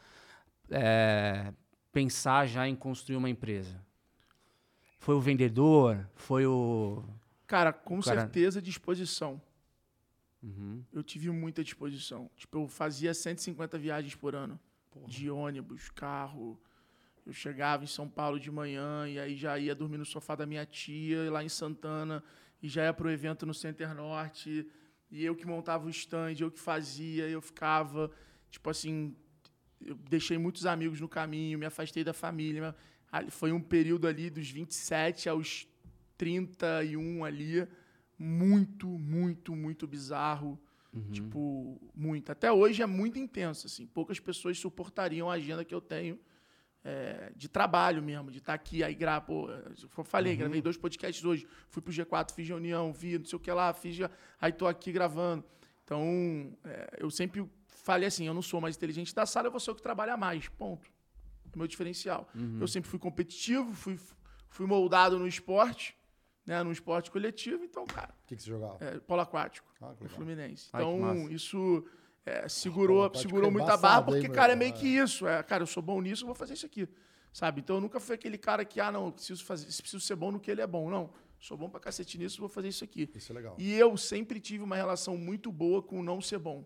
[1.91, 3.83] pensar já em construir uma empresa?
[4.99, 6.09] Foi o vendedor?
[6.15, 7.03] Foi o.
[7.45, 9.41] Cara, com Cara- certeza disposição.
[10.43, 10.83] Uhum.
[10.91, 12.29] Eu tive muita disposição.
[12.35, 14.59] Tipo, eu fazia 150 viagens por ano.
[15.07, 16.59] De ônibus, carro.
[17.27, 20.45] Eu chegava em São Paulo de manhã e aí já ia dormir no sofá da
[20.45, 22.23] minha tia, lá em Santana,
[22.63, 24.65] e já ia pro evento no Center Norte.
[25.11, 28.09] E eu que montava o stand, eu que fazia, eu ficava.
[28.49, 29.13] Tipo assim,
[29.81, 32.73] eu deixei muitos amigos no caminho, me afastei da família.
[33.11, 35.67] Ali Foi um período ali dos 27 aos
[36.17, 37.67] 31 ali,
[38.17, 40.57] muito, muito, muito bizarro.
[41.11, 42.31] Tipo, muito.
[42.31, 43.85] Até hoje é muito intenso, assim.
[43.85, 46.17] Poucas pessoas suportariam a agenda que eu tenho
[46.89, 51.25] é, de trabalho mesmo, de estar aqui, aí gravar, pô, eu falei, gravei dois podcasts
[51.25, 53.97] hoje, fui pro G4, fiz reunião, vi não sei o que lá, fiz,
[54.39, 55.43] aí tô aqui gravando.
[55.83, 59.59] Então, é, eu sempre falei assim, eu não sou mais inteligente da sala, eu vou
[59.59, 60.89] ser o que trabalha mais, ponto.
[61.53, 62.29] É meu diferencial.
[62.59, 63.99] Eu sempre fui competitivo, fui,
[64.49, 65.93] fui moldado no esporte,
[66.45, 68.77] né, no esporte coletivo, então, cara, O que, que você jogava?
[68.79, 70.07] é, polo aquático, Ah, no.
[70.07, 70.69] Fluminense.
[70.71, 71.33] Ai, Então, massa.
[71.33, 71.85] isso
[72.27, 75.25] é, segurou, segurou muita embaçado, barra, porque, meu cara, é meio que isso.
[75.25, 76.87] É, cara, eu sou bom nisso, eu vou fazer isso aqui.
[77.31, 77.61] Sabe?
[77.61, 80.39] Então, eu nunca fui aquele cara que, ah, não, preciso, fazer, preciso ser bom no
[80.39, 80.89] que ele é bom.
[80.89, 81.09] Não,
[81.39, 83.09] sou bom pra cacete nisso, vou fazer isso aqui.
[83.15, 83.55] Isso é legal.
[83.57, 86.65] E eu sempre tive uma relação muito boa com não ser bom.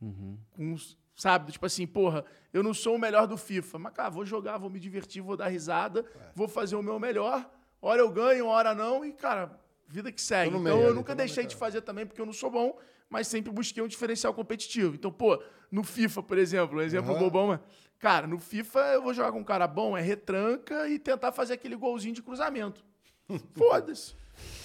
[0.00, 0.38] Uhum.
[0.52, 0.76] Com,
[1.16, 1.50] sabe?
[1.50, 4.70] Tipo assim, porra, eu não sou o melhor do FIFA, mas, cara, vou jogar, vou
[4.70, 6.30] me divertir, vou dar risada, É.
[6.34, 7.50] vou fazer o meu melhor.
[7.80, 10.50] Hora eu ganho, hora não, e, cara, vida que segue.
[10.50, 12.78] no Então, meio eu nunca deixei meio, de fazer também, porque eu não sou bom,
[13.14, 14.96] mas sempre busquei um diferencial competitivo.
[14.96, 15.40] Então, pô,
[15.70, 17.20] no FIFA, por exemplo, um exemplo Aham.
[17.20, 17.60] bobão, mas,
[18.00, 21.54] cara, no FIFA eu vou jogar com um cara bom, é retranca e tentar fazer
[21.54, 22.84] aquele golzinho de cruzamento.
[23.54, 24.16] Foda-se.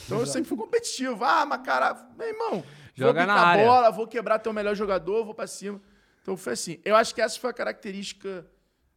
[0.04, 1.24] Então eu sempre fui competitivo.
[1.24, 2.64] Ah, mas cara, meu irmão,
[2.96, 3.64] Joga vou na área.
[3.64, 5.80] bola, vou quebrar teu melhor jogador, vou pra cima.
[6.24, 6.80] Então foi assim.
[6.84, 8.48] Eu acho que essa foi a característica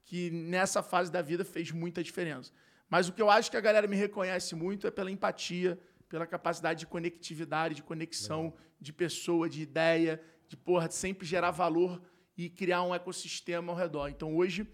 [0.07, 2.51] que nessa fase da vida fez muita diferença.
[2.89, 5.79] Mas o que eu acho que a galera me reconhece muito é pela empatia,
[6.13, 11.51] pela capacidade de conectividade, de conexão, de pessoa, de ideia, de porra, de sempre gerar
[11.51, 12.03] valor
[12.37, 14.09] e criar um ecossistema ao redor.
[14.11, 14.67] Então hoje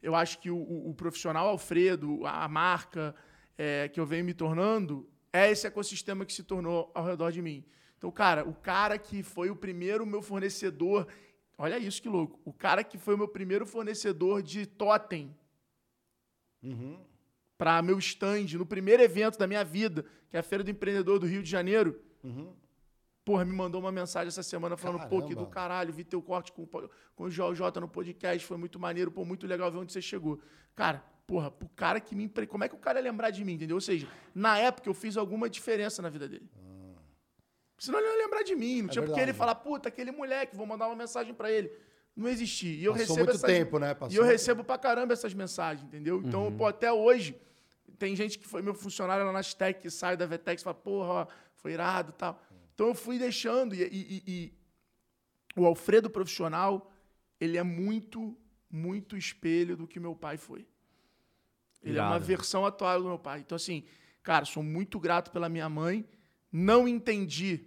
[0.00, 0.56] eu acho que o,
[0.90, 3.12] o- profissional Alfredo, a, a marca
[3.58, 7.42] é, que eu venho me tornando, é esse ecossistema que se tornou ao redor de
[7.42, 7.64] mim.
[7.98, 11.08] Então, cara, o cara que foi o primeiro meu fornecedor,
[11.58, 15.34] olha isso que louco, o cara que foi o meu primeiro fornecedor de totem
[16.62, 16.98] Uhum.
[17.56, 21.18] Para meu stand no primeiro evento da minha vida, que é a Feira do Empreendedor
[21.18, 22.00] do Rio de Janeiro.
[22.22, 22.52] Uhum.
[23.24, 25.50] Porra, me mandou uma mensagem essa semana falando, pô, que do Caramba.
[25.50, 29.46] caralho, vi teu corte com, com o JJ no podcast, foi muito maneiro, pô, muito
[29.46, 30.38] legal ver onde você chegou.
[30.74, 32.46] Cara, porra, pro cara que me empre...
[32.46, 33.76] Como é que o cara ia lembrar de mim, entendeu?
[33.76, 36.46] Ou seja, na época eu fiz alguma diferença na vida dele.
[37.78, 39.22] Senão ele não ia lembrar de mim, não É tinha porque verdade.
[39.22, 41.70] ele falar, puta, aquele moleque, vou mandar uma mensagem pra ele.
[42.16, 42.72] Não existia.
[42.72, 43.50] E eu Passou recebo muito essas...
[43.50, 43.90] tempo, né?
[43.90, 46.22] E Passou eu muito recebo pra caramba essas mensagens, entendeu?
[46.24, 46.56] Então, Uhum.
[46.56, 47.36] pô, até hoje,
[47.98, 50.74] tem gente que foi meu funcionário lá na Stec, que sai da Vetex e fala,
[50.74, 52.40] porra, ó, foi irado e tal.
[52.74, 53.74] Então eu fui deixando.
[53.74, 54.52] E, e, e,
[55.56, 56.92] o Alfredo profissional,
[57.40, 58.36] ele é muito,
[58.70, 60.66] muito espelho do que meu pai foi.
[61.82, 62.12] Ele Irado.
[62.12, 63.40] é uma versão atual do meu pai.
[63.40, 63.84] Então, assim,
[64.22, 66.04] cara, sou muito grato pela minha mãe.
[66.50, 67.66] Não entendi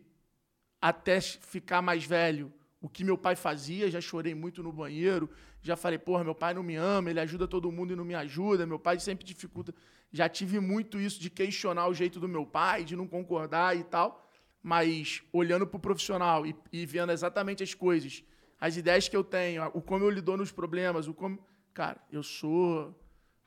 [0.81, 5.29] até ficar mais velho o que meu pai fazia, já chorei muito no banheiro,
[5.61, 8.13] já falei, porra, meu pai não me ama, ele ajuda todo mundo e não me
[8.13, 9.73] ajuda, meu pai sempre dificulta.
[10.11, 13.83] Já tive muito isso de questionar o jeito do meu pai, de não concordar e
[13.83, 14.29] tal,
[14.61, 18.23] mas olhando para o profissional e, e, vendo exatamente as coisas,
[18.59, 21.39] as ideias que eu tenho, o como eu lido nos problemas, o como.
[21.73, 22.95] Cara, eu sou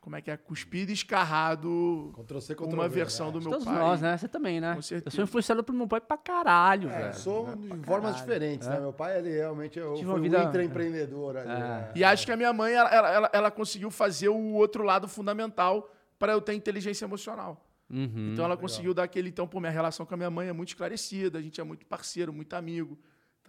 [0.01, 0.37] como é que é?
[0.37, 2.13] Cuspido e escarrado.
[2.17, 3.33] Ctrl-C, Ctrl uma versão né?
[3.33, 3.79] do meu Todos pai.
[3.79, 4.17] nós, né?
[4.17, 4.75] Você também, né?
[4.75, 5.09] Com certeza.
[5.09, 7.15] Eu sou influenciado pelo meu pai pra caralho, é, velho.
[7.15, 8.71] Sou de formas diferentes, é.
[8.71, 8.81] né?
[8.81, 10.45] Meu pai, ele realmente é foi vida...
[10.45, 11.37] um intraempreendedor.
[11.37, 11.59] Ali, é.
[11.59, 11.93] né?
[11.95, 15.91] E acho que a minha mãe, ela, ela, ela conseguiu fazer o outro lado fundamental
[16.19, 17.67] para eu ter inteligência emocional.
[17.91, 18.59] Uhum, então ela legal.
[18.59, 19.29] conseguiu dar aquele.
[19.29, 21.85] Então, pô, minha relação com a minha mãe é muito esclarecida, a gente é muito
[21.85, 22.99] parceiro, muito amigo.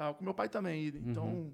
[0.02, 0.16] Tal.
[0.16, 0.88] Com meu pai também.
[0.88, 1.28] Então.
[1.28, 1.54] Uhum.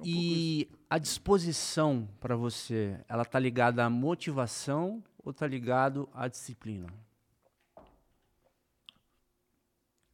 [0.00, 6.08] É um e a disposição para você, ela tá ligada à motivação ou tá ligado
[6.12, 6.92] à disciplina?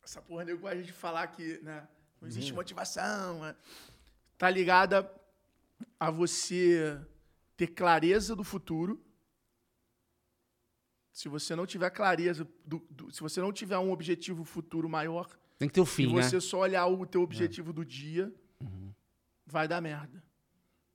[0.02, 1.88] Essa porra nego a gente falar que, né?
[2.20, 2.56] Não existe uhum.
[2.56, 3.40] motivação.
[3.40, 3.56] Né?
[4.36, 5.10] Tá ligada
[5.98, 7.00] a você
[7.56, 9.02] ter clareza do futuro.
[11.10, 15.34] Se você não tiver clareza, do, do, se você não tiver um objetivo futuro maior,
[15.58, 16.40] tem que ter o fim, Se você né?
[16.40, 17.72] só olhar o teu objetivo é.
[17.72, 18.92] do dia, uhum.
[19.46, 20.22] vai dar merda.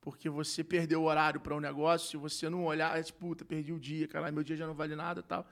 [0.02, 3.46] Porque você perdeu o horário para um negócio, se você não olhar, é tipo, puta,
[3.46, 5.48] perdi o dia, cara, meu dia já não vale nada tal.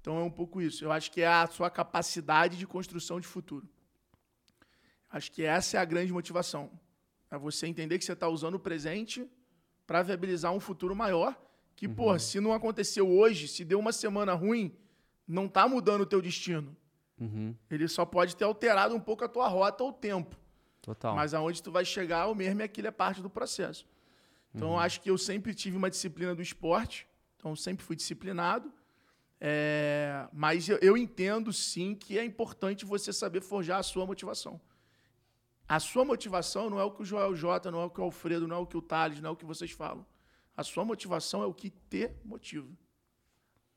[0.00, 0.84] Então é um pouco isso.
[0.84, 3.68] Eu acho que é a sua capacidade de construção de futuro.
[5.10, 6.70] Acho que essa é a grande motivação.
[7.30, 9.28] É você entender que você está usando o presente
[9.86, 11.38] para viabilizar um futuro maior.
[11.76, 11.94] Que, uhum.
[11.94, 14.74] pô, se não aconteceu hoje, se deu uma semana ruim,
[15.26, 16.76] não está mudando o teu destino.
[17.20, 17.54] Uhum.
[17.70, 20.36] Ele só pode ter alterado um pouco a tua rota ou o tempo.
[20.80, 21.14] Total.
[21.14, 23.86] Mas aonde tu vai chegar, o mesmo é aquilo é parte do processo.
[24.54, 24.78] Então, uhum.
[24.78, 27.06] acho que eu sempre tive uma disciplina do esporte.
[27.36, 28.72] Então, sempre fui disciplinado.
[29.38, 30.26] É...
[30.32, 34.60] Mas eu, eu entendo, sim, que é importante você saber forjar a sua motivação.
[35.68, 38.04] A sua motivação não é o que o Joel J, não é o que o
[38.04, 40.04] Alfredo, não é o que o Thales, não é o que vocês falam.
[40.56, 42.68] A sua motivação é o que te motiva.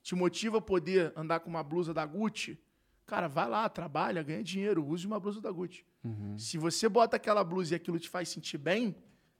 [0.01, 2.57] Te motiva a poder andar com uma blusa da Gucci?
[3.05, 5.85] Cara, vai lá, trabalha, ganha dinheiro, use uma blusa da Gucci.
[6.03, 6.37] Uhum.
[6.37, 8.95] Se você bota aquela blusa e aquilo te faz sentir bem,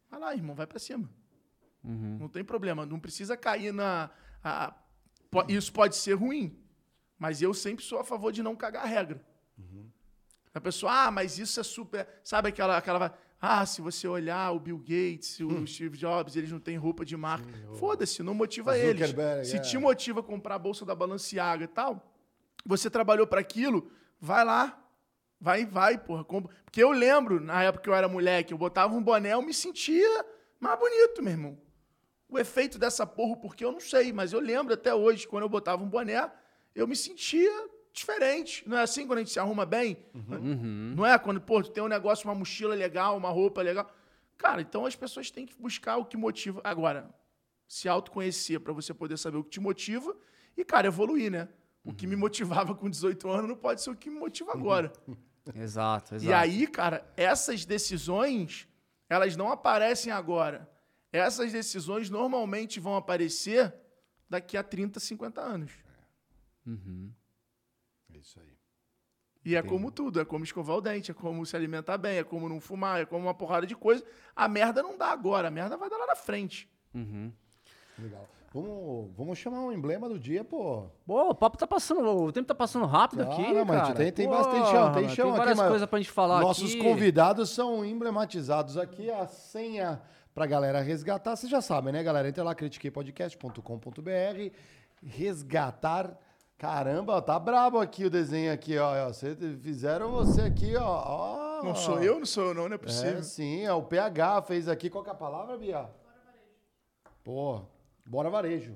[0.10, 1.10] vai lá, irmão, vai para cima.
[1.84, 2.18] Uhum.
[2.20, 4.10] Não tem problema, não precisa cair na.
[4.44, 4.74] A,
[5.48, 6.58] isso pode ser ruim,
[7.18, 9.26] mas eu sempre sou a favor de não cagar a regra.
[9.58, 9.90] Uhum.
[10.54, 12.08] A pessoa, ah, mas isso é super.
[12.24, 12.78] Sabe aquela.
[12.78, 15.68] aquela ah, se você olhar o Bill Gates, o hum.
[15.68, 17.46] Steve Jobs, eles não têm roupa de marca.
[17.78, 19.14] Foda-se, não motiva eles.
[19.44, 19.60] Se é.
[19.60, 22.13] te motiva a comprar a bolsa da Balenciaga e tal,
[22.66, 24.80] você trabalhou para aquilo, vai lá.
[25.40, 26.24] Vai, vai, porra.
[26.24, 29.54] Porque eu lembro, na época que eu era moleque, eu botava um boné, eu me
[29.54, 30.26] sentia
[30.60, 31.58] mais bonito, meu irmão.
[32.30, 35.50] O efeito dessa porra, porque eu não sei, mas eu lembro até hoje, quando eu
[35.50, 36.32] botava um boné,
[36.74, 37.52] eu me sentia
[37.92, 38.68] diferente.
[38.68, 39.98] Não é assim quando a gente se arruma bem?
[40.14, 40.94] Uhum.
[40.96, 43.92] Não é quando, pô, tu tem um negócio, uma mochila legal, uma roupa legal.
[44.38, 46.62] Cara, então as pessoas têm que buscar o que motiva.
[46.64, 47.14] Agora,
[47.68, 50.16] se autoconhecer para você poder saber o que te motiva
[50.58, 51.50] e, cara, evoluir, né?
[51.84, 54.92] O que me motivava com 18 anos não pode ser o que me motiva agora.
[55.56, 56.30] exato, exato.
[56.30, 58.68] E aí, cara, essas decisões,
[59.10, 60.70] elas não aparecem agora.
[61.12, 63.74] Essas decisões normalmente vão aparecer
[64.30, 65.72] daqui a 30, 50 anos.
[66.66, 67.12] Uhum.
[68.14, 68.58] É isso aí.
[69.46, 72.24] E é como tudo, é como escovar o dente, é como se alimentar bem, é
[72.24, 74.04] como não fumar, é como uma porrada de coisa.
[74.34, 76.70] A merda não dá agora, a merda vai dar lá na frente.
[76.94, 77.32] Uhum.
[78.00, 78.28] Legal.
[78.54, 80.84] Vamos, vamos chamar um emblema do dia, pô.
[81.08, 83.94] Pô, o papo tá passando, o tempo tá passando rápido ah, aqui, não, cara.
[83.96, 86.72] Tem, tem pô, bastante chão, tem chão tem várias aqui, coisas pra gente falar Nossos
[86.72, 86.84] aqui.
[86.84, 90.00] convidados são emblematizados aqui, a senha
[90.36, 92.30] pra galera resgatar, vocês já sabem, né, galera?
[92.30, 94.52] Entra lá, critiquepodcast.com.br,
[95.04, 96.16] resgatar...
[96.56, 99.08] Caramba, tá brabo aqui o desenho aqui, ó.
[99.10, 101.04] Vocês fizeram você aqui, ó.
[101.06, 101.64] ó.
[101.64, 103.18] Não sou eu, não sou eu não, não é possível.
[103.18, 104.90] É, sim, é o PH fez aqui.
[104.90, 105.90] Qual que é a palavra, Bia?
[107.22, 107.64] Pô,
[108.06, 108.76] bora varejo.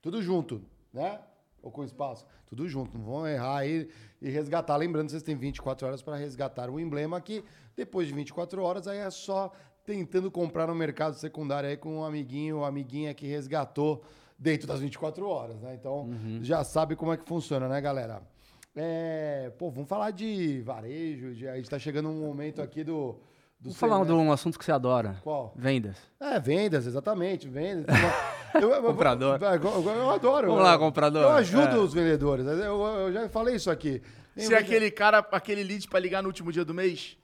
[0.00, 0.62] Tudo junto,
[0.92, 1.20] né?
[1.62, 2.26] Ou com espaço?
[2.46, 2.98] Tudo junto.
[2.98, 3.88] Não vão errar aí
[4.20, 4.76] e resgatar.
[4.76, 7.42] Lembrando, vocês têm 24 horas para resgatar o emblema aqui.
[7.74, 9.50] Depois de 24 horas, aí é só
[9.84, 14.02] tentando comprar no mercado secundário aí com um amiguinho ou amiguinha que resgatou
[14.38, 15.74] dentro das 24 horas, né?
[15.74, 16.40] Então, uhum.
[16.42, 18.22] já sabe como é que funciona, né, galera?
[18.76, 21.34] É, pô, vamos falar de varejo.
[21.34, 23.20] De, a gente tá chegando um momento aqui do.
[23.64, 25.16] Do Vamos falar de um assunto que você adora.
[25.24, 25.52] Qual?
[25.56, 25.96] Vendas.
[26.20, 27.48] É, vendas, exatamente.
[27.48, 27.86] Vendas.
[28.54, 29.36] Eu, eu- Comprador.
[29.42, 30.46] Eu, eu- eu adoro.
[30.46, 31.22] Vamos lá, comprador.
[31.22, 31.78] Eu ajudo É.
[31.78, 32.46] os vendedores.
[32.46, 34.00] Eu, eu já falei isso aqui.
[34.36, 37.16] Se é aquele cara, aquele lead pra ligar no último dia do mês?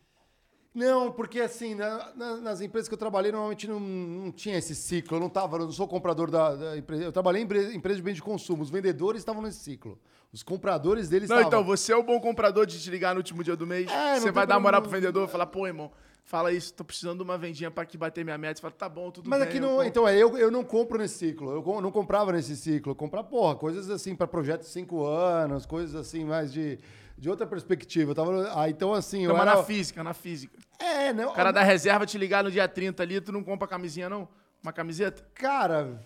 [0.74, 4.74] Não, porque assim, na- na- nas empresas que eu trabalhei, normalmente não, não tinha esse
[4.74, 5.16] ciclo.
[5.16, 7.04] Eu não tava, eu não sou comprador da, da empresa.
[7.04, 8.62] Eu trabalhei em empre- empresa de bem de consumo.
[8.64, 10.00] Os vendedores estavam nesse ciclo.
[10.32, 11.60] Os compradores deles Não, estavam.
[11.60, 13.88] então, você é o bom comprador de te ligar no último dia do mês.
[13.90, 15.90] É, não você vai dar moral pro vendedor e falar, pô, irmão,
[16.30, 18.54] fala isso, tô precisando de uma vendinha pra aqui bater minha meta.
[18.54, 19.48] Você fala, tá bom, tudo Mas bem.
[19.48, 19.82] aqui eu não.
[19.82, 21.50] Então, é, eu, eu não compro nesse ciclo.
[21.50, 22.92] Eu não comprava nesse ciclo.
[22.92, 26.78] Eu comprava, porra, coisas assim para projetos de cinco anos, coisas assim mais de,
[27.18, 28.12] de outra perspectiva.
[28.12, 29.24] Eu tava, ah, então, assim.
[29.24, 30.56] Não, eu mas era, na física, na física.
[30.78, 31.30] É, não.
[31.30, 34.28] O cara da reserva te ligar no dia 30 ali, tu não compra camisinha, não?
[34.62, 35.26] Uma camiseta?
[35.34, 36.00] Cara,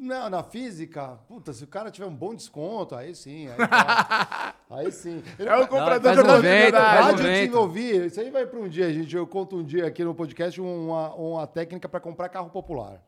[0.00, 3.48] não, na física, puta, se o cara tiver um bom desconto, aí sim.
[3.48, 4.54] Aí, tá.
[4.70, 5.22] Aí sim.
[5.38, 7.20] É o comprador de um verdade.
[7.20, 7.22] evento.
[7.22, 8.06] desenvolvi.
[8.06, 9.14] Isso aí vai para um dia, gente.
[9.14, 13.02] Eu conto um dia aqui no podcast uma, uma técnica para comprar carro popular.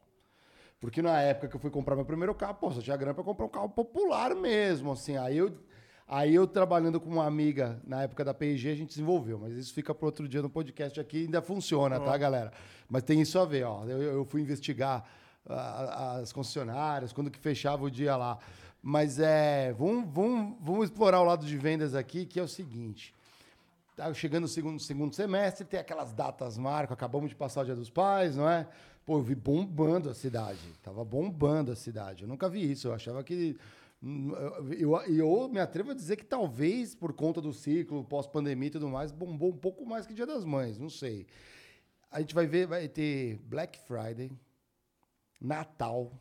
[0.79, 3.25] Porque na época que eu fui comprar meu primeiro carro, pô, só tinha grana para
[3.25, 5.17] comprar um carro popular mesmo, assim.
[5.17, 5.51] Aí eu,
[6.07, 9.39] aí eu trabalhando com uma amiga na época da P&G, a gente desenvolveu.
[9.39, 11.25] Mas isso fica para outro dia no podcast aqui.
[11.25, 12.53] Ainda funciona, tá, galera?
[12.87, 13.85] Mas tem isso a ver, ó.
[13.87, 15.09] Eu, eu fui investigar
[15.49, 18.39] as concessionárias, quando que fechava o dia lá.
[18.83, 23.15] Mas é, vamos, vamos, vamos explorar o lado de vendas aqui, que é o seguinte.
[23.97, 27.77] Tá chegando o segundo, segundo semestre, tem aquelas datas marco, acabamos de passar o Dia
[27.77, 28.67] dos Pais, não é?
[29.05, 30.61] Pô, eu vi bombando a cidade.
[30.83, 32.23] Tava bombando a cidade.
[32.23, 32.89] Eu nunca vi isso.
[32.89, 33.57] Eu achava que.
[34.03, 38.71] Eu, eu, eu me atrevo a dizer que talvez, por conta do ciclo, pós-pandemia e
[38.71, 41.27] tudo mais, bombou um pouco mais que Dia das Mães, não sei.
[42.11, 44.31] A gente vai ver, vai ter Black Friday,
[45.43, 46.13] Natal.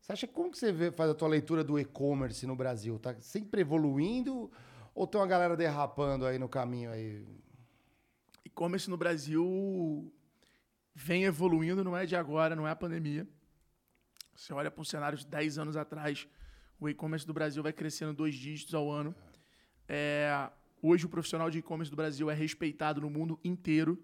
[0.00, 2.98] Você acha como que você vê, faz a tua leitura do e-commerce no Brasil?
[2.98, 4.50] Tá sempre evoluindo
[4.94, 7.26] ou tem uma galera derrapando aí no caminho aí?
[8.44, 10.12] E-commerce no Brasil
[10.94, 13.26] vem evoluindo, não é de agora, não é a pandemia.
[14.34, 16.28] Você olha para um cenário de 10 anos atrás,
[16.78, 19.14] o e-commerce do Brasil vai crescendo dois dígitos ao ano.
[19.88, 20.50] É,
[20.82, 24.02] hoje o profissional de e-commerce do Brasil é respeitado no mundo inteiro.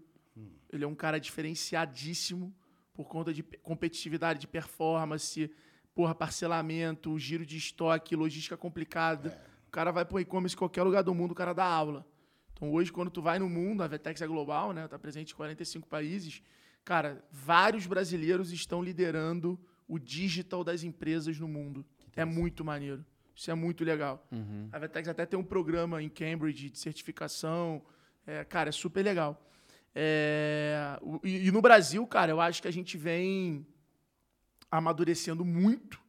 [0.73, 2.53] Ele é um cara diferenciadíssimo
[2.95, 5.51] por conta de pe- competitividade, de performance,
[5.95, 9.29] porra, parcelamento, giro de estoque, logística complicada.
[9.69, 12.07] O cara vai pro e-commerce em qualquer lugar do mundo, o cara dá aula.
[12.53, 14.87] Então hoje, quando tu vai no mundo, a Vetex é global, né?
[14.87, 16.41] Tá presente em 45 países.
[16.85, 19.59] Cara, vários brasileiros estão liderando
[19.89, 21.85] o digital das empresas no mundo.
[22.15, 23.05] É muito maneiro.
[23.35, 24.25] Isso é muito legal.
[24.71, 27.83] A Vetex até tem um programa em Cambridge de certificação.
[28.25, 29.45] É, cara, é super legal.
[29.95, 33.67] É, e, e no Brasil, cara, eu acho que a gente vem
[34.71, 36.01] amadurecendo muito,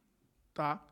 [0.52, 0.82] tá?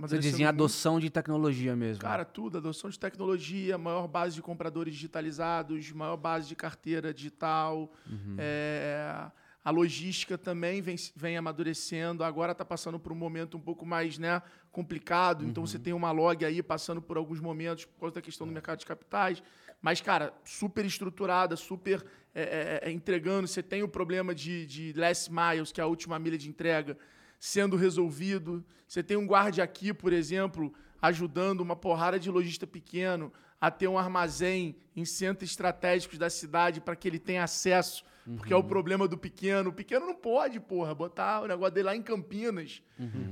[0.00, 0.48] Você dizia em muito.
[0.48, 2.02] adoção de tecnologia mesmo.
[2.02, 7.92] Cara, tudo, adoção de tecnologia, maior base de compradores digitalizados, maior base de carteira digital.
[8.36, 9.30] é,
[9.64, 12.22] a logística também vem, vem amadurecendo.
[12.22, 14.40] Agora está passando por um momento um pouco mais né,
[14.70, 15.44] complicado.
[15.44, 18.52] Então você tem uma log aí passando por alguns momentos por causa da questão do
[18.52, 19.42] mercado de capitais.
[19.80, 22.04] Mas, cara, super estruturada, super
[22.34, 23.48] é, é, é, entregando.
[23.48, 26.98] Você tem o problema de, de last miles, que é a última milha de entrega,
[27.38, 28.64] sendo resolvido.
[28.86, 33.88] Você tem um guarda aqui, por exemplo, ajudando uma porrada de lojista pequeno a ter
[33.88, 38.04] um armazém em centros estratégicos da cidade para que ele tenha acesso.
[38.36, 39.70] Porque é o problema do pequeno.
[39.70, 42.82] O pequeno não pode, porra, botar o negócio dele lá em Campinas.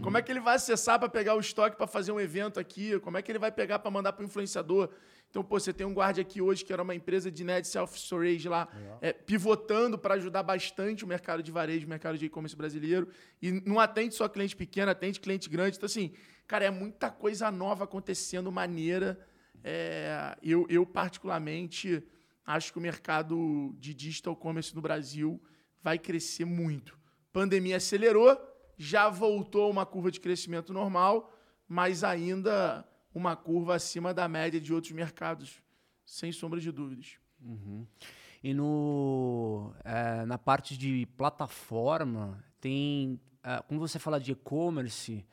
[0.01, 2.99] Como é que ele vai acessar para pegar o estoque para fazer um evento aqui?
[3.01, 4.89] Como é que ele vai pegar para mandar para o influenciador?
[5.35, 8.49] Então, pô, você tem um guarda aqui hoje que era uma empresa de net self-storage
[8.49, 8.69] lá,
[9.01, 13.09] é, pivotando para ajudar bastante o mercado de varejo, o mercado de e-commerce brasileiro.
[13.43, 15.77] E não atende só cliente pequeno, atende cliente grande.
[15.77, 16.13] Então, assim,
[16.47, 19.19] cara, é muita coisa nova acontecendo, maneira.
[19.65, 22.01] É, eu, eu, particularmente,
[22.47, 25.43] acho que o mercado de digital commerce no Brasil
[25.83, 26.97] vai crescer muito.
[27.33, 28.39] Pandemia acelerou,
[28.79, 31.37] já voltou uma curva de crescimento normal,
[31.67, 35.63] mas ainda uma curva acima da média de outros mercados,
[36.05, 37.17] sem sombra de dúvidas.
[38.43, 43.19] E no, eh, na parte de plataforma, tem.
[43.43, 45.25] eh, quando você fala de e-commerce,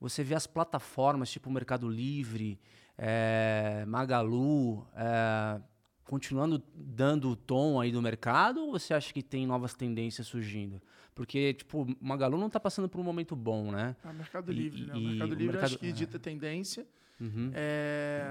[0.00, 2.58] você vê as plataformas tipo Mercado Livre,
[2.96, 5.60] eh, Magalu, eh,
[6.04, 10.80] continuando dando o tom aí do mercado, ou você acha que tem novas tendências surgindo?
[11.14, 13.96] Porque, tipo, Magalu não está passando por um momento bom, né?
[14.04, 14.94] É o Mercado E- Livre, né?
[14.94, 15.92] O e Mercado o Livre mercado- acho que é.
[15.92, 16.86] dita tendência.
[17.20, 17.50] Uhum.
[17.54, 18.22] É,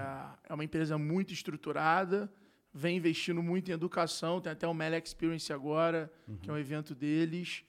[0.48, 2.32] é uma empresa muito estruturada,
[2.74, 6.12] vem investindo muito em educação, tem até o Meli Experience agora,
[6.42, 7.64] que é um evento deles.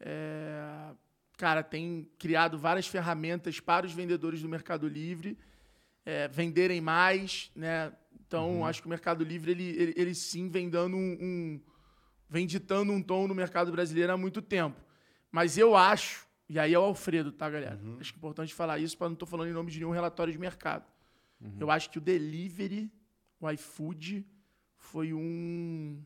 [0.00, 0.90] É,
[1.36, 5.38] cara, tem criado várias ferramentas para os vendedores do Mercado Livre
[6.04, 7.92] é, venderem mais, né?
[8.26, 11.60] Então, acho que o Mercado Livre, ele, ele, ele sim vem dando um, um-
[12.28, 14.80] vem ditando um tom no mercado brasileiro há muito tempo.
[15.30, 17.80] Mas eu acho, E aí é o Alfredo, tá, galera?
[18.00, 20.32] Acho que é importante falar isso para não tô falando em nome de nenhum relatório
[20.32, 20.84] de mercado.
[21.58, 22.90] Eu acho que o delivery,
[23.40, 24.26] o iFood,
[24.76, 26.02] foi um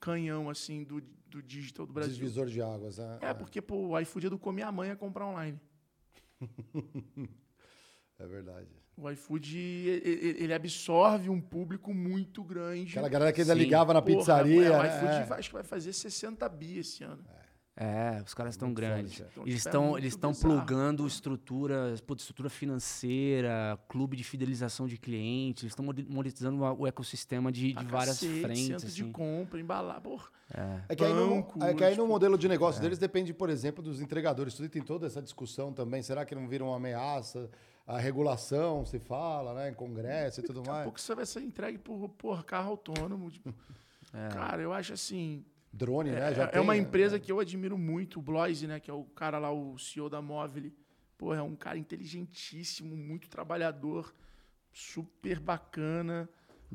[0.00, 2.14] canhão, assim, do, do digital do Brasil.
[2.14, 3.18] Divisor de águas, né?
[3.20, 5.60] É, porque, pô, o iFood é do comer a mãe a comprar online.
[8.16, 8.68] É verdade.
[8.96, 12.92] O iFood, ele absorve um público muito grande.
[12.92, 13.58] Aquela galera que ainda Sim.
[13.58, 14.66] ligava na Porra, pizzaria.
[14.66, 14.88] é, o né?
[14.96, 15.24] iFood É.
[15.24, 17.24] vai- acho que vai fazer 60 bi esse ano.
[17.28, 17.43] É,
[18.24, 19.20] os caras estão grandes.
[19.20, 19.24] é.
[19.32, 21.08] Então, Eles tipo, é estão eles estão plugando cara.
[21.08, 27.72] estruturas, putz, estrutura financeira, clube de fidelização de clientes, eles estão monetizando o ecossistema de,
[27.72, 28.66] de várias cacete, frentes.
[28.66, 29.12] Centro de assim.
[29.12, 30.00] compra, embalar.
[30.00, 30.28] Porra,
[30.88, 33.50] É que, aí no, é que aí no tipo- modelo de negócio deles depende, por
[33.50, 34.54] exemplo, dos entregadores.
[34.54, 36.02] Tudo tem toda essa discussão também.
[36.02, 37.50] Será que não vira uma ameaça?
[37.86, 39.70] A regulação, se fala, né?
[39.70, 40.84] Em congresso e tudo daqui a mais.
[40.84, 43.30] pouco você vai ser entregue por, por carro autônomo.
[43.30, 43.52] tipo.
[44.32, 45.44] Cara, eu acho assim.
[45.74, 46.30] Drone, né?
[46.30, 46.78] É, Já é tem, uma né?
[46.78, 48.78] empresa que eu admiro muito, o Bloise, né?
[48.78, 50.70] Que é o cara lá, o CEO da Móvel.
[51.18, 54.14] Pô, é um cara inteligentíssimo, muito trabalhador,
[54.72, 56.28] super bacana.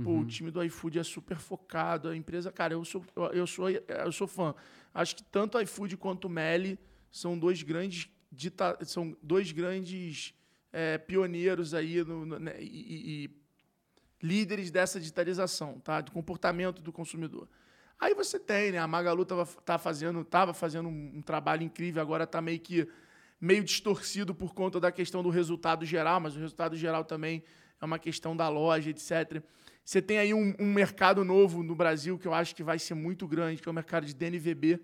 [0.04, 0.20] Pô, Uhum.
[0.22, 2.10] o time do iFood é super focado.
[2.10, 4.54] A empresa, cara, eu sou, eu, eu sou, eu sou fã.
[4.94, 6.78] Acho que tanto o iFood quanto o Meli
[7.12, 10.34] são dois grandes dita, são dois grandes
[10.72, 13.30] é, pioneiros aí no, no- né, e, e- e
[14.22, 16.00] líderes dessa digitalização, tá?
[16.02, 17.48] Do comportamento do consumidor.
[18.00, 18.78] Aí você tem, né?
[18.78, 22.88] A Magalu tava, tá fazendo, tava fazendo um, um trabalho incrível, agora tá meio que
[23.42, 27.44] meio distorcido por conta da questão do resultado geral, mas o resultado geral também
[27.80, 29.42] é uma questão da loja, etc.
[29.84, 32.94] Você tem aí um, um mercado novo no Brasil que eu acho que vai ser
[32.94, 34.80] muito grande, que é o mercado de DNVB,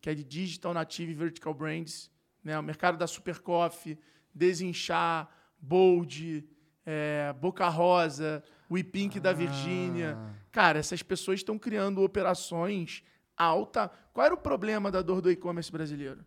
[0.00, 2.10] que é de Digital Native Vertical Brands,
[2.42, 2.58] né?
[2.58, 3.98] O mercado da Super Coffee,
[4.32, 5.28] Desinchar,
[5.58, 6.46] Bold,
[6.84, 10.18] é, Boca Rosa, o Ipink da Virgínia.
[10.54, 13.02] Cara, essas pessoas estão criando operações
[13.36, 13.88] alta.
[14.12, 16.24] Qual era o problema da dor do e-commerce brasileiro?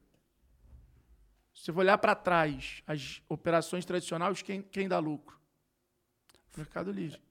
[1.54, 5.40] Se você olhar para trás, as operações tradicionais, quem, quem dá lucro?
[6.58, 7.22] Mercado Livre.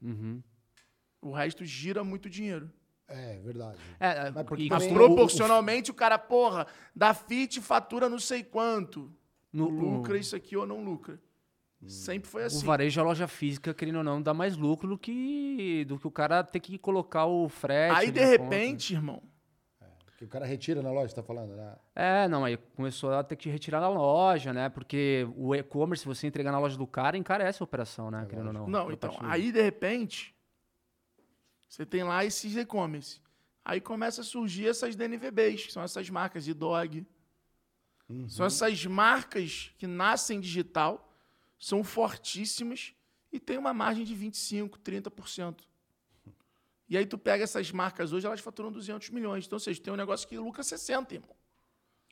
[0.00, 0.42] Uhum.
[1.20, 2.72] O resto gira muito dinheiro.
[3.06, 3.78] É, verdade.
[4.00, 8.42] É, é, Mas e Mas o- proporcionalmente o cara, porra, da FIT fatura não sei
[8.42, 9.12] quanto.
[9.52, 11.20] No- lucra o- isso aqui ou não lucra.
[11.86, 12.64] Sempre foi O assim.
[12.66, 16.10] varejo, a loja física, querendo ou não, dá mais lucro do que, do que o
[16.10, 17.92] cara ter que colocar o frete.
[17.96, 18.42] Aí, ali de na conta.
[18.42, 19.22] repente, irmão,
[20.18, 21.74] Que o cara retira na loja, você tá falando, né?
[21.94, 24.68] É, não, aí começou a ter que retirar na loja, né?
[24.68, 28.26] Porque o e-commerce, se você entregar na loja do cara, encarece a operação, né?
[28.28, 28.66] querendo ou não.
[28.68, 30.34] Não, Pela então, aí de repente,
[31.66, 33.20] você tem lá esses e-commerce.
[33.64, 37.06] Aí começa a surgir essas DNVBs, que são essas marcas de dog.
[38.28, 41.09] São essas marcas que nascem digital,
[41.60, 42.94] são fortíssimas
[43.30, 45.60] e tem uma margem de 25%, 30%.
[46.88, 49.46] E aí tu pega essas marcas hoje, elas faturam 200 milhões.
[49.46, 51.36] Então, ou seja, tem um negócio que lucra 60, irmão.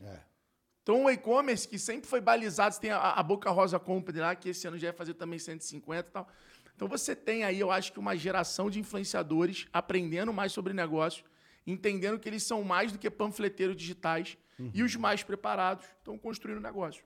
[0.00, 0.20] É.
[0.82, 4.36] Então, o e-commerce, que sempre foi balizado, você tem a, a Boca Rosa Company lá,
[4.36, 6.28] que esse ano já vai fazer também 150 e tal.
[6.76, 11.24] Então, você tem aí, eu acho que uma geração de influenciadores aprendendo mais sobre negócio,
[11.66, 14.38] entendendo que eles são mais do que panfleteiros digitais,
[14.72, 17.04] e os mais preparados estão construindo negócio.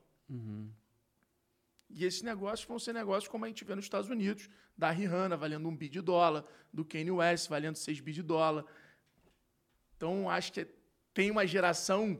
[1.94, 5.36] E esses negócios vão ser negócios como a gente vê nos Estados Unidos, da Rihanna
[5.36, 8.64] valendo um bi de dólar, do Kanye West valendo 6 bi de dólar.
[9.96, 10.66] Então, acho que
[11.12, 12.18] tem uma geração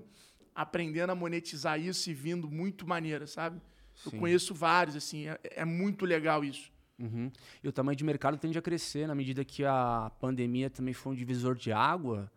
[0.55, 3.61] aprendendo a monetizar isso e vindo muito maneira, sabe?
[4.05, 4.19] Eu Sim.
[4.19, 6.71] conheço vários, assim, é, é muito legal isso.
[6.99, 7.33] Uhum.
[7.65, 11.13] E o tamanho de mercado tende a crescer na medida que a pandemia também foi
[11.13, 12.31] um divisor de água.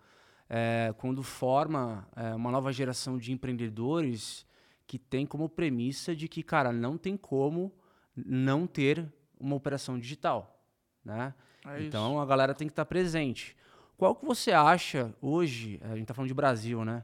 [0.49, 4.45] é, quando forma é, uma nova geração de empreendedores
[4.87, 7.73] que tem como premissa de que, cara, não tem como
[8.15, 10.63] não ter uma operação digital,
[11.03, 11.33] né?
[11.65, 11.87] É isso.
[11.87, 13.55] então a galera tem que estar presente.
[13.97, 17.03] Qual que você acha hoje, a gente está falando de Brasil, né?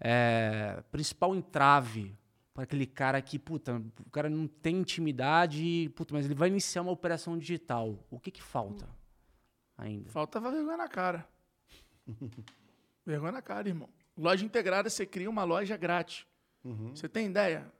[0.00, 2.16] É, principal entrave
[2.52, 6.82] para aquele cara que, puta, o cara não tem intimidade, puta, mas ele vai iniciar
[6.82, 7.98] uma operação digital.
[8.10, 8.88] O que que falta
[9.76, 10.10] ainda?
[10.10, 11.26] Falta vergonha na cara.
[13.06, 13.88] vergonha na cara, irmão.
[14.16, 16.26] Loja integrada, você cria uma loja grátis.
[16.64, 17.70] Você tem ideia?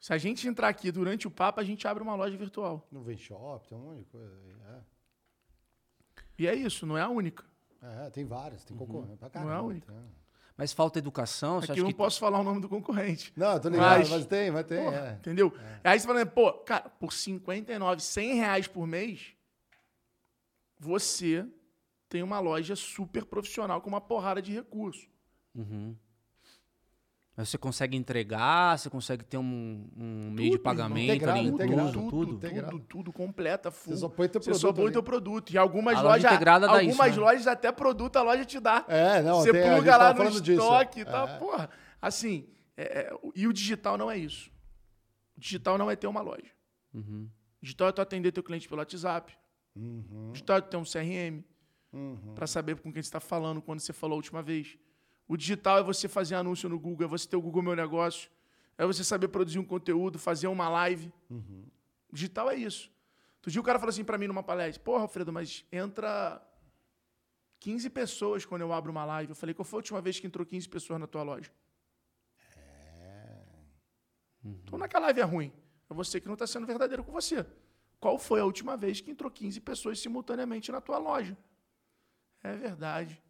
[0.00, 2.86] Se a gente entrar aqui durante o papo, a gente abre uma loja virtual.
[2.90, 4.80] No Vem Shop, tem um monte de coisa aí.
[6.38, 7.44] E é isso, não é a única.
[7.82, 9.68] É, é tem várias, tem concorrente pra Não é a caramba.
[9.68, 9.92] única.
[9.92, 10.20] tem.
[10.56, 13.32] Mas falta educação, você Aqui acha eu não que posso falar o nome do concorrente.
[13.36, 15.12] Não, tô ligado, Mas- mas, tem, mas tem, Porra, é.
[15.12, 15.54] Entendeu?
[15.84, 19.34] Aí você fala, pô, cara, por 59, 100 reais por mês,
[20.78, 21.46] você
[22.08, 25.08] tem uma loja super profissional com uma porrada de recursos.
[25.54, 25.66] Mas
[27.44, 31.92] você consegue entregar, você consegue ter um, um meio de pagamento integrado, ali, integrado.
[31.92, 32.32] tudo, tudo.
[32.34, 32.70] integrado.
[32.72, 33.92] tudo, tudo, completa, full.
[33.94, 34.92] Você só põe teu Você só produto põe ali.
[34.92, 35.50] teu produto.
[35.52, 37.26] E algumas A lojas, algumas isso, né?
[37.26, 38.84] lojas até produto a loja te dá.
[38.88, 40.52] É, não, Você tem- pluga lá no disso.
[40.52, 41.28] estoque e tal.
[41.28, 41.38] É.
[41.38, 42.46] Porra, assim,
[42.76, 44.50] É, é, e o digital não é isso.
[45.36, 46.50] O digital não é ter uma loja.
[46.94, 47.28] Uhum.
[47.60, 49.32] O digital é tu atender teu cliente pelo WhatsApp.
[49.76, 50.28] Uhum.
[50.28, 51.44] O digital é tu ter um CRM
[51.92, 52.34] Uhum.
[52.34, 54.78] para saber com quem você está falando quando você falou a última vez.
[55.30, 58.28] O digital é você fazer anúncio no Google, é você ter o Google Meu Negócio,
[58.76, 61.12] é você saber produzir um conteúdo, fazer uma live.
[61.30, 61.66] Uhum.
[62.08, 62.90] O digital é isso.
[63.36, 66.44] Outro dia o cara falou assim para mim numa palestra: Porra, Alfredo, mas entra
[67.60, 69.30] 15 pessoas quando eu abro uma live.
[69.30, 71.52] Eu falei: Qual foi a última vez que entrou 15 pessoas na tua loja?
[74.44, 75.52] Então naquela live é ruim.
[75.88, 77.46] É você que não está sendo verdadeiro com você.
[78.00, 81.38] Qual foi a última vez que entrou 15 pessoas simultaneamente na tua loja?
[82.42, 83.22] É verdade.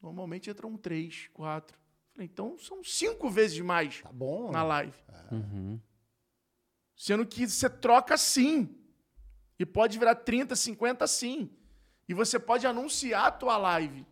[0.00, 1.76] Normalmente entram três, quatro.
[2.12, 4.50] Falei, então são cinco vezes mais Tá bom.
[4.50, 4.96] na live.
[5.32, 5.80] Uhum.
[6.96, 8.74] Sendo que você troca sim.
[9.58, 11.50] E pode virar 30, 50 sim.
[12.08, 14.06] E você pode anunciar a tua live.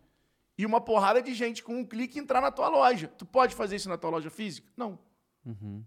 [0.57, 3.07] E uma porrada de gente com um clique entrar na tua loja.
[3.07, 4.67] Tu pode fazer isso na tua loja física?
[4.75, 4.99] Não.
[5.45, 5.83] Uhum.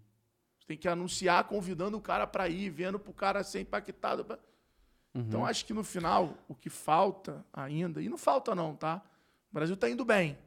[0.57, 4.25] Você tem que anunciar convidando o cara para ir, vendo pro cara ser impactado.
[4.25, 4.39] pra-
[5.13, 9.01] Então acho que no final o que falta ainda, e não falta não, tá?
[9.51, 10.37] O Brasil tá indo bem.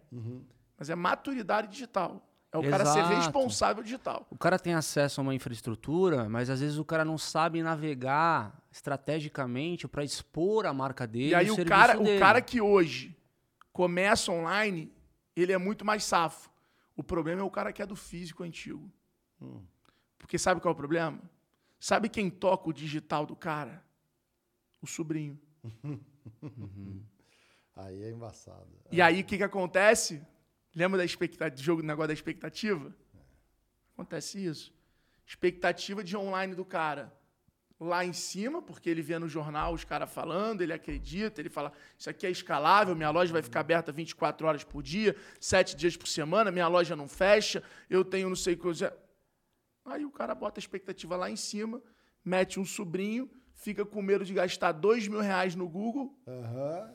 [0.79, 2.27] Mas é maturidade digital.
[2.51, 3.15] É o cara ser Exato.
[3.17, 4.27] responsável digital.
[4.31, 8.63] O cara tem acesso a uma infraestrutura, mas às vezes o cara não sabe navegar
[8.71, 11.31] estrategicamente para expor a marca dele.
[11.31, 12.19] E aí o, o cara, o dele.
[12.21, 13.17] cara que hoje
[13.73, 14.93] começa online,
[15.35, 16.49] ele é muito mais safo.
[16.97, 18.89] O problema é o cara que é do físico antigo.
[20.17, 21.21] Porque sabe qual é o problema?
[21.81, 23.83] Sabe quem toca o digital do cara?
[24.81, 25.39] O sobrinho.
[27.77, 28.69] Aí é embaçado.
[28.91, 30.23] E aí o que, que acontece?
[30.75, 32.95] Lembra da expectativa, do jogo do negócio da expectativa?
[33.93, 34.73] Acontece isso.
[35.27, 37.13] Expectativa de online do cara.
[37.81, 41.73] Lá em cima, porque ele vê no jornal os caras falando, ele acredita, ele fala:
[41.99, 45.97] Isso aqui é escalável, minha loja vai ficar aberta 24 horas por dia, 7 dias
[45.97, 48.93] por semana, minha loja não fecha, eu tenho não sei o que.
[49.85, 51.83] Aí o cara bota a expectativa lá em cima,
[52.25, 56.95] mete um sobrinho, fica com medo de gastar 2 mil reais no Google, Aham.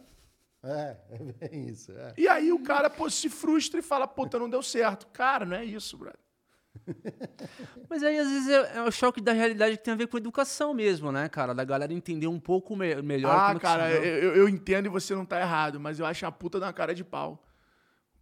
[0.63, 1.91] É, é bem isso.
[1.91, 2.13] É.
[2.17, 5.07] E aí o cara pô, se frustra e fala, puta, não deu certo.
[5.07, 6.19] Cara, não é isso, brother.
[7.89, 10.17] Mas aí, às vezes, é, é o choque da realidade que tem a ver com
[10.17, 11.53] educação mesmo, né, cara?
[11.53, 15.15] Da galera entender um pouco me- melhor ah, é cara, eu, eu entendo e você
[15.15, 17.43] não tá errado, mas eu acho a puta da cara de pau.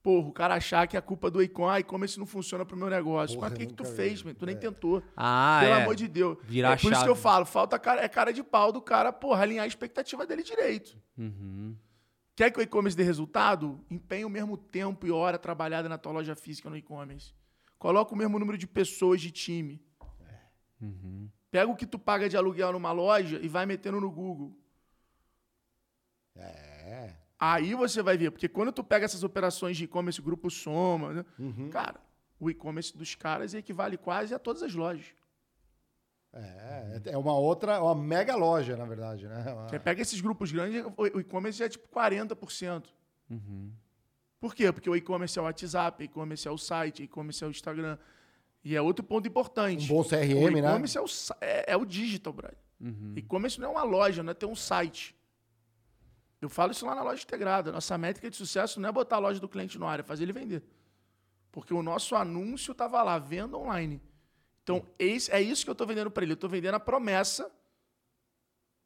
[0.02, 2.78] Porra, o cara achar que a culpa do Econ, ai, como isso não funciona pro
[2.78, 3.36] meu negócio.
[3.36, 4.28] Porra, mas o que, que tu nunca fez, vi.
[4.28, 4.34] man?
[4.36, 4.58] Tu nem É.
[4.58, 5.04] tentou.
[5.16, 5.82] Ah, Pelo é.
[5.82, 6.38] amor de Deus.
[6.44, 9.12] Virar é por isso que eu falo, falta cara, é cara de pau do cara,
[9.12, 10.98] porra, alinhar a expectativa dele direito.
[11.18, 11.76] Uhum.
[12.38, 13.84] Quer que o e-commerce dê resultado?
[13.90, 17.34] Empenha o mesmo tempo e hora trabalhada na tua loja física no e-commerce.
[17.80, 19.84] Coloca o mesmo número de pessoas de time.
[20.80, 21.28] Uhum.
[21.50, 24.56] Pega o que tu paga de aluguel numa loja e vai metendo no Google.
[26.36, 27.16] É.
[27.40, 31.26] Aí você vai ver, porque quando tu pega essas operações de e-commerce, grupo Soma, né?
[31.40, 31.72] Uhum.
[31.72, 32.00] cara,
[32.40, 35.08] o e-commerce dos caras equivale quase a todas as lojas.
[36.38, 39.54] É, é uma outra, uma mega loja, na verdade, né?
[39.54, 42.86] Uma- Você pega esses grupos grandes, o o e-commerce já é tipo 40%.
[43.30, 43.72] Uhum.
[44.40, 44.72] Por quê?
[44.72, 47.50] Porque o e-commerce é o WhatsApp, o e-commerce é o site, o e-commerce é o
[47.50, 47.98] Instagram.
[48.64, 49.86] E é outro ponto importante.
[49.86, 50.70] Um bom o CRM, né?
[50.70, 51.06] e-commerce é, o,
[51.42, 52.58] é, é o digital, brother.
[52.80, 53.14] Uhum.
[53.16, 55.16] E-commerce não é uma loja, não é ter um site.
[56.40, 57.72] Eu falo isso lá na loja integrada.
[57.72, 60.24] Nossa métrica de sucesso não é botar a loja do cliente no ar, é fazer
[60.24, 60.64] ele vender.
[61.52, 64.00] Porque o nosso anúncio estava lá, venda online.
[64.68, 66.34] Então, é isso que eu estou vendendo para ele.
[66.34, 67.50] Eu estou vendendo a promessa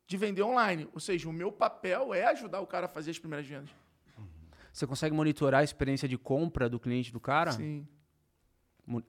[0.06, 0.88] de vender online.
[0.94, 3.72] Ou seja, o meu papel é ajudar o cara a fazer as primeiras vendas.
[4.72, 7.54] Você consegue monitorar a experiência de compra do cliente do cara?
[7.54, 7.88] Sim.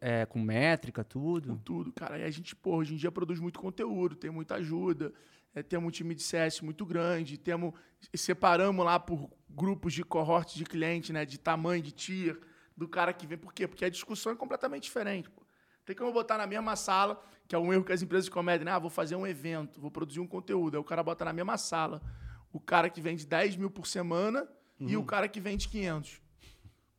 [0.01, 1.61] É, com métrica, com tudo?
[1.63, 2.19] tudo, cara.
[2.19, 5.13] E a gente, pô, hoje em dia produz muito conteúdo, tem muita ajuda,
[5.55, 7.75] é, temos um time de CS muito grande, temos
[8.15, 12.41] separamos lá por grupos de cohortes de cliente, né, de tamanho, de tier,
[12.77, 13.37] do cara que vem.
[13.37, 13.69] Por quê?
[13.69, 15.29] Porque a discussão é completamente diferente.
[15.29, 15.42] Pô.
[15.85, 18.71] Tem como botar na mesma sala, que é um erro que as empresas cometem, né?
[18.73, 20.77] Ah, vou fazer um evento, vou produzir um conteúdo.
[20.77, 22.01] Aí o cara bota na mesma sala
[22.53, 24.47] o cara que vende 10 mil por semana
[24.79, 26.21] e o cara que vende 500.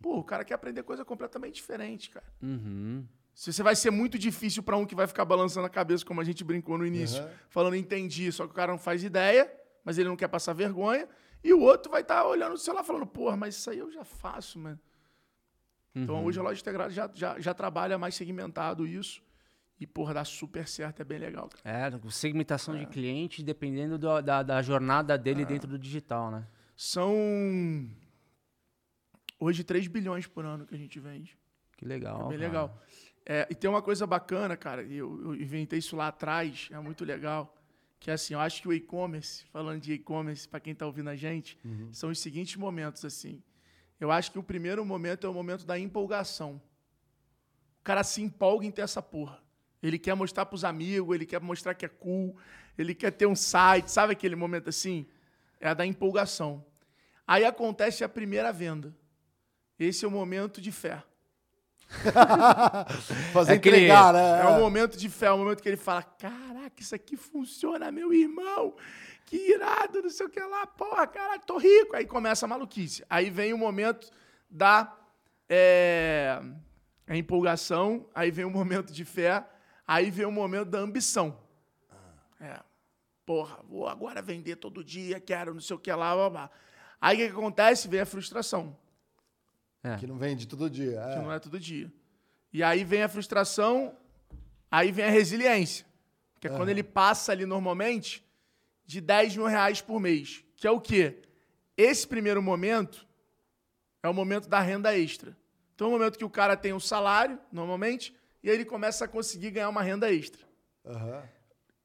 [0.01, 2.25] Pô, o cara quer aprender coisa completamente diferente, cara.
[2.41, 3.05] Uhum.
[3.33, 6.19] Se você vai ser muito difícil para um que vai ficar balançando a cabeça, como
[6.21, 7.29] a gente brincou no início, Uhum.
[7.49, 9.51] falando entendi, só que o cara não faz ideia,
[9.83, 11.07] mas ele não quer passar vergonha,
[11.43, 14.03] e o outro vai estar olhando o celular falando, porra, mas isso aí eu já
[14.03, 14.79] faço, mano.
[15.95, 16.23] Então Uhum.
[16.25, 19.21] hoje a loja integrada já, já, já trabalha mais segmentado isso,
[19.79, 21.49] e porra, dá super certo, é bem legal.
[21.63, 21.95] Cara.
[21.95, 25.45] É, segmentação de cliente dependendo do- da, da jornada dele É.
[25.45, 26.47] dentro do digital, né?
[26.75, 27.13] São
[29.39, 31.37] hoje 3 bilhões por ano que a gente vende.
[31.77, 32.15] Que legal.
[32.15, 32.39] É bem cara.
[32.39, 32.81] legal.
[33.25, 36.79] É, e tem uma coisa bacana, cara, e eu, eu inventei isso lá atrás, é
[36.79, 37.55] muito legal,
[37.99, 41.09] que é assim, eu acho que o e-commerce, falando de e-commerce, para quem está ouvindo
[41.09, 41.57] a gente,
[41.91, 43.41] são os seguintes momentos, assim.
[43.99, 46.61] Eu acho que o primeiro momento é o momento da empolgação.
[47.83, 49.41] cara se empolga em ter essa porra.
[49.81, 52.35] Ele quer mostrar pros amigos, ele quer mostrar que é cool,
[52.77, 55.05] ele quer ter um site, sabe aquele momento assim?
[55.59, 56.65] É a da empolgação.
[57.27, 58.95] Aí acontece a primeira venda.
[59.77, 61.03] Esse é o momento de fé.
[63.33, 64.41] Fazer É aquele- entregar, né?
[64.41, 67.91] É o momento de fé, é o momento que ele fala: Caraca, isso aqui funciona,
[67.91, 68.75] meu irmão.
[69.25, 71.95] Que irado, não sei o que lá, porra, cara, tô rico.
[71.95, 73.03] Aí começa a maluquice.
[73.09, 74.11] Aí vem o momento
[74.49, 74.95] da
[75.49, 76.41] é,
[77.07, 79.45] a empolgação, aí vem o momento de fé,
[79.87, 81.37] aí vem o momento da ambição.
[82.39, 82.59] É,
[83.25, 86.51] porra, vou agora vender todo dia, quero não sei o que lá, blá, blá.
[86.99, 87.87] Aí o que, que acontece?
[87.87, 88.77] Vem a frustração
[89.99, 90.99] Que não vende todo dia.
[90.99, 91.13] é.
[91.15, 91.91] que não é todo dia.
[92.51, 93.97] E aí vem a frustração,
[94.71, 95.85] aí vem a resiliência.
[96.39, 98.22] Que é quando ele passa ali normalmente
[98.85, 100.43] de 10 mil reais por mês.
[100.55, 101.21] Que é o quê?
[101.77, 103.07] Esse primeiro momento
[104.01, 105.35] é o momento da renda extra.
[105.75, 109.05] Então é o momento que o cara tem um salário, normalmente, e aí ele começa
[109.05, 110.45] a conseguir ganhar uma renda extra.
[110.85, 111.23] Aham.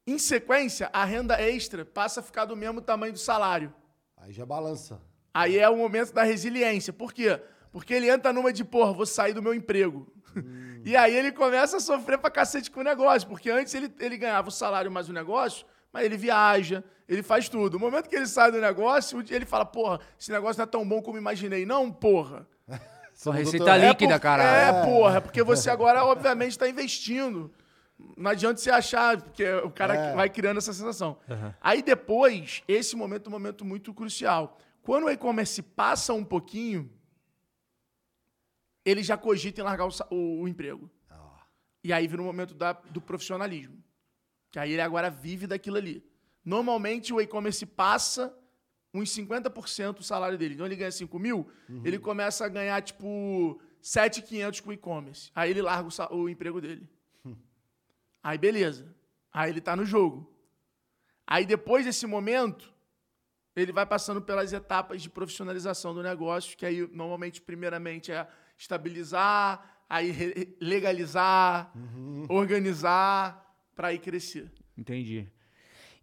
[0.05, 3.73] Em sequência, a renda extra passa a ficar do mesmo tamanho do salário.
[4.17, 4.99] Aí já balança.
[5.33, 6.91] Aí é o momento da resiliência.
[6.91, 7.39] Por quê?
[7.71, 10.11] Porque ele entra numa de, porra, vou sair do meu emprego.
[10.83, 13.27] e aí ele começa a sofrer pra cacete com o negócio.
[13.27, 17.49] Porque antes ele, ele ganhava o salário mais o negócio, mas ele viaja, ele faz
[17.49, 17.73] tudo.
[17.73, 20.87] No momento que ele sai do negócio, ele fala, porra, esse negócio não é tão
[20.87, 21.65] bom como imaginei.
[21.65, 22.47] Não, porra.
[23.13, 24.77] Só receita doutor- É líquida, por- caralho.
[24.77, 27.51] É, porra, é porque você agora, obviamente, está investindo.
[28.15, 30.15] Não adianta você achar, porque o cara É.
[30.15, 31.17] vai criando essa sensação.
[31.59, 34.57] Aí depois, esse momento é um momento muito crucial.
[34.81, 36.89] Quando o e-commerce passa um pouquinho,
[38.85, 40.89] ele já cogita em largar o, o- o emprego.
[41.83, 43.81] E aí vira o momento da- do profissionalismo.
[44.51, 46.03] Que aí ele agora vive daquilo ali.
[46.43, 48.35] Normalmente o e-commerce passa
[48.93, 50.55] uns 50% do salário dele.
[50.55, 51.47] Então ele ganha 5 mil,
[51.83, 55.31] ele começa a ganhar tipo 7,500 com o e-commerce.
[55.35, 56.89] Aí ele larga o, o emprego dele.
[58.23, 58.93] Aí beleza.
[59.31, 60.33] Aí ele tá no jogo.
[61.25, 62.73] Aí depois desse momento,
[63.55, 68.27] ele vai passando pelas etapas de profissionalização do negócio, que aí normalmente, primeiramente, é
[68.57, 71.71] estabilizar, aí legalizar,
[72.27, 73.48] organizar,
[73.79, 74.51] para ir crescer.
[74.77, 75.25] Entendi.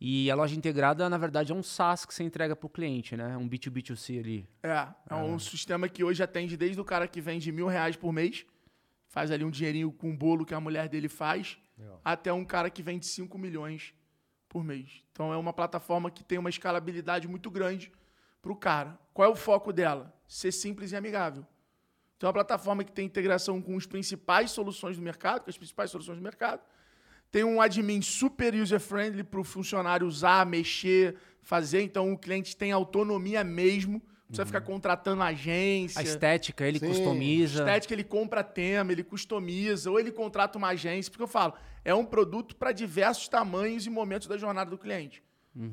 [0.01, 3.37] E a loja integrada, na verdade, é um SaaS que você entrega pro cliente, né?
[3.37, 4.49] Um B2B2C ali.
[4.63, 8.15] É, é um sistema que hoje atende desde o cara que vende mil reais por
[8.15, 8.47] mês,
[9.09, 12.01] faz ali um dinheirinho com o bolo que a mulher dele faz, Legal.
[12.03, 13.93] até um cara que vende 5 milhões
[14.49, 15.03] por mês.
[15.13, 17.93] Então é uma plataforma que tem uma escalabilidade muito grande
[18.41, 18.99] para o cara.
[19.13, 20.19] Qual é o foco dela?
[20.27, 21.47] Ser simples e amigável.
[22.17, 25.59] Então é uma plataforma que tem integração com as principais soluções do mercado, com as
[25.59, 26.63] principais soluções do mercado.
[27.31, 31.83] Tem um admin super user-friendly para o funcionário usar, mexer, fazer.
[31.83, 33.95] Então o cliente tem autonomia mesmo.
[33.95, 36.01] Não precisa ficar contratando agência.
[36.01, 36.89] A estética, ele Sim.
[36.89, 37.61] customiza.
[37.61, 41.55] Estética, ele compra tema, ele customiza, ou ele contrata uma agência, porque eu falo,
[41.85, 45.23] é um produto para diversos tamanhos e momentos da jornada do cliente.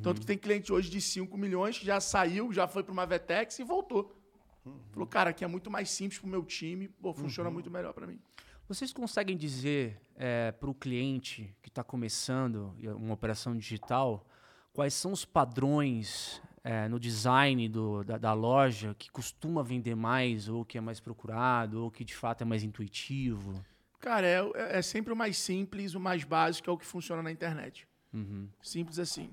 [0.02, 3.06] Tanto que tem cliente hoje de 5 milhões que já saiu, já foi para uma
[3.06, 4.16] Vetex e voltou.
[4.92, 8.08] Falou, cara, aqui é muito mais simples pro meu time, pô, funciona muito melhor para
[8.08, 8.18] mim.
[8.68, 9.99] Vocês conseguem dizer
[10.60, 14.26] para o cliente que está começando e uma operação digital
[14.72, 20.48] quais são os padrões eh, no design do- da, da loja que costuma vender mais,
[20.48, 23.64] ou que é mais procurado, ou que de fato é mais intuitivo?
[23.99, 27.31] Cara, é, é sempre o mais simples, o mais básico, é o que funciona na
[27.31, 27.85] internet.
[28.14, 28.48] Uhum.
[28.61, 29.26] Simples assim.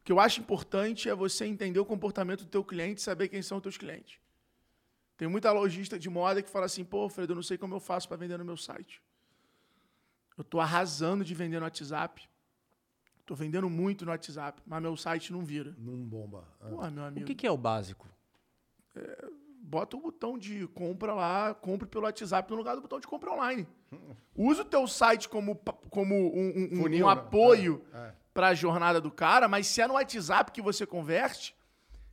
[0.00, 3.28] O que eu acho importante é você entender o comportamento do teu cliente e saber
[3.28, 4.18] quem são os teus clientes.
[5.20, 7.78] Tem muita lojista de moda que fala assim, pô, Fredo, eu não sei como eu
[7.80, 9.02] faço para vender no meu site.
[10.34, 12.26] Eu estou arrasando de vender no WhatsApp.
[13.20, 15.74] Estou vendendo muito no WhatsApp, mas meu site não vira.
[15.76, 16.48] Não bomba.
[16.62, 16.70] É.
[16.70, 18.08] Pô, meu O amigo, que, que é o básico?
[19.62, 23.30] bota o botão de compra lá, compre pelo WhatsApp no lugar do botão de compra
[23.30, 23.68] online.
[24.34, 25.54] Usa o teu site como,
[25.90, 27.12] como um, um- um- Funil, um né?
[27.14, 28.14] apoio É, é.
[28.32, 31.54] para a jornada do cara, mas se é no WhatsApp que você converte,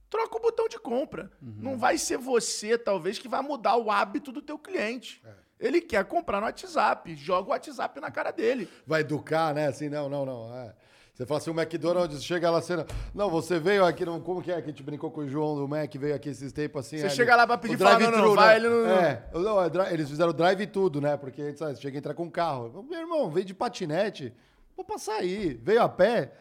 [0.09, 1.31] troca o botão de compra.
[1.41, 5.21] Não vai ser você, talvez, que vai mudar o hábito do teu cliente.
[5.59, 8.69] Ele quer comprar no WhatsApp, joga o WhatsApp na cara dele.
[8.85, 9.67] Vai educar, né?
[9.67, 10.53] Assim, não, não, não.
[10.55, 10.73] é.
[11.15, 12.85] Você fala assim, o McDonald's chega lá cena.
[13.11, 15.55] Não, você veio aqui, não, como que é que a gente brincou com o João
[15.55, 16.99] do Mac, veio aqui esses tempos assim.
[16.99, 18.67] Você é, chega lá pra pedir o fala, não, não, vai, né?
[18.67, 21.17] ele não- É, não, é dri- eles fizeram drive tudo, né?
[21.17, 22.85] Porque sabe, você chega a entrar com carro.
[22.87, 24.31] Meu irmão, veio de patinete,
[24.75, 25.55] vou passar aí.
[25.63, 26.33] Veio a pé,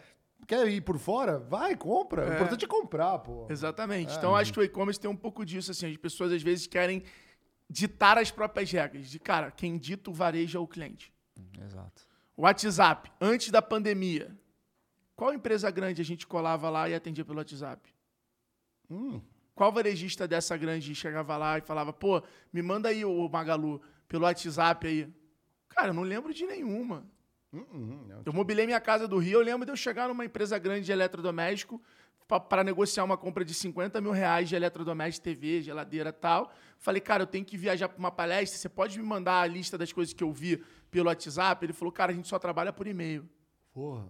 [0.47, 1.39] quer ir por fora?
[1.39, 2.29] Vai, compra.
[2.29, 3.47] O importante é comprar, pô.
[3.51, 4.17] Exatamente.
[4.17, 5.91] Então, acho que o e-commerce tem um pouco disso, assim.
[5.91, 7.03] As pessoas, às vezes, querem
[7.69, 9.09] ditar as próprias regras.
[9.11, 11.13] De, cara, quem dita o varejo é o cliente.
[11.61, 12.03] Exato.
[12.37, 14.37] WhatsApp, antes da pandemia,
[15.15, 17.91] qual empresa grande a gente colava lá e atendia pelo WhatsApp?
[18.91, 19.21] Hum.
[19.55, 24.25] Qual varejista dessa grande chegava lá e falava, pô, me manda aí o Magalu, pelo
[24.25, 25.09] WhatsApp aí.
[25.71, 27.07] Cara, eu não lembro de nenhuma.
[27.73, 30.87] Uhum, Eu mobilei minha casa do Rio, eu lembro de eu chegar numa empresa grande
[30.87, 31.81] de eletrodoméstico
[32.49, 36.51] para negociar uma compra de 50 mil reais de eletrodoméstico, TV, geladeira e tal.
[36.79, 39.79] Falei, cara, eu tenho que viajar para uma palestra, você pode me mandar a lista
[39.79, 41.65] das coisas que eu vi pelo WhatsApp?
[41.65, 43.29] Ele falou, cara, a gente só trabalha por e-mail.
[43.73, 44.09] Porra.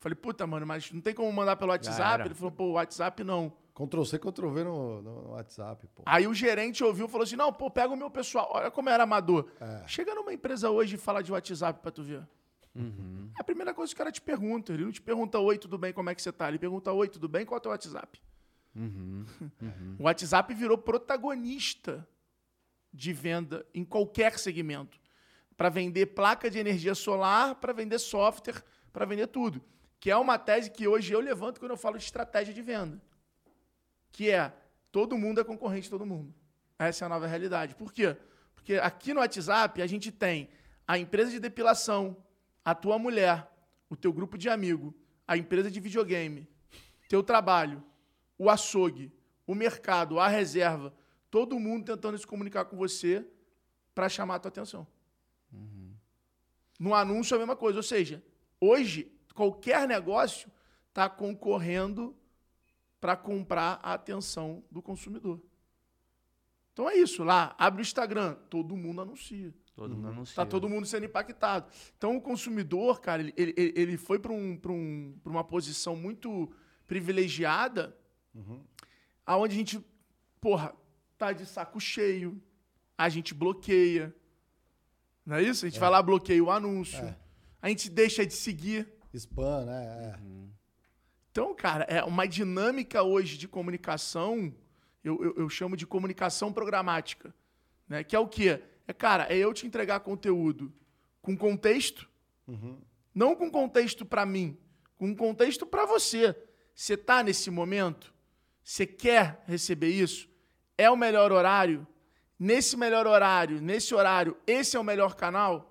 [0.00, 2.24] Falei, puta, mano, mas não tem como mandar pelo WhatsApp?
[2.26, 3.52] Ele falou, pô, WhatsApp não.
[3.74, 6.02] Ctrl C, Ctrl V no, no WhatsApp, pô.
[6.04, 8.50] Aí o gerente ouviu e falou assim: não, pô, pega o meu pessoal.
[8.52, 9.46] Olha como era amador.
[9.86, 12.22] Chega numa empresa hoje e fala de WhatsApp pra tu ver.
[13.36, 14.72] É a primeira coisa que o cara te pergunta.
[14.72, 16.48] Ele não te pergunta, oi, tudo bem, como é que você tá?
[16.48, 18.20] Ele pergunta, oi, tudo bem, qual é o teu WhatsApp?
[19.98, 22.06] o WhatsApp virou protagonista
[22.92, 24.98] de venda em qualquer segmento.
[25.56, 29.62] Para vender placa de energia solar, para vender software, para vender tudo.
[30.00, 33.00] Que é uma tese que hoje eu levanto quando eu falo de estratégia de venda
[34.12, 34.52] que é
[34.92, 36.32] todo mundo é concorrente de todo mundo.
[36.78, 37.74] Essa é a nova realidade.
[37.74, 38.16] Por quê?
[38.54, 40.50] Porque aqui no WhatsApp a gente tem
[40.86, 42.16] a empresa de depilação,
[42.64, 43.50] a tua mulher,
[43.88, 44.94] o teu grupo de amigo,
[45.26, 46.48] a empresa de videogame,
[47.08, 47.82] teu trabalho,
[48.38, 49.12] o açougue,
[49.46, 50.94] o mercado, a reserva,
[51.30, 53.26] todo mundo tentando se comunicar com você
[53.94, 54.86] para chamar a tua atenção.
[56.78, 58.22] No anúncio é a mesma coisa, ou seja,
[58.60, 60.50] hoje qualquer negócio
[60.88, 62.16] está concorrendo
[63.00, 65.40] para comprar a atenção do consumidor.
[66.72, 69.54] Então é isso, lá, abre o Instagram, todo mundo anuncia.
[69.74, 70.34] Todo mundo anuncia.
[70.34, 71.66] Tá todo mundo sendo impactado.
[71.96, 75.96] Então o consumidor, cara, ele, ele, ele foi para um, pra um, pra uma posição
[75.96, 76.52] muito
[76.86, 77.96] privilegiada,
[79.24, 79.84] aonde a gente,
[80.40, 80.74] porra,
[81.16, 82.40] tá de saco cheio,
[82.98, 84.14] a gente bloqueia.
[85.24, 85.64] Não é isso?
[85.64, 87.14] A gente vai lá, bloqueia o anúncio,
[87.60, 88.86] a gente deixa de seguir.
[89.14, 89.84] Spam, né?
[89.84, 90.18] É.
[91.30, 94.54] Então, cara, é uma dinâmica hoje de comunicação,
[95.02, 97.34] eu, eu, eu chamo de comunicação programática.
[97.88, 98.04] Né?
[98.04, 98.62] Que é o quê?
[98.92, 100.70] É, cara, é eu te entregar conteúdo
[101.22, 102.06] com contexto,
[103.14, 104.58] não com contexto para mim,
[104.98, 106.36] com contexto para você.
[106.74, 108.12] Você tá nesse momento?
[108.62, 110.28] Você quer receber isso?
[110.76, 111.86] É o melhor horário?
[112.38, 115.70] Nesse melhor horário, nesse horário, esse é o melhor canal?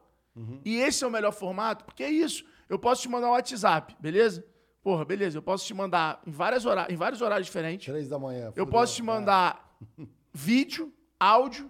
[0.65, 1.84] E esse é o melhor formato?
[1.85, 2.43] Porque é isso.
[2.69, 4.43] Eu posso te mandar um WhatsApp, beleza?
[4.81, 5.38] Porra, beleza.
[5.38, 7.85] Eu posso te mandar em, várias hora- em vários horários diferentes.
[7.85, 8.52] Três da manhã.
[8.56, 9.77] Eu posso te mandar
[10.34, 11.69] vídeo, áudio,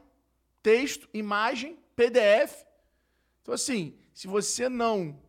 [0.61, 2.65] texto, imagem, PDF.
[3.41, 5.19] Então, assim, se você não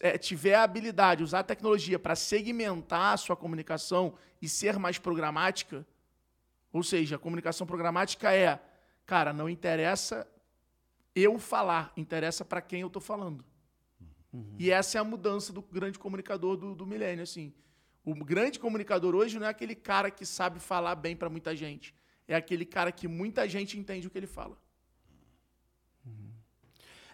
[0.00, 4.98] é, tiver a habilidade, usar a tecnologia para segmentar a sua comunicação e ser mais
[4.98, 5.86] programática,
[6.72, 8.60] ou seja, a comunicação programática é,
[9.04, 10.26] cara, não interessa
[11.14, 13.44] eu falar, interessa para quem eu estou falando.
[14.58, 17.52] E essa é a mudança do grande comunicador do, do milênio, assim.
[18.02, 21.94] O grande comunicador hoje não é aquele cara que sabe falar bem para muita gente.
[22.26, 24.56] É aquele cara que muita gente entende o que ele fala.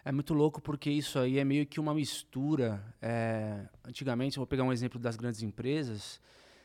[0.05, 2.83] É muito louco porque isso aí é meio que uma mistura.
[3.03, 6.19] é, antigamente, eu vou pegar um exemplo das grandes empresas,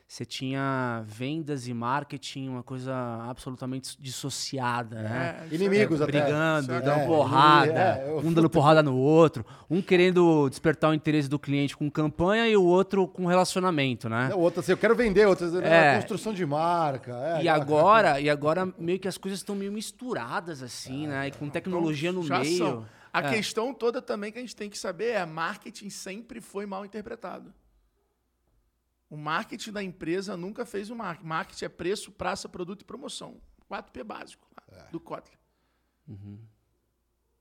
[0.06, 2.94] você tinha vendas e marketing, uma coisa
[3.28, 5.46] absolutamente dissociada, né?
[5.50, 6.12] É, Inimigos É, até.
[6.20, 10.90] brigando, É, dando é, porrada, é, eu- um dando porrada no outro, um querendo despertar
[10.90, 14.28] o interesse do cliente com campanha e o outro com relacionamento, né?
[14.30, 15.94] É, Outra assim, eu quero vender, outra É.
[15.94, 15.96] é.
[15.96, 17.12] construção de marca.
[17.38, 21.28] é, E agora, e agora meio que as coisas estão meio misturadas assim, né?
[21.28, 22.58] E com tecnologia no Já meio.
[22.58, 22.86] são.
[23.12, 23.30] A É.
[23.30, 27.52] questão toda também que a gente tem que saber é marketing sempre foi mal interpretado.
[29.14, 31.28] O marketing da empresa nunca fez o marketing.
[31.28, 33.40] Marketing é preço, praça, produto e promoção.
[33.70, 34.90] 4P básico lá, É.
[34.90, 35.38] do Kotler.
[36.08, 36.40] Uhum.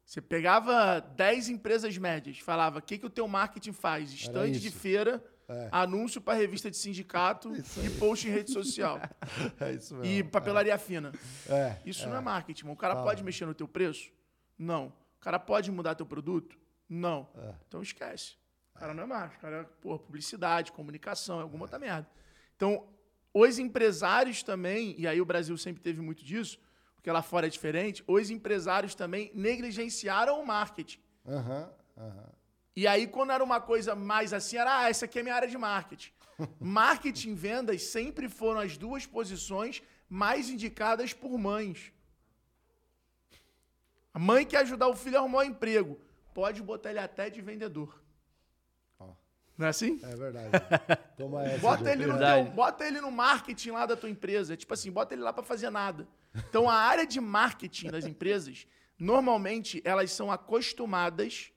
[0.06, 4.12] Você pegava 10 empresas médias, falava o que, que o teu marketing faz?
[4.14, 5.70] Estande de feira, É.
[5.72, 7.52] anúncio para revista de sindicato
[7.84, 9.00] e post em rede social.
[9.60, 10.06] É isso mesmo.
[10.14, 11.12] e papelaria fina.
[11.50, 11.78] É.
[11.84, 12.68] Isso não é marketing.
[12.68, 13.08] O cara Fala.
[13.08, 14.12] pode mexer no teu preço?
[14.60, 14.88] Não.
[15.18, 16.56] O cara pode mudar teu produto?
[16.88, 17.28] Não.
[17.36, 17.56] É.
[17.68, 18.36] Então esquece.
[18.76, 19.38] O cara não é marketing.
[19.38, 22.10] O cara é pô, publicidade, comunicação, é alguma outra merda.
[22.56, 22.88] Então,
[23.34, 26.60] os empresários também, e aí o Brasil sempre teve muito disso,
[26.96, 31.00] porque lá fora é diferente, os empresários também negligenciaram o marketing.
[31.28, 32.30] Aham, aham.
[32.76, 35.48] E aí, quando era uma coisa mais assim, era, ah, essa aqui é minha área
[35.48, 36.12] de marketing.
[36.60, 41.94] marketing e vendas sempre foram as duas posições mais indicadas por mães.
[44.14, 46.00] A mãe quer ajudar o filho a arrumar um emprego.
[46.34, 48.03] Pode botar ele até de vendedor.
[49.58, 50.00] Não é assim?
[50.04, 50.50] É verdade.
[51.16, 51.60] Toma essa.
[51.60, 54.58] Bota ele, no teu- bota ele no marketing lá da tua empresa.
[54.58, 56.08] Tipo assim, bota ele lá para fazer nada.
[56.36, 58.66] Então, a área de marketing das empresas,
[58.98, 61.52] normalmente, elas são acostumadas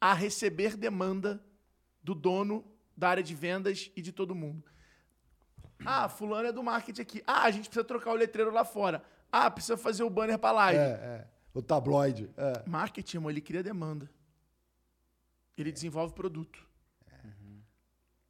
[0.00, 1.44] a receber demanda
[2.02, 2.64] do dono
[2.96, 4.64] da área de vendas e de todo mundo.
[5.84, 7.22] Ah, fulano é do marketing aqui.
[7.26, 9.02] Ah, a gente precisa trocar o letreiro lá fora.
[9.30, 10.78] Ah, precisa fazer o banner para live.
[10.80, 11.26] É, é.
[11.52, 12.30] O tabloide.
[12.36, 12.62] É.
[12.66, 14.10] Marketing, ele cria demanda.
[15.58, 16.66] Ele desenvolve produto.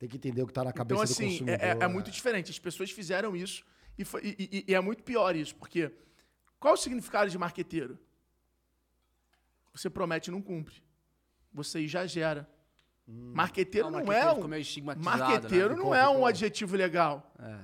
[0.03, 1.65] Tem que entender o que tá na cabeça Então, do assim, consumidor.
[1.65, 2.51] é, é- é muito diferente.
[2.51, 3.65] As pessoas fizeram isso
[3.97, 5.93] e, foi- e- e- e é muito pior isso, porque
[6.59, 7.97] qual o significado de marqueteiro?
[9.73, 10.83] Você promete e não cumpre.
[11.53, 12.51] Você exagera.
[13.07, 14.35] Marqueteiro Ah, o não marqueteiro é
[14.65, 15.05] ficou um.
[15.05, 15.75] Marqueteiro né?
[15.77, 17.33] não Ficou, é um adjetivo legal.
[17.39, 17.59] É.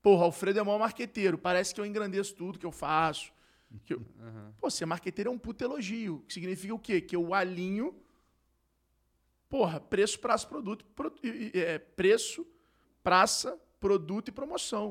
[0.00, 1.36] Porra, Alfredo é mó marqueteiro.
[1.36, 3.32] Parece que eu engrandeço tudo que eu faço.
[3.84, 4.00] Que eu...
[4.60, 6.24] Pô, ser marqueteiro é um puto elogio.
[6.28, 7.00] Que significa o quê?
[7.00, 8.00] Que eu alinho.
[9.54, 10.84] Porra, preço, praça, produto.
[10.96, 11.14] pro-
[11.54, 12.44] é, preço,
[13.04, 14.86] praça, produto e promoção.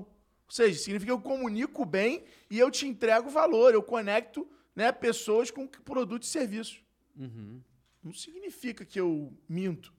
[0.46, 3.74] Ou seja, significa que eu comunico bem e eu te entrego valor.
[3.74, 6.82] Eu conecto né, pessoas com produto e serviço.
[7.14, 7.62] Uhum.
[8.02, 9.94] Não significa que eu minto.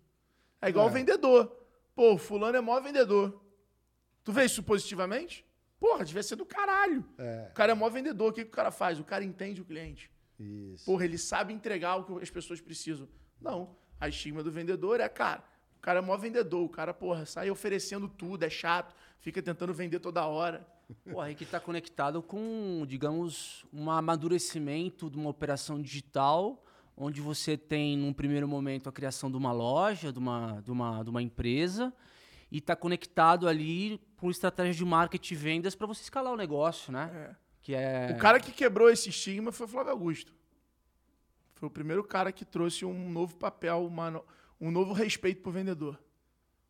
[0.62, 0.90] É igual É.
[0.90, 1.54] o vendedor.
[1.94, 3.44] Pô, fulano é maior vendedor.
[4.24, 5.44] Tu vê isso positivamente?
[5.78, 7.04] Porra, devia ser do caralho.
[7.18, 8.30] É, O cara é maior vendedor.
[8.30, 8.98] O que, que o cara faz?
[8.98, 10.10] O cara entende o cliente.
[10.38, 10.86] isso.
[10.86, 13.06] Porra, ele sabe entregar o que as pessoas precisam.
[13.38, 13.76] Não.
[14.04, 15.42] A estigma do vendedor é, cara,
[15.78, 16.62] o cara é maior vendedor.
[16.62, 20.66] O cara, porra, sai oferecendo tudo, é chato, fica tentando vender toda hora.
[21.10, 26.62] Porra, aí que tá conectado com, digamos, um amadurecimento de uma operação digital,
[26.94, 31.02] onde você tem, num primeiro momento, a criação de uma loja, de uma, de uma,
[31.02, 31.90] de uma empresa,
[32.52, 36.92] e tá conectado ali com estratégia de marketing e vendas para você escalar o negócio,
[36.92, 37.10] né?
[37.14, 37.36] É.
[37.62, 38.08] Que é...
[38.14, 40.34] O cara que quebrou esse estigma foi o Flávio Augusto.
[41.54, 44.22] Foi o primeiro cara que trouxe um novo papel, uma
[44.60, 46.00] um novo respeito pro vendedor.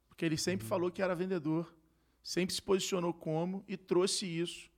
[0.09, 1.74] Porque ele sempre falou que era vendedor,
[2.23, 4.70] sempre se posicionou como e trouxe isso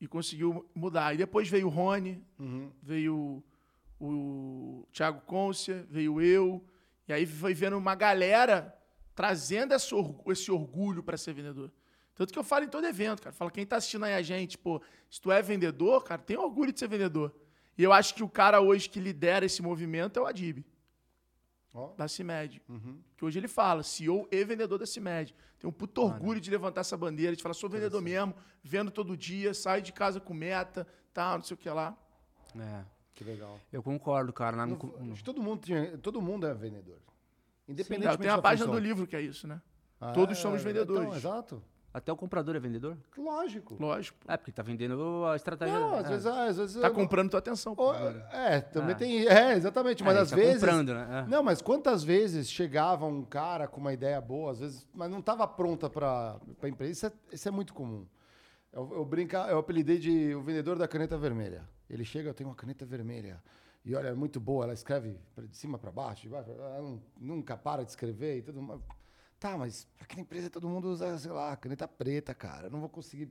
[0.00, 1.14] e conseguiu mudar.
[1.14, 2.70] E depois veio o Rony, Uhum.
[2.82, 3.42] veio
[4.00, 6.64] o, o Thiago Côncia, veio eu,
[7.06, 8.74] e aí foi vendo uma galera
[9.14, 11.72] trazendo esse, orgu- esse orgulho para ser vendedor.
[12.14, 13.32] Tanto que eu falo em todo evento, cara.
[13.34, 14.80] Fala, quem tá assistindo aí a gente, pô,
[15.10, 17.34] se tu é vendedor, cara, tem orgulho de ser vendedor.
[17.78, 20.64] E eu acho que o cara hoje que lidera esse movimento é o Adib,
[21.72, 21.92] Ó.
[21.96, 22.60] da CIMED.
[22.68, 23.00] Uhum.
[23.16, 25.32] Que hoje ele fala, CEO e vendedor da CIMED.
[25.60, 28.34] Tem um puto orgulho de levantar essa bandeira, de falar, sou vendedor mesmo,
[28.64, 31.96] vendo todo dia, saio de casa com meta, tal, não sei o que lá.
[32.58, 32.84] É,
[33.14, 33.60] Que legal.
[33.72, 34.56] eu concordo, cara.
[34.56, 34.76] lá no
[35.22, 36.96] todo mundo tinha, todo mundo é vendedor.
[37.66, 38.80] Sim, Independentemente tem a página função.
[38.80, 39.60] do livro que é isso, né?
[40.00, 41.02] Ah, Todos é, somos vendedores.
[41.06, 41.62] Então, exato.
[41.98, 42.96] Até o comprador é vendedor?
[43.16, 43.76] Lógico.
[43.78, 44.16] Lógico.
[44.28, 45.78] É, porque tá vendendo a estratégia...
[45.78, 46.08] Não, às é.
[46.08, 47.74] vezes, às vezes Tá comprando tua atenção.
[47.76, 47.94] Ou-
[48.32, 48.98] é, também Ah.
[48.98, 49.26] tem.
[49.26, 50.04] É, exatamente.
[50.04, 50.54] Mas É, às tá vezes.
[50.60, 51.24] comprando, né?
[51.26, 51.28] É.
[51.30, 55.18] Não, mas quantas vezes chegava um cara com uma ideia boa, às vezes, mas não
[55.18, 56.92] estava pronta para a empresa?
[56.92, 58.06] Isso é, isso é muito comum.
[58.72, 61.68] Eu, eu, brinca, eu apelidei de o vendedor da caneta vermelha.
[61.90, 63.42] Ele chega, eu tenho uma caneta vermelha.
[63.84, 67.00] E olha, é muito boa, ela escreve de cima para baixo, de baixo, ela não-
[67.18, 68.80] nunca para de escrever e tudo mais.
[69.38, 72.66] Tá, mas aquela empresa todo mundo usa, sei lá, caneta preta, cara.
[72.66, 73.30] Eu não vou conseguir.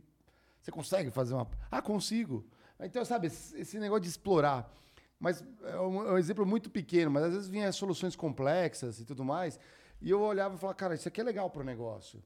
[0.61, 1.47] Você consegue fazer uma.
[1.69, 2.45] Ah, consigo.
[2.79, 4.71] Então, sabe, esse negócio de explorar.
[5.19, 9.05] Mas é um, é um exemplo muito pequeno, mas às vezes vinha soluções complexas e
[9.05, 9.59] tudo mais.
[9.99, 12.23] E eu olhava e falava, cara, isso aqui é legal para o negócio.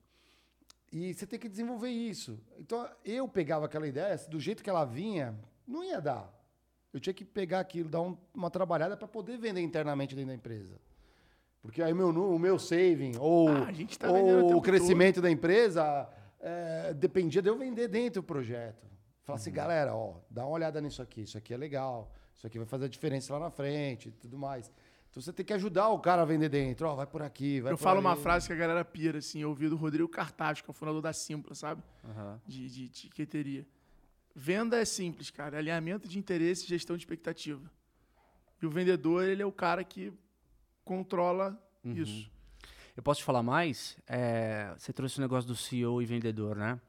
[0.92, 2.38] E você tem que desenvolver isso.
[2.60, 6.30] Então, eu pegava aquela ideia, do jeito que ela vinha, não ia dar.
[6.92, 10.36] Eu tinha que pegar aquilo, dar um- uma trabalhada para poder vender internamente dentro da
[10.36, 10.76] empresa.
[11.62, 13.68] Porque aí meu, o meu saving ou, Ah,
[14.00, 16.10] tá ou o crescimento da empresa
[16.40, 18.86] é, dependia de eu vender dentro do projeto.
[19.24, 19.42] Falar Uhum.
[19.42, 22.66] assim, galera, ó, dá uma olhada nisso aqui, isso aqui é legal, isso aqui vai
[22.66, 24.72] fazer a diferença lá na frente e tudo mais.
[25.12, 27.74] Então você tem que ajudar o cara a vender dentro, ó, vai por aqui, vai
[27.74, 28.22] Eu por falo uma ali.
[28.22, 31.02] frase que a galera pira, assim, eu ouvi do Rodrigo Cartaz, que é o fundador
[31.02, 31.84] da Simpla, sabe?
[32.04, 32.42] Aham.
[32.48, 33.68] De, de tiqueteria.
[34.34, 35.58] Venda é simples, cara.
[35.58, 37.70] Alinhamento de interesse e gestão de expectativa.
[38.62, 40.14] E o vendedor, ele é o cara que
[40.84, 41.94] controla Uhum.
[41.94, 42.32] isso.
[42.96, 43.98] Eu posso te falar mais?
[44.08, 46.80] É, você trouxe o negócio do CEO e vendedor, né?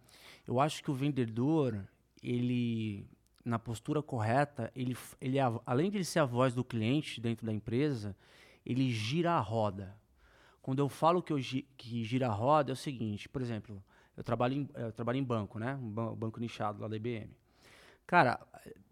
[0.47, 1.87] Eu acho que o vendedor,
[2.23, 3.07] ele,
[3.45, 7.47] na postura correta, ele, ele é além de ele ser a voz do cliente dentro
[7.47, 8.17] da empresa,
[8.67, 9.97] ele gira a roda.
[10.61, 11.39] Quando eu falo que, eu
[11.77, 13.83] que gira a roda, é o seguinte, por exemplo,
[14.17, 15.75] eu trabalho em, eu trabalho em banco, né?
[15.77, 17.31] Um ban- banco nichado lá da IBM.
[18.07, 18.41] Cara,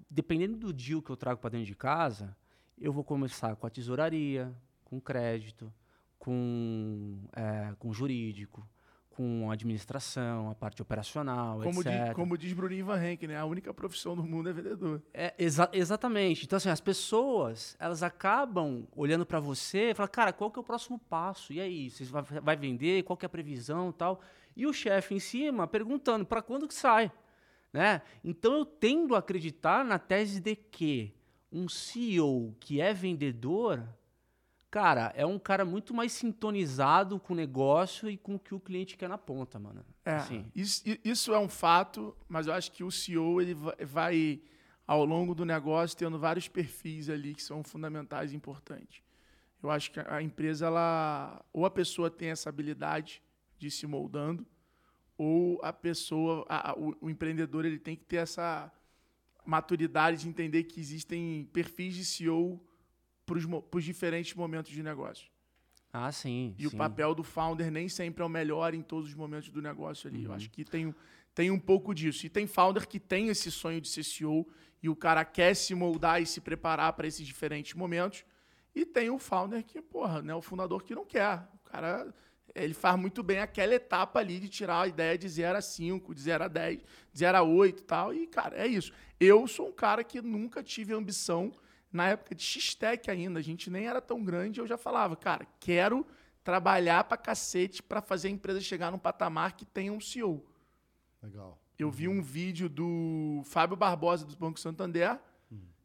[0.08, 2.36] dependendo do deal que eu trago para dentro de casa,
[2.78, 4.52] eu vou começar com a tesouraria,
[4.90, 5.72] com crédito,
[6.18, 8.66] com, é, com jurídico,
[9.10, 12.14] com administração, a parte operacional, Como, etc.
[12.14, 13.36] como diz Bruninho Van Henk, né?
[13.36, 15.02] A única profissão do mundo é vendedor.
[15.12, 16.44] É, exa- exatamente.
[16.44, 20.62] Então, assim, as pessoas, elas acabam olhando para você e falam, cara, qual que é
[20.62, 21.52] o próximo passo?
[21.52, 23.02] E aí, você vai, vai vender?
[23.02, 24.20] Qual que é a previsão e tal?
[24.56, 27.12] E o chefe em cima perguntando, para quando que sai?
[27.72, 28.00] Né?
[28.24, 31.14] Então, eu tendo a acreditar na tese de que
[31.52, 33.86] um CEO que é vendedor,
[34.70, 38.60] cara, é um cara muito mais sintonizado com o negócio e com o que o
[38.60, 39.84] cliente quer na ponta, mano.
[40.04, 40.46] É, Assim.
[40.54, 44.40] isso, isso é um fato, mas eu acho que o CEO ele va- vai
[44.86, 49.02] ao longo do negócio, tendo vários perfis ali que são fundamentais e importantes.
[49.62, 53.22] Eu acho que a empresa, ela, ou a pessoa tem essa habilidade
[53.58, 54.46] de se moldando,
[55.18, 58.72] ou a pessoa, a, o, o, empreendedor, ele tem que ter essa
[59.44, 62.58] maturidade de entender que existem perfis de CEO
[63.34, 65.30] para os diferentes momentos de negócio.
[65.92, 66.54] Ah, sim.
[66.58, 66.68] E sim.
[66.68, 70.08] o papel do founder nem sempre é o melhor em todos os momentos do negócio
[70.08, 70.18] ali.
[70.18, 70.24] Uhum.
[70.26, 70.94] Eu acho que tem,
[71.34, 72.26] tem um pouco disso.
[72.26, 74.46] E tem founder que tem esse sonho de ser CEO
[74.82, 78.24] e o cara quer se moldar e se preparar para esses diferentes momentos.
[78.74, 81.48] E tem o founder que, porra, né, o fundador que não quer.
[81.54, 82.14] O cara,
[82.54, 86.14] ele faz muito bem aquela etapa ali de tirar a ideia de 0 a 5,
[86.14, 88.14] de 0 a 10, de 0 a 8 e tal.
[88.14, 88.92] E, cara, é isso.
[89.18, 91.52] Eu sou um cara que nunca tive ambição,
[91.92, 95.46] na época de X-Tech ainda, a gente nem era tão grande, eu já falava, cara,
[95.58, 96.06] quero
[96.42, 100.44] trabalhar pra cacete para fazer a empresa chegar num patamar que tenha um CEO.
[101.22, 101.58] Legal.
[101.78, 105.18] Eu vi um vídeo do Fábio Barbosa, do Banco Santander,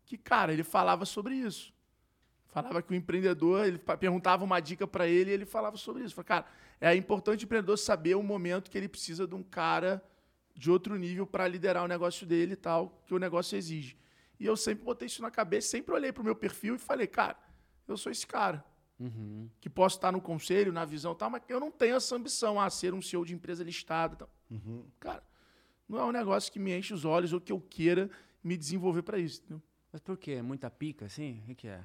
[0.06, 1.74] que, cara, ele falava sobre isso.
[2.48, 6.16] Falava que o empreendedor, ele perguntava uma dica para ele e ele falava sobre isso.
[6.16, 6.46] Falava, cara,
[6.80, 10.02] é importante o empreendedor saber o momento que ele precisa de um cara
[10.54, 13.98] de outro nível para liderar o negócio dele e tal, que o negócio exige.
[14.40, 17.08] E eu sempre botei isso na cabeça, sempre olhei para o meu perfil e falei,
[17.08, 17.38] cara,
[17.88, 18.64] eu sou esse cara.
[19.00, 19.50] Uhum.
[19.60, 22.60] Que posso estar no conselho, na visão e tal, mas eu não tenho essa ambição
[22.60, 24.16] a ser um CEO de empresa listada.
[24.16, 24.30] Tal.
[24.50, 24.86] Uhum.
[25.00, 25.24] Cara,
[25.88, 28.10] não é um negócio que me enche os olhos ou que eu queira
[28.44, 29.42] me desenvolver para isso.
[29.42, 29.62] Entendeu?
[29.92, 30.42] Mas por quê?
[30.42, 31.44] Muita pica, assim?
[31.50, 31.82] O que é?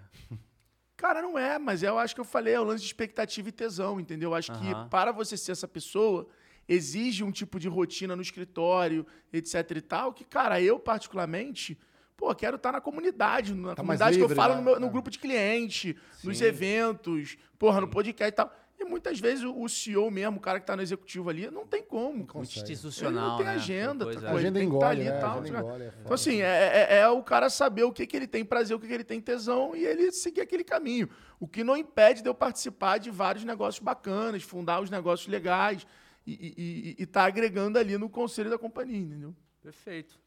[0.97, 3.53] Cara, não é, mas eu acho que eu falei, é o lance de expectativa e
[3.53, 4.31] tesão, entendeu?
[4.31, 4.61] Eu acho uhum.
[4.61, 6.29] que para você ser essa pessoa,
[6.69, 11.79] exige um tipo de rotina no escritório, etc e tal, que, cara, eu particularmente,
[12.21, 14.61] pô, quero estar na comunidade, na tá comunidade livre, que eu falo né?
[14.61, 14.91] no, meu, no, é.
[14.91, 16.29] grupo de cliente, Sim.
[16.29, 17.81] nos eventos, porra, Sim.
[17.81, 18.55] no podcast e tal.
[18.79, 21.83] E muitas vezes o CEO mesmo, o cara que está no executivo ali, não tem
[21.83, 22.27] como.
[22.35, 23.23] Muito institucional.
[23.23, 23.53] Ele não tem né?
[23.53, 24.15] agenda.
[24.15, 24.31] Tá, é.
[24.33, 25.19] Agenda engole, tá ali né?
[25.19, 28.27] tal, engole, é então, assim, é, é, é, o cara saber o que, que ele
[28.27, 31.09] tem prazer, o que, que ele tem tesão e ele seguir aquele caminho.
[31.39, 35.87] O que não impede de eu participar de vários negócios bacanas, fundar os negócios legais
[36.27, 39.35] e estar tá agregando ali no conselho da companhia, entendeu?
[39.63, 40.19] Perfeito.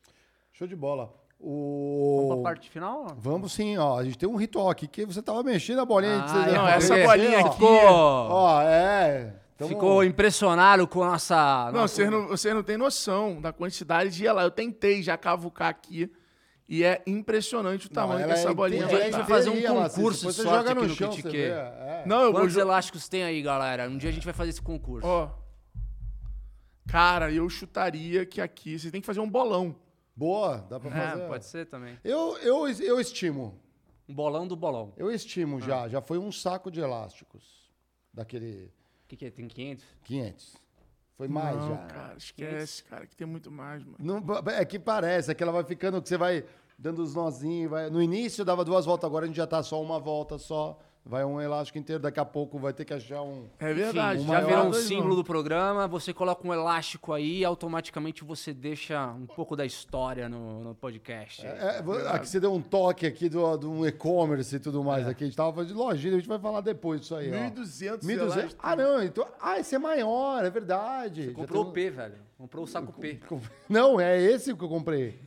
[0.52, 1.23] Show de bola.
[1.40, 2.28] O...
[2.28, 3.08] Vamos pra parte final?
[3.18, 4.00] Vamos sim, ó.
[4.00, 6.24] A gente tem um ritual aqui que você tava mexendo a bolinha.
[6.26, 7.54] Ah, não, essa bolinha aqui.
[7.54, 7.70] Ficou...
[7.70, 9.36] Ó, é.
[9.58, 9.70] Tamo...
[9.70, 11.72] Ficou impressionado com a nossa.
[11.74, 14.44] Não, você não, você não tem noção da quantidade de ela.
[14.44, 16.12] Eu tentei já cavucar aqui.
[16.68, 18.86] E é impressionante o tamanho não, dessa é bolinha.
[18.86, 22.04] Um dia a gente vai fazer um concurso só joga no, no chão, é.
[22.06, 22.64] Não, eu Quantos vou...
[22.64, 23.88] elásticos tem aí, galera?
[23.90, 25.06] Um dia a gente vai fazer esse concurso.
[25.06, 25.30] Ó.
[26.88, 29.76] Cara, eu chutaria que aqui você tem que fazer um bolão.
[30.16, 31.28] Boa, dá pra é, fazer.
[31.28, 31.98] pode ser também.
[32.04, 33.60] Eu, eu, eu estimo.
[34.08, 34.94] Um bolão do bolão.
[34.96, 35.62] Eu estimo ah.
[35.62, 35.88] já.
[35.88, 37.72] Já foi um saco de elásticos.
[38.14, 38.72] Daquele.
[39.06, 39.32] O que, que é?
[39.32, 39.86] Tem 500?
[40.04, 40.64] 500.
[41.18, 41.78] Foi mais Não, já.
[41.86, 43.98] cara, esquece, cara, que tem muito mais, mano.
[44.00, 46.44] Não, é que parece, é que ela vai ficando, que você vai
[46.78, 47.70] dando os nozinhos.
[47.70, 47.90] Vai...
[47.90, 50.80] No início dava duas voltas, agora a gente já tá só uma volta só.
[51.06, 53.46] Vai um elástico inteiro, daqui a pouco vai ter que achar um.
[53.60, 54.22] É verdade.
[54.22, 55.16] Enfim, um já virou um símbolo não.
[55.18, 55.86] do programa.
[55.86, 60.74] Você coloca um elástico aí e automaticamente você deixa um pouco da história no, no
[60.74, 61.46] podcast.
[61.46, 65.06] É, é, aqui você deu um toque aqui do, do um e-commerce e tudo mais.
[65.06, 65.10] É.
[65.10, 67.30] Aqui a gente tava falando de lojinha, a gente vai falar depois disso aí.
[67.30, 68.56] 1.200 1.200.
[68.58, 69.04] Ah, não.
[69.04, 71.26] Então, ah, esse é maior, é verdade.
[71.26, 71.72] Você comprou tem...
[71.72, 72.16] o P, velho.
[72.38, 73.20] Comprou o saco P.
[73.70, 75.20] Não, é esse que eu comprei.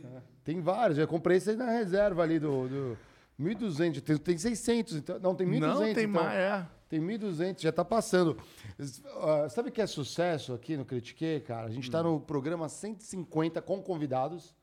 [0.44, 0.98] Tem vários.
[0.98, 2.68] Eu comprei esse aí na reserva ali do...
[2.68, 2.98] do...
[3.40, 5.60] 1.200, tem, tem 600, então, não, tem 1.200.
[5.60, 6.66] Não, tem então, mais, é.
[6.88, 8.38] Tem 1.200, já está passando.
[8.78, 11.66] Uh, sabe o que é sucesso aqui no Critique, cara?
[11.66, 12.14] A gente está hum.
[12.14, 14.54] no programa 150 com convidados.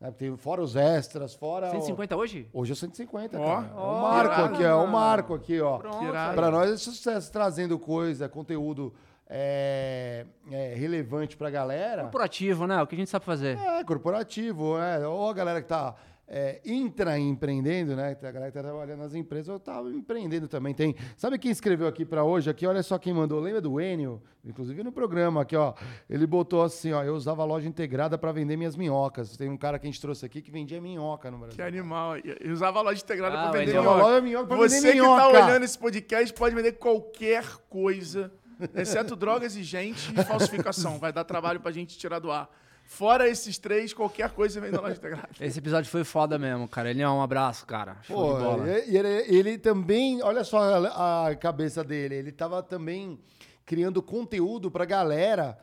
[0.00, 0.10] Né?
[0.12, 1.70] Tem, fora os extras, fora.
[1.70, 2.18] 150 o...
[2.20, 2.48] hoje?
[2.52, 3.38] Hoje é 150.
[3.38, 4.68] Ó, ó, é o Marco aqui, ó.
[4.68, 5.78] É o Marco aqui, ó.
[5.78, 8.94] Para nós é sucesso, trazendo coisa, conteúdo.
[9.28, 12.02] É, é, relevante pra galera.
[12.02, 12.80] Corporativo, né?
[12.80, 13.58] O que a gente sabe fazer.
[13.58, 15.04] É, corporativo, é.
[15.04, 15.96] Ou a galera que tá
[16.28, 18.16] é, intraempreendendo, né?
[18.20, 20.74] A galera que está trabalhando nas empresas, eu estava empreendendo também.
[20.74, 22.50] Tem, sabe quem escreveu aqui para hoje?
[22.50, 23.38] Aqui, olha só quem mandou.
[23.38, 24.20] Lembra do Enio?
[24.44, 25.74] Inclusive no programa aqui, ó.
[26.10, 27.02] Ele botou assim, ó.
[27.04, 29.36] Eu usava loja integrada para vender minhas minhocas.
[29.36, 31.56] Tem um cara que a gente trouxe aqui que vendia minhoca no Brasil.
[31.56, 32.16] Que animal.
[32.18, 34.02] Eu usava loja integrada ah, para vender minhoca.
[34.02, 35.22] Loja minhoca pra Você vender minhoca.
[35.22, 38.32] que está olhando esse podcast pode vender qualquer coisa,
[38.74, 40.98] exceto drogas e gente e falsificação.
[40.98, 42.50] Vai dar trabalho para a gente tirar do ar.
[42.86, 45.34] Fora esses três, qualquer coisa vem da loja gráfica.
[45.44, 46.88] Esse episódio foi foda mesmo, cara.
[46.88, 47.96] Ele é um abraço, cara.
[48.02, 48.78] Show Pô, de bola.
[48.78, 52.14] E ele, ele, também, olha só a, a, cabeça dele.
[52.14, 53.18] Ele tava também
[53.64, 55.58] criando conteúdo pra galera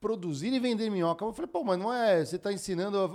[0.00, 1.24] produzir e vender minhoca.
[1.24, 2.24] Eu falei, pô, mas não é.
[2.24, 3.08] Você tá ensinando.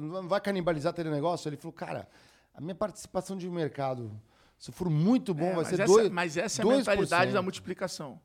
[0.00, 1.48] Não vai canibalizar aquele negócio?
[1.48, 2.06] Ele falou, cara,
[2.54, 4.12] a minha participação de mercado,
[4.58, 6.10] se for muito bom, é, vai ser essa, dois.
[6.10, 8.20] Mas essa é a mentalidade da multiplicação.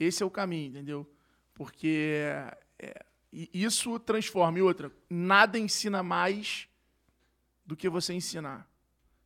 [0.00, 1.06] Esse é o caminho, entendeu?
[1.54, 2.24] Porque.
[2.76, 4.58] É, e isso transforma.
[4.58, 6.68] E outra, nada ensina mais
[7.64, 8.68] do que você ensinar.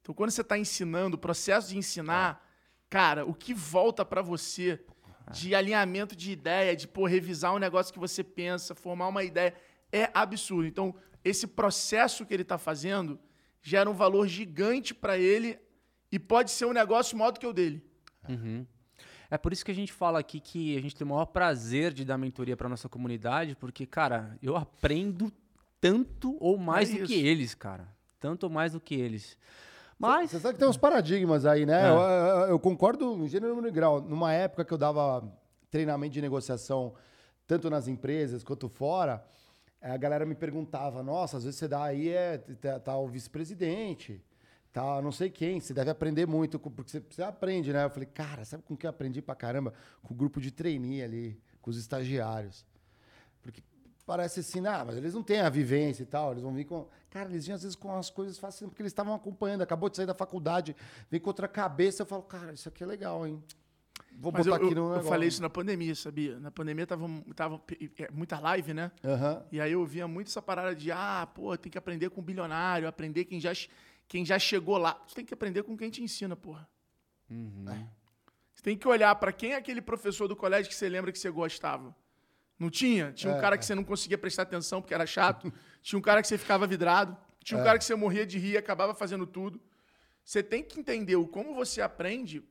[0.02, 2.46] Então, quando você está ensinando, o processo de ensinar,
[2.90, 4.84] cara, o que volta para você
[5.32, 9.54] de alinhamento de ideia, de pô, revisar um negócio que você pensa, formar uma ideia,
[9.90, 10.66] é absurdo.
[10.66, 10.94] Então,
[11.24, 13.18] esse processo que ele está fazendo
[13.62, 15.58] gera um valor gigante para ele
[16.12, 17.82] e pode ser um negócio maior do que o dele.
[18.28, 18.66] Uhum.
[19.34, 21.92] É por isso que a gente fala aqui que a gente tem o maior prazer
[21.92, 25.32] de dar mentoria para nossa comunidade, porque, cara, eu aprendo
[25.80, 27.88] tanto ou mais É do que eles, cara.
[28.20, 29.36] Tanto ou mais do que eles.
[29.98, 30.30] Mas.
[30.30, 31.82] Você sabe que tem uns paradigmas aí, né?
[31.84, 31.90] É.
[31.90, 34.00] Eu, eu- eu concordo em gênero e grau.
[34.00, 35.28] Numa época que eu dava
[35.68, 36.94] treinamento de negociação,
[37.44, 39.24] tanto nas empresas quanto fora,
[39.82, 43.08] eh, a galera me perguntava: nossa, às vezes você dá aí, é, tá, tá o
[43.08, 44.22] vice-presidente,
[44.74, 47.84] tá não sei quem, você deve aprender muito, porque você, você aprende, né?
[47.84, 49.72] Eu falei, cara, sabe com que eu aprendi pra caramba?
[50.02, 52.66] Com o grupo de trainee ali, com os estagiários.
[53.40, 53.62] Porque
[54.04, 56.88] parece assim, ah, mas eles não têm a vivência e tal, eles vão vir com.
[57.08, 59.96] Cara, eles vinham às vezes com as coisas fáceis, porque eles estavam acompanhando, acabou de
[59.96, 60.74] sair da faculdade,
[61.08, 63.40] vem com outra cabeça, eu falo, cara, isso aqui é legal, hein?
[64.16, 65.08] Vou Mas eu, botar aqui eu- no eu negócio.
[65.08, 66.38] falei isso na pandemia, sabia?
[66.40, 67.06] Na pandemia tava,
[67.36, 67.60] tava
[67.98, 68.90] é, muita live, né?
[69.04, 69.44] Aham.
[69.52, 72.24] E aí eu via muito essa parada de, ah, pô, tem que aprender com o
[72.24, 73.52] bilionário, aprender quem já,
[74.08, 75.02] quem já chegou lá.
[75.06, 76.68] Você tem que aprender com quem te ensina, porra.
[78.54, 81.18] Você tem que olhar pra quem é aquele professor do colégio que você lembra que
[81.18, 81.94] você gostava.
[82.58, 83.12] Não tinha?
[83.12, 85.52] Tinha um É, cara que você não conseguia prestar atenção porque era chato.
[85.82, 87.16] tinha um cara que você ficava vidrado.
[87.42, 89.60] Tinha um cara que você morria de rir e acabava fazendo tudo.
[90.24, 92.42] Você tem que entender o como você aprende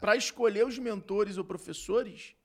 [0.00, 2.36] pra escolher os mentores ou professores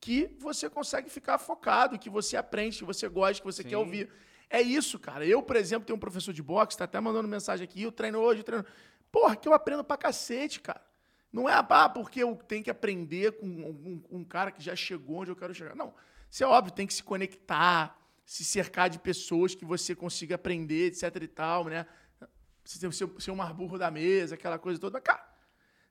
[0.00, 3.70] que você consegue ficar focado, que você aprende, que você gosta, que você Sim.
[3.70, 4.10] quer ouvir.
[4.48, 5.26] É isso, cara.
[5.26, 8.18] Eu, por exemplo, tenho um professor de boxe, tá até mandando mensagem aqui, eu treino
[8.18, 8.64] hoje, eu treino.
[9.10, 10.84] Porra, que eu aprendo pra cacete, cara.
[11.32, 15.18] Não é ah, porque eu tenho que aprender com um, um cara que já chegou
[15.18, 15.74] onde eu quero chegar.
[15.74, 15.92] Não.
[16.30, 20.86] Isso é óbvio, tem que se conectar, se cercar de pessoas que você consiga aprender,
[20.86, 21.86] etc e tal, né?
[22.64, 24.94] Ser, ser, ser um marburro da mesa, aquela coisa toda.
[24.94, 25.36] Mas, cara,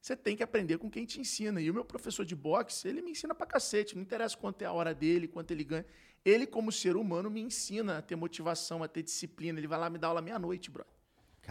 [0.02, 1.62] você tem que aprender com quem te ensina.
[1.62, 3.96] E o meu professor de boxe, ele me ensina pra cacete.
[3.96, 5.86] Não interessa quanto é a hora dele, quanto ele ganha.
[6.26, 9.60] Ele, como ser humano, me ensina a ter motivação, a ter disciplina.
[9.60, 10.96] Ele vai lá me dar aula meia-noite, brother.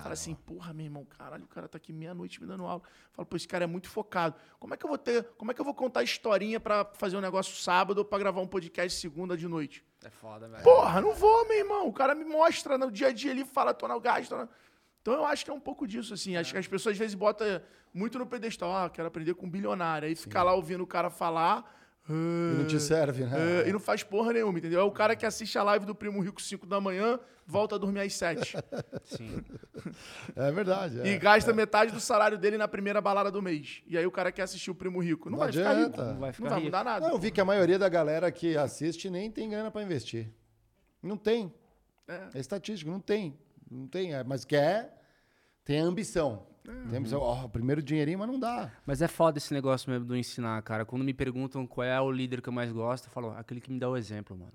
[0.03, 2.83] Fala assim, porra, meu irmão, caralho, o cara tá aqui meia-noite me dando aula.
[3.13, 4.35] Fala, pô, esse cara é muito focado.
[4.59, 7.17] Como é que eu vou ter, como é que eu vou contar historinha pra fazer
[7.17, 9.85] um negócio sábado ou pra gravar um podcast segunda de noite?
[10.05, 10.65] É foda, velho.
[10.65, 11.87] Porra, não vou, meu irmão.
[11.87, 14.49] O cara me mostra no dia a dia, ele fala, tô no gás, tô na...
[15.01, 16.37] Então eu acho que é um pouco disso, assim.
[16.37, 17.47] Acho que as pessoas às vezes botam
[17.93, 20.09] muito no pedestal, ah, quero aprender com um bilionário.
[20.09, 21.73] Aí fica lá ouvindo o cara falar.
[22.09, 23.63] E não te serve, né?
[23.65, 24.81] É, e não faz porra nenhuma, entendeu?
[24.81, 27.79] É o cara que assiste a live do Primo Rico 5 da manhã, volta a
[27.79, 28.57] dormir às 7.
[29.05, 29.43] Sim.
[30.37, 31.01] É verdade.
[31.01, 31.07] é.
[31.07, 33.83] e gasta metade do salário dele na primeira balada do mês.
[33.87, 35.31] E aí o cara quer assistir o Primo Rico.
[35.31, 35.81] Não, Não vai ficar rico.
[35.95, 36.13] adianta.
[36.13, 36.67] Não vai ficar Não vai rico.
[36.67, 37.07] mudar nada.
[37.07, 40.31] Não, eu vi que a maioria da galera que assiste nem tem grana pra investir.
[41.03, 41.53] Não tem.
[42.07, 42.29] É.
[42.35, 43.39] É estatístico, não tem.
[43.71, 45.01] Não tem, é, mas quer,
[45.65, 46.47] tem a ambição.
[46.65, 48.73] Tem a ambição, ó, primeiro dinheirinho, mas não dá.
[48.87, 50.87] Mas é foda esse negócio mesmo do ensinar, cara.
[50.87, 53.71] Quando me perguntam qual é o líder que eu mais gosto, eu falo, aquele que
[53.71, 54.53] me dá o exemplo, mano.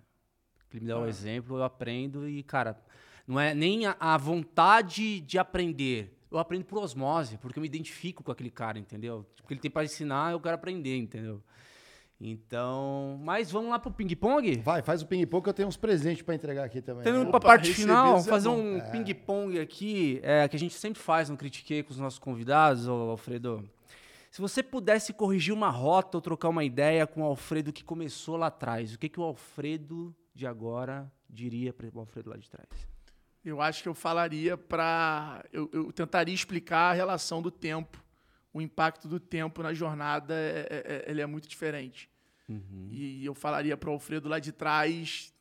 [0.67, 2.81] Aquele que me dá o exemplo, eu aprendo e, cara,
[3.27, 6.17] não é nem a, a vontade de aprender.
[6.31, 9.23] Eu aprendo por osmose, porque eu me identifico com aquele cara, entendeu?
[9.37, 11.43] Porque ele tem pra ensinar, eu quero aprender, entendeu?
[12.21, 14.57] Então, mas vamos lá pro ping-pong?
[14.57, 17.03] Vai, faz o ping-pong que eu tenho uns presentes pra entregar aqui também.
[17.03, 21.01] Tendo Opa, pra parte final, é fazer um ping-pong aqui, é, que a gente sempre
[21.01, 23.69] faz no Critiquei com os nossos convidados, ô Alfredo.
[24.29, 28.35] Se você pudesse corrigir uma rota ou trocar uma ideia com o Alfredo que começou
[28.35, 32.49] lá atrás, o que, que o Alfredo de agora diria para o Alfredo lá de
[32.49, 32.67] trás?
[33.43, 35.43] Eu acho que eu falaria para.
[35.53, 38.03] Eu, eu tentaria explicar a relação do tempo.
[38.53, 42.08] O impacto do tempo na jornada é, é- é- ele é muito diferente.
[42.91, 45.33] E eu falaria para o Alfredo lá de trás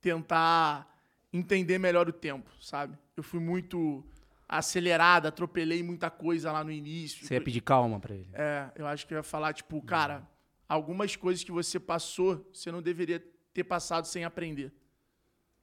[0.00, 0.90] tentar
[1.32, 2.96] entender melhor o tempo, sabe?
[3.16, 4.04] Eu fui muito
[4.48, 7.26] acelerado, atropelei muita coisa lá no início.
[7.26, 8.28] Você ia pedir calma para ele.
[8.32, 10.26] É, eu acho que eu ia falar, tipo, cara,
[10.68, 13.22] algumas coisas que você passou, você não deveria
[13.52, 14.72] ter passado sem aprender.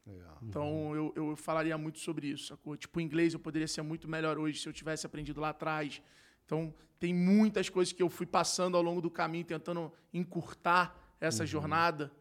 [0.05, 0.37] Legal.
[0.41, 2.75] Então eu, eu falaria muito sobre isso, sacou?
[2.75, 6.01] Tipo, o inglês eu poderia ser muito melhor hoje se eu tivesse aprendido lá atrás.
[6.45, 11.45] Então, tem muitas coisas que eu fui passando ao longo do caminho, tentando encurtar essa
[11.45, 12.11] jornada,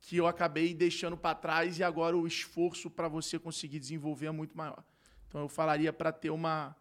[0.00, 4.30] que eu acabei deixando para trás e agora o esforço para você conseguir desenvolver é
[4.30, 4.84] muito maior.
[5.26, 6.76] Então, eu falaria para ter uma,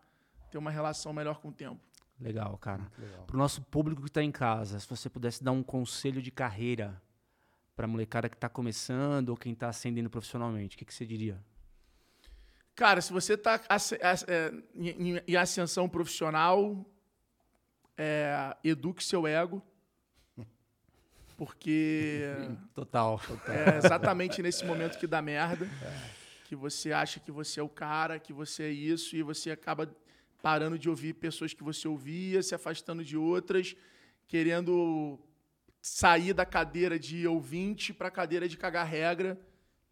[0.52, 1.82] ter uma relação melhor com o tempo.
[2.20, 2.92] Legal, cara.
[2.98, 3.26] Legal.
[3.26, 7.02] Pro nosso público que está em casa, se você pudesse dar um conselho de carreira
[7.76, 11.44] para molecada que está começando ou quem está ascendendo profissionalmente, o que, que você diria?
[12.78, 13.60] Cara, se você está
[14.76, 16.86] em, em- ascensão profissional,
[17.98, 19.64] é, eduque seu ego,
[21.36, 22.22] porque
[22.76, 23.20] Total.
[23.48, 25.68] é exatamente nesse momento que dá merda.
[26.46, 29.92] que você acha que você é o cara, que você é isso, e você acaba
[30.40, 33.76] parando de ouvir pessoas que você ouvia, se afastando de outras,
[34.28, 35.20] querendo
[35.82, 39.36] sair da cadeira de ouvinte para a cadeira de cagar regra,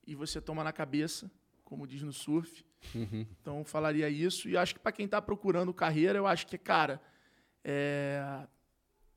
[0.05, 1.31] e você toma na cabeça,
[1.63, 2.63] como diz no surf.
[2.93, 3.25] Uhum.
[3.41, 4.47] Então, falaria isso.
[4.47, 7.01] E acho que para quem está procurando carreira, eu acho que, cara,
[7.63, 8.47] é...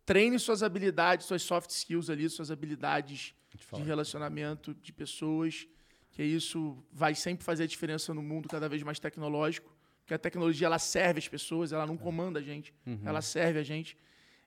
[0.06, 3.34] treine suas habilidades, suas soft skills ali, suas habilidades
[3.74, 5.66] de relacionamento de pessoas
[6.10, 10.18] que isso vai sempre fazer a diferença no mundo cada vez mais tecnológico, porque a
[10.18, 11.98] tecnologia ela serve as pessoas, ela não é.
[11.98, 13.00] comanda a gente, uhum.
[13.04, 13.96] ela serve a gente.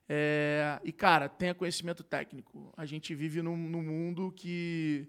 [0.08, 2.72] É, e, cara, tenha conhecimento técnico.
[2.76, 5.08] A gente vive num, num, mundo que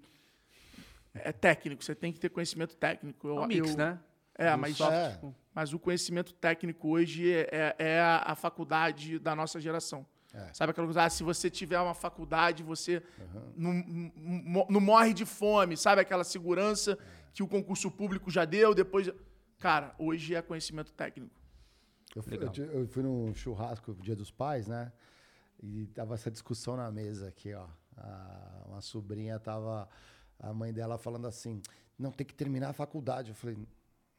[1.13, 3.27] é técnico, você tem que ter conhecimento técnico.
[3.27, 3.99] Eu, é um mix, eu, né?
[4.35, 5.19] É, mas, é.
[5.53, 10.05] mas o conhecimento técnico hoje é, é, é a, a faculdade da nossa geração.
[10.33, 10.51] É.
[10.51, 13.53] Sabe aquela coisa, ah, se você tiver uma faculdade, você uhum.
[13.55, 16.97] não, não, morre de fome, sabe aquela segurança
[17.31, 19.11] que o concurso público já deu, depois...
[19.59, 21.33] Cara, hoje é conhecimento técnico.
[22.15, 24.91] Eu fui, eu, eu fui num churrasco Dia dos Pais, né?
[25.61, 27.67] E tava essa discussão na mesa aqui, ó.
[27.95, 29.87] A, uma sobrinha tava...
[30.43, 31.61] A mãe dela falando assim,
[31.97, 33.29] não, tem que terminar a faculdade.
[33.29, 33.57] Eu falei,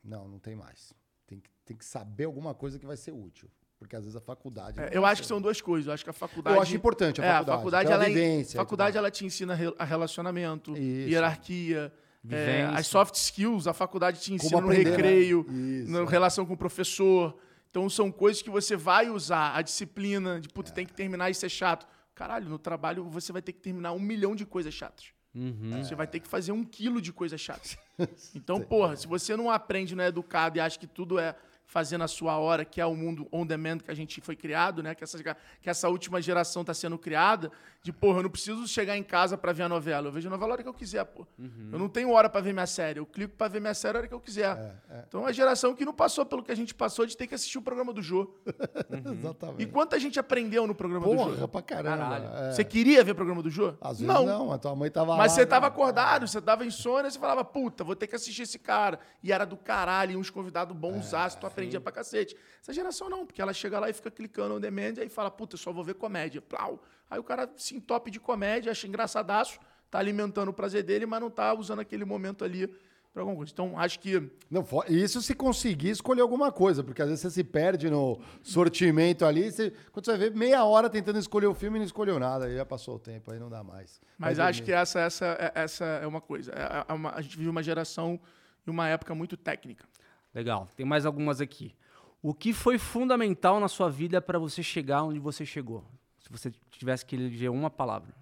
[0.03, 0.95] não, não tem mais.
[1.27, 3.49] Tem que, tem que saber alguma coisa que vai ser útil.
[3.79, 4.81] Porque às vezes a faculdade.
[4.81, 5.87] É, eu acho que são duas coisas.
[5.87, 6.57] Eu acho que a faculdade.
[6.57, 7.51] Eu acho importante a faculdade.
[7.51, 11.11] É, a faculdade, ela, vivência, faculdade ela te ensina a relacionamento, Isso.
[11.11, 11.93] hierarquia.
[12.31, 15.85] É, as soft skills, a faculdade te ensina no recreio, né?
[15.87, 17.37] na relação com o professor.
[17.69, 19.55] Então são coisas que você vai usar.
[19.55, 20.73] A disciplina, de puta, é.
[20.73, 21.87] tem que terminar isso é chato.
[22.15, 25.13] Caralho, no trabalho você vai ter que terminar um milhão de coisas chatas.
[25.35, 25.83] Uhum.
[25.83, 27.77] Você vai ter que fazer um quilo de coisas chatas.
[28.35, 31.37] Então, porra, se você não aprende, não é educado e acha que tudo é
[31.75, 34.81] fazendo a sua hora, que é o mundo on demand que a gente foi criado,
[34.81, 34.95] né?
[34.95, 35.19] Que essa,
[35.61, 37.51] que essa última geração está sendo criada,
[37.83, 40.07] de, porra, eu não preciso chegar em casa para ver a novela.
[40.07, 41.27] Eu vejo a novela a hora que eu quiser, pô.
[41.37, 41.71] Uhum.
[41.73, 43.01] Eu não tenho hora para ver minha série.
[43.01, 44.57] Eu clico para ver minha série a hora que eu quiser.
[44.57, 45.05] É, é.
[45.09, 47.35] Então, é uma geração que não passou pelo que a gente passou de ter que
[47.35, 48.33] assistir o programa do Jô.
[48.95, 49.13] Uhum.
[49.13, 49.63] Exatamente.
[49.63, 51.49] E quanta gente aprendeu no programa porra, do Jô?
[51.49, 52.17] pra caramba.
[52.17, 52.53] É.
[52.53, 53.75] Você queria ver o programa do Jô?
[53.81, 54.25] Às vezes não.
[54.25, 57.45] não, a tua mãe tava Mas lá, você tava acordado, você tava insônia, você falava,
[57.45, 59.01] puta, vou ter que assistir esse cara.
[59.23, 62.37] E era do caralho, uns convidados bons, é, tu aprendia pra cacete.
[62.61, 65.55] Essa geração não, porque ela chega lá e fica clicando on demand, aí fala, puta,
[65.55, 66.41] eu só vou ver comédia.
[66.41, 66.83] Plau.
[67.11, 69.59] Aí o cara se entope de comédia, acha engraçadaço,
[69.91, 72.69] tá alimentando o prazer dele, mas não tá usando aquele momento ali
[73.15, 73.53] para alguma coisa.
[73.53, 74.29] Então, acho que.
[74.51, 79.25] Não, isso se conseguir escolher alguma coisa, porque às vezes você se perde no sortimento
[79.25, 79.51] ali.
[79.53, 82.47] Você, quando você vai ver meia hora tentando escolher o filme e não escolheu nada,
[82.47, 84.01] aí já passou o tempo, aí não dá mais.
[84.19, 86.51] Mas acho que essa, essa, é, essa é uma coisa.
[86.53, 88.19] É, é uma, a gente vive uma geração
[88.67, 89.87] e uma época muito técnica.
[90.35, 90.69] Legal.
[90.77, 91.75] Tem mais algumas aqui.
[92.21, 95.85] O que foi fundamental na sua vida para você chegar onde você chegou?
[96.19, 98.15] Se você tivesse que eleger uma palavra.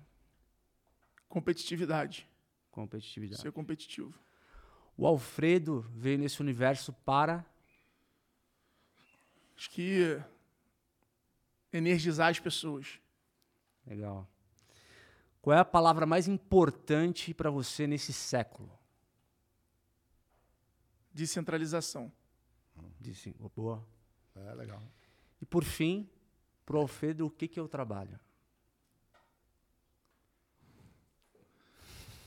[1.28, 2.28] Competitividade.
[2.70, 3.40] Competitividade.
[3.40, 4.12] Ser competitivo.
[4.96, 7.46] O Alfredo veio nesse universo para.
[9.56, 10.20] Acho que.
[11.72, 13.00] energizar as pessoas.
[13.86, 14.28] Legal.
[15.40, 18.81] Qual é a palavra mais importante para você nesse século?
[21.12, 22.12] Descentralização.
[23.00, 23.86] Disse, boa.
[24.34, 24.82] É, legal.
[25.40, 26.08] E por fim,
[26.64, 28.18] pro Alfredo, o que, que é o trabalho?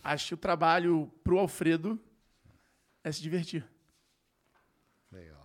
[0.04, 2.00] Acho que o trabalho pro Alfredo
[3.04, 3.66] é se divertir.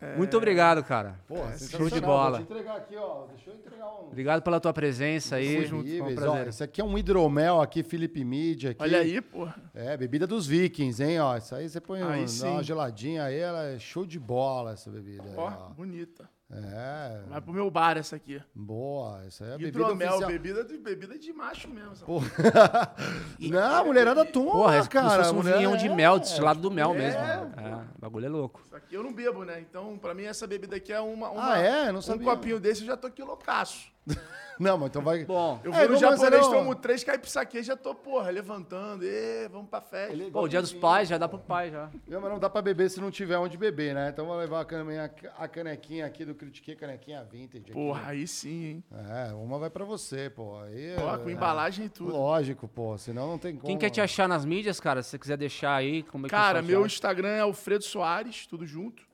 [0.01, 0.16] É...
[0.16, 1.20] Muito obrigado, cara.
[1.28, 2.38] Porra, é, show de bola.
[2.38, 3.26] Deixa eu entregar aqui, ó.
[3.26, 4.06] Deixa eu entregar um.
[4.06, 5.66] Obrigado pela tua presença aí.
[5.66, 8.74] Junto, um ó, esse aqui é um hidromel aqui, Felipe Mídia.
[8.78, 9.55] Olha aí, porra.
[9.74, 11.36] É, bebida dos vikings, hein, ó.
[11.36, 14.90] Isso aí você põe aí, um, uma geladinha aí, ela é show de bola essa
[14.90, 15.24] bebida.
[15.36, 15.68] Ó, aí, ó.
[15.68, 16.28] bonita.
[16.52, 17.20] É.
[17.28, 18.43] Vai pro meu bar essa aqui.
[18.52, 20.31] Boa, essa é a Hidromel, bebida oficial.
[20.31, 22.06] bebida de, bebida de macho mesmo.
[23.39, 25.05] Não, a mulherada toma, Porra, é cara.
[25.05, 27.20] Como se fosse um vinhão de mel, destilado do mel é, mesmo.
[27.20, 28.62] É, o bagulho é louco.
[28.64, 29.60] Isso aqui eu não bebo, né?
[29.60, 31.31] Então, pra mim, essa bebida aqui é uma...
[31.31, 31.93] uma ah, é?
[31.93, 32.22] Não sabia.
[32.22, 33.89] Um copinho desse, eu já tô aqui loucaço.
[34.61, 35.24] Não, mas então vai.
[35.24, 39.07] Bom, eu vou é, no japonês, tomo três, cai pro saque, já tô, porra, levantando.
[39.07, 40.12] E vamos pra festa.
[40.12, 41.89] Ele, Pô, o dia dos pais, já dá pro pai já.
[42.07, 44.11] Não, mas não dá pra beber se não tiver onde beber, né?
[44.11, 47.73] Então vou levar a, canequinha aqui do Critique, canequinha vintage.
[47.73, 48.85] Porra, aí sim, hein?
[48.93, 50.61] É, uma vai pra você, pô.
[50.61, 52.12] Aí, pô, com é, embalagem e tudo.
[52.12, 52.99] Lógico, pô.
[52.99, 53.66] Senão não tem como.
[53.66, 55.03] Quem quer te achar nas mídias, cara?
[55.03, 58.66] Se você quiser deixar aí, como é que Cara, meu Instagram é Alfredo Soares, tudo
[58.66, 59.10] junto.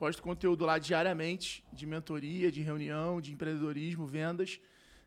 [0.00, 4.58] Posto conteúdo lá diariamente de mentoria, de reunião, de empreendedorismo, vendas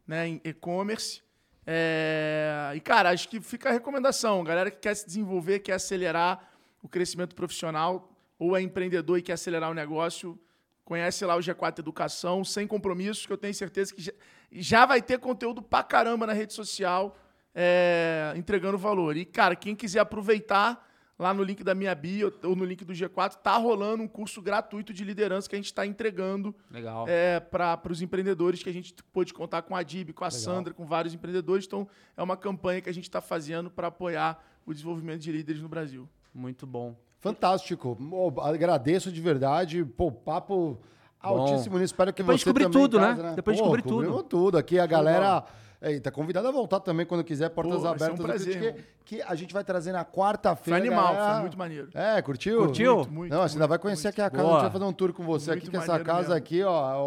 [0.06, 1.24] né, em e-commerce.
[1.66, 2.72] É...
[2.76, 4.44] E, cara, acho que fica a recomendação.
[4.44, 6.48] Galera que quer se desenvolver, quer acelerar
[6.80, 10.40] o crescimento profissional, ou é empreendedor e quer acelerar o negócio,
[10.86, 14.14] conhece lá o G4 Educação, sem compromissos, que eu tenho certeza que
[14.52, 17.18] já vai ter conteúdo pra caramba na rede social,
[17.56, 18.32] é...
[18.36, 19.18] entregando valor.
[19.18, 20.88] E, cara, quem quiser aproveitar
[21.18, 24.42] lá no link da minha bio ou no link do G4, tá rolando um curso
[24.42, 27.06] gratuito de liderança que a gente está entregando Legal.
[27.08, 30.74] é, para os empreendedores que a gente pôde contar com a Dib, com a Sandra,
[30.74, 31.66] com vários empreendedores.
[31.66, 31.88] Então,
[32.18, 35.70] é uma campanha que a gente está fazendo para apoiar o desenvolvimento de líderes no
[35.70, 36.10] Brasil.
[36.34, 36.96] Muito bom.
[37.20, 37.98] Fantástico.
[38.42, 39.86] Agradeço de verdade.
[39.86, 40.78] Pô, papo
[41.22, 41.94] altíssimo nisso.
[41.94, 43.16] Espero que Depois você em tudo, né?
[43.16, 44.24] casa, Depois Pô, descobrir tudo.
[44.24, 44.58] tudo.
[44.58, 45.46] Aqui a galera...
[45.86, 48.18] É, tá convidado a voltar também quando quiser, portas Pô, um abertas.
[48.18, 48.82] do prazer, irmão.
[49.04, 50.80] que a gente vai trazer na Foi quarta-feira.
[50.80, 51.32] animal, galera.
[51.34, 51.90] foi muito maneiro.
[51.94, 52.60] É, curtiu?
[52.60, 52.96] Curtiu?
[52.96, 54.20] Muito, muito, Não, você ainda muito, vai conhecer muito.
[54.20, 54.54] aqui a casa, Boa.
[54.54, 56.34] a gente vai fazer um tour com você Muito aqui, que essa casa mesmo.
[56.36, 56.98] aqui, ó, é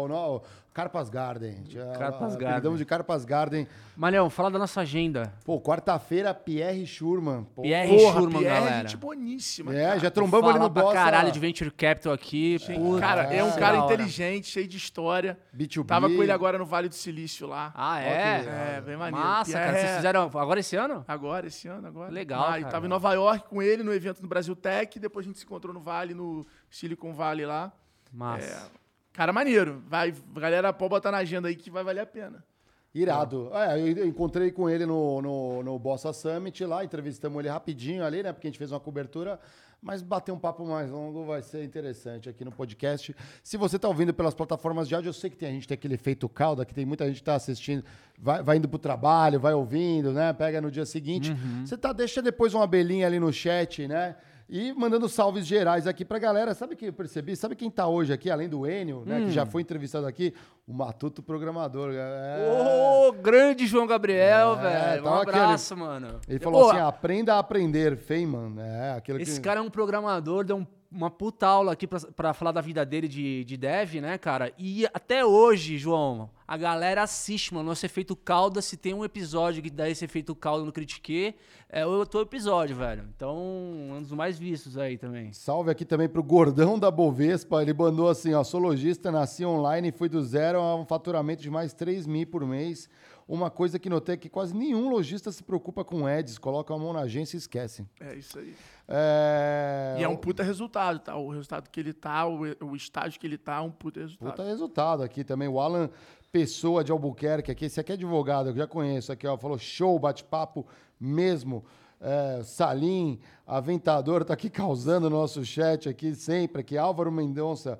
[0.77, 1.63] Carpas Garden.
[1.97, 2.47] Carpas A- Garden.
[2.49, 3.67] apelidamos de Carpas Garden.
[3.95, 5.33] Malhão, fala da nossa agenda.
[5.43, 7.45] Pô, quarta-feira, Pierre Schurman.
[7.55, 8.87] Pô, Pierre Porra, Schurman, Pierre, galera.
[8.87, 9.73] gente boníssima.
[9.75, 9.99] É, cara.
[9.99, 10.93] já trombamos ali no pra Bossa.
[10.93, 12.59] caralho de Venture Capital aqui.
[12.75, 15.35] puta, Cara, é um cara inteligente, cheio de história.
[15.51, 15.87] B2B.
[15.87, 17.73] Tava com ele agora no Vale do Silício lá.
[17.75, 18.75] Ah, é?
[18.77, 19.25] É, bem maneiro.
[19.27, 19.63] Massa, cara.
[19.71, 21.03] Pierre- Vocês fizeram agora esse ano?
[21.07, 22.11] Agora, esse ano, agora.
[22.11, 22.65] Legal, Ah, cara.
[22.65, 25.45] tava em Nova York com ele no evento no Brasil Tech, depois a gente se
[25.45, 27.71] encontrou no Vale, no Silicon Valley lá.
[28.13, 28.69] Massa.
[29.17, 29.81] Cara, maneiro.
[29.87, 32.45] Vai, galera, pode botar na agenda aí que vai valer a pena.
[32.93, 33.49] Irado.
[33.51, 38.21] É, eu encontrei com ele no, no, no Bossa Summit lá, entrevistamos ele rapidinho ali,
[38.21, 38.31] né?
[38.31, 39.39] Porque a gente fez uma cobertura.
[39.81, 43.15] Mas bater um papo mais longo vai ser interessante aqui no podcast.
[43.43, 45.73] Se você está ouvindo pelas plataformas de áudio, eu sei que tem, a gente tem
[45.75, 47.83] aquele efeito calda, que tem muita gente que está assistindo,
[48.19, 50.31] vai, vai indo pro trabalho, vai ouvindo, né?
[50.31, 51.35] Pega no dia seguinte.
[51.65, 54.15] Você tá, deixa depois uma abelhinha ali no chat, né?
[54.49, 56.53] E mandando salves gerais aqui pra galera.
[56.53, 57.35] Sabe o que eu percebi?
[57.35, 59.25] Sabe quem tá hoje aqui, além do Enio, né?
[59.25, 60.33] Que já foi entrevistado aqui?
[60.65, 61.91] O Matuto Programador.
[61.93, 62.47] É...
[62.49, 65.01] Ô, grande João Gabriel, É, velho.
[65.01, 66.19] Um tava aquele- abraço, mano.
[66.29, 68.55] Ele falou Pô, assim: aprenda a aprender, Feynman.
[68.59, 69.41] É, aquilo Esse que...
[69.41, 72.85] cara é um programador, deu um- uma puta aula aqui pra, pra falar da vida
[72.85, 74.53] dele de, de dev, né, cara?
[74.57, 77.69] E até hoje, João, a galera assiste, mano.
[77.69, 81.35] Nosso efeito cauda, se tem um episódio que dá esse efeito cauda no Critique,
[81.69, 83.07] é o teu episódio, velho.
[83.15, 85.33] Então, um dos mais vistos aí também.
[85.33, 87.61] Salve aqui também pro Gordão da Bovespa.
[87.61, 91.41] Ele mandou assim: ó, sou lojista, nasci online e fui do zero a um faturamento
[91.41, 92.89] de mais 3 mil por mês.
[93.27, 96.77] Uma coisa que notei é que quase nenhum lojista se preocupa com ads, coloca a
[96.77, 97.85] mão na agência e esquecem.
[97.99, 98.55] É isso aí.
[98.87, 99.97] É...
[99.99, 101.15] E é um puta resultado, tá?
[101.17, 104.29] O resultado que ele tá, o, estágio que ele tá, é um puta resultado.
[104.29, 105.47] Puta resultado aqui também.
[105.47, 105.89] O Alan
[106.31, 109.97] Pessoa de Albuquerque, aqui, esse aqui é advogado, eu já conheço aqui, ó, falou show,
[109.97, 110.65] bate-papo
[110.99, 111.65] mesmo.
[111.99, 117.79] É, Salim, Aventador, tá aqui causando no nosso chat aqui sempre, aqui Álvaro Mendonça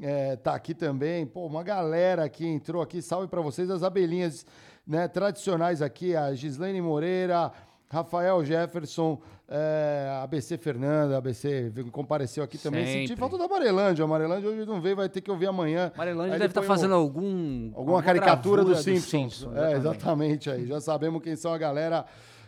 [0.00, 1.26] é, tá aqui também.
[1.26, 4.46] Pô, uma galera aqui entrou aqui, salve para vocês, as abelhinhas
[4.86, 7.52] né, tradicionais aqui, a Gislaine Moreira,
[7.90, 9.20] Rafael Jefferson,
[9.50, 12.86] é, ABC Fernanda, ABC compareceu aqui também.
[12.86, 13.20] Senti Sempre.
[13.20, 14.04] falta da Amarelândia.
[14.04, 15.90] A Amarelândia hoje não veio, vai ter que ouvir amanhã.
[15.96, 17.72] Marilândia Aí deve estar põe fazendo um- algum.
[17.74, 19.44] Alguma caricatura do gravura Simpsons.
[19.46, 20.66] né, é, exatamente aí.
[20.66, 22.04] Já sabemos quem são a galera.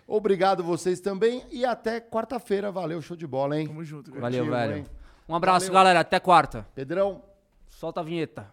[0.07, 2.71] Obrigado vocês também e até quarta-feira.
[2.71, 3.67] Valeu, show de bola, hein?
[3.67, 4.11] Tamo junto.
[4.13, 4.77] Valeu, Curtiu, velho.
[4.79, 4.85] hein?
[5.29, 5.75] Um abraço, Valeu.
[5.75, 6.01] galera.
[6.01, 6.67] Até quarta.
[6.75, 7.23] Pedrão,
[7.69, 8.47] Solta a vinheta.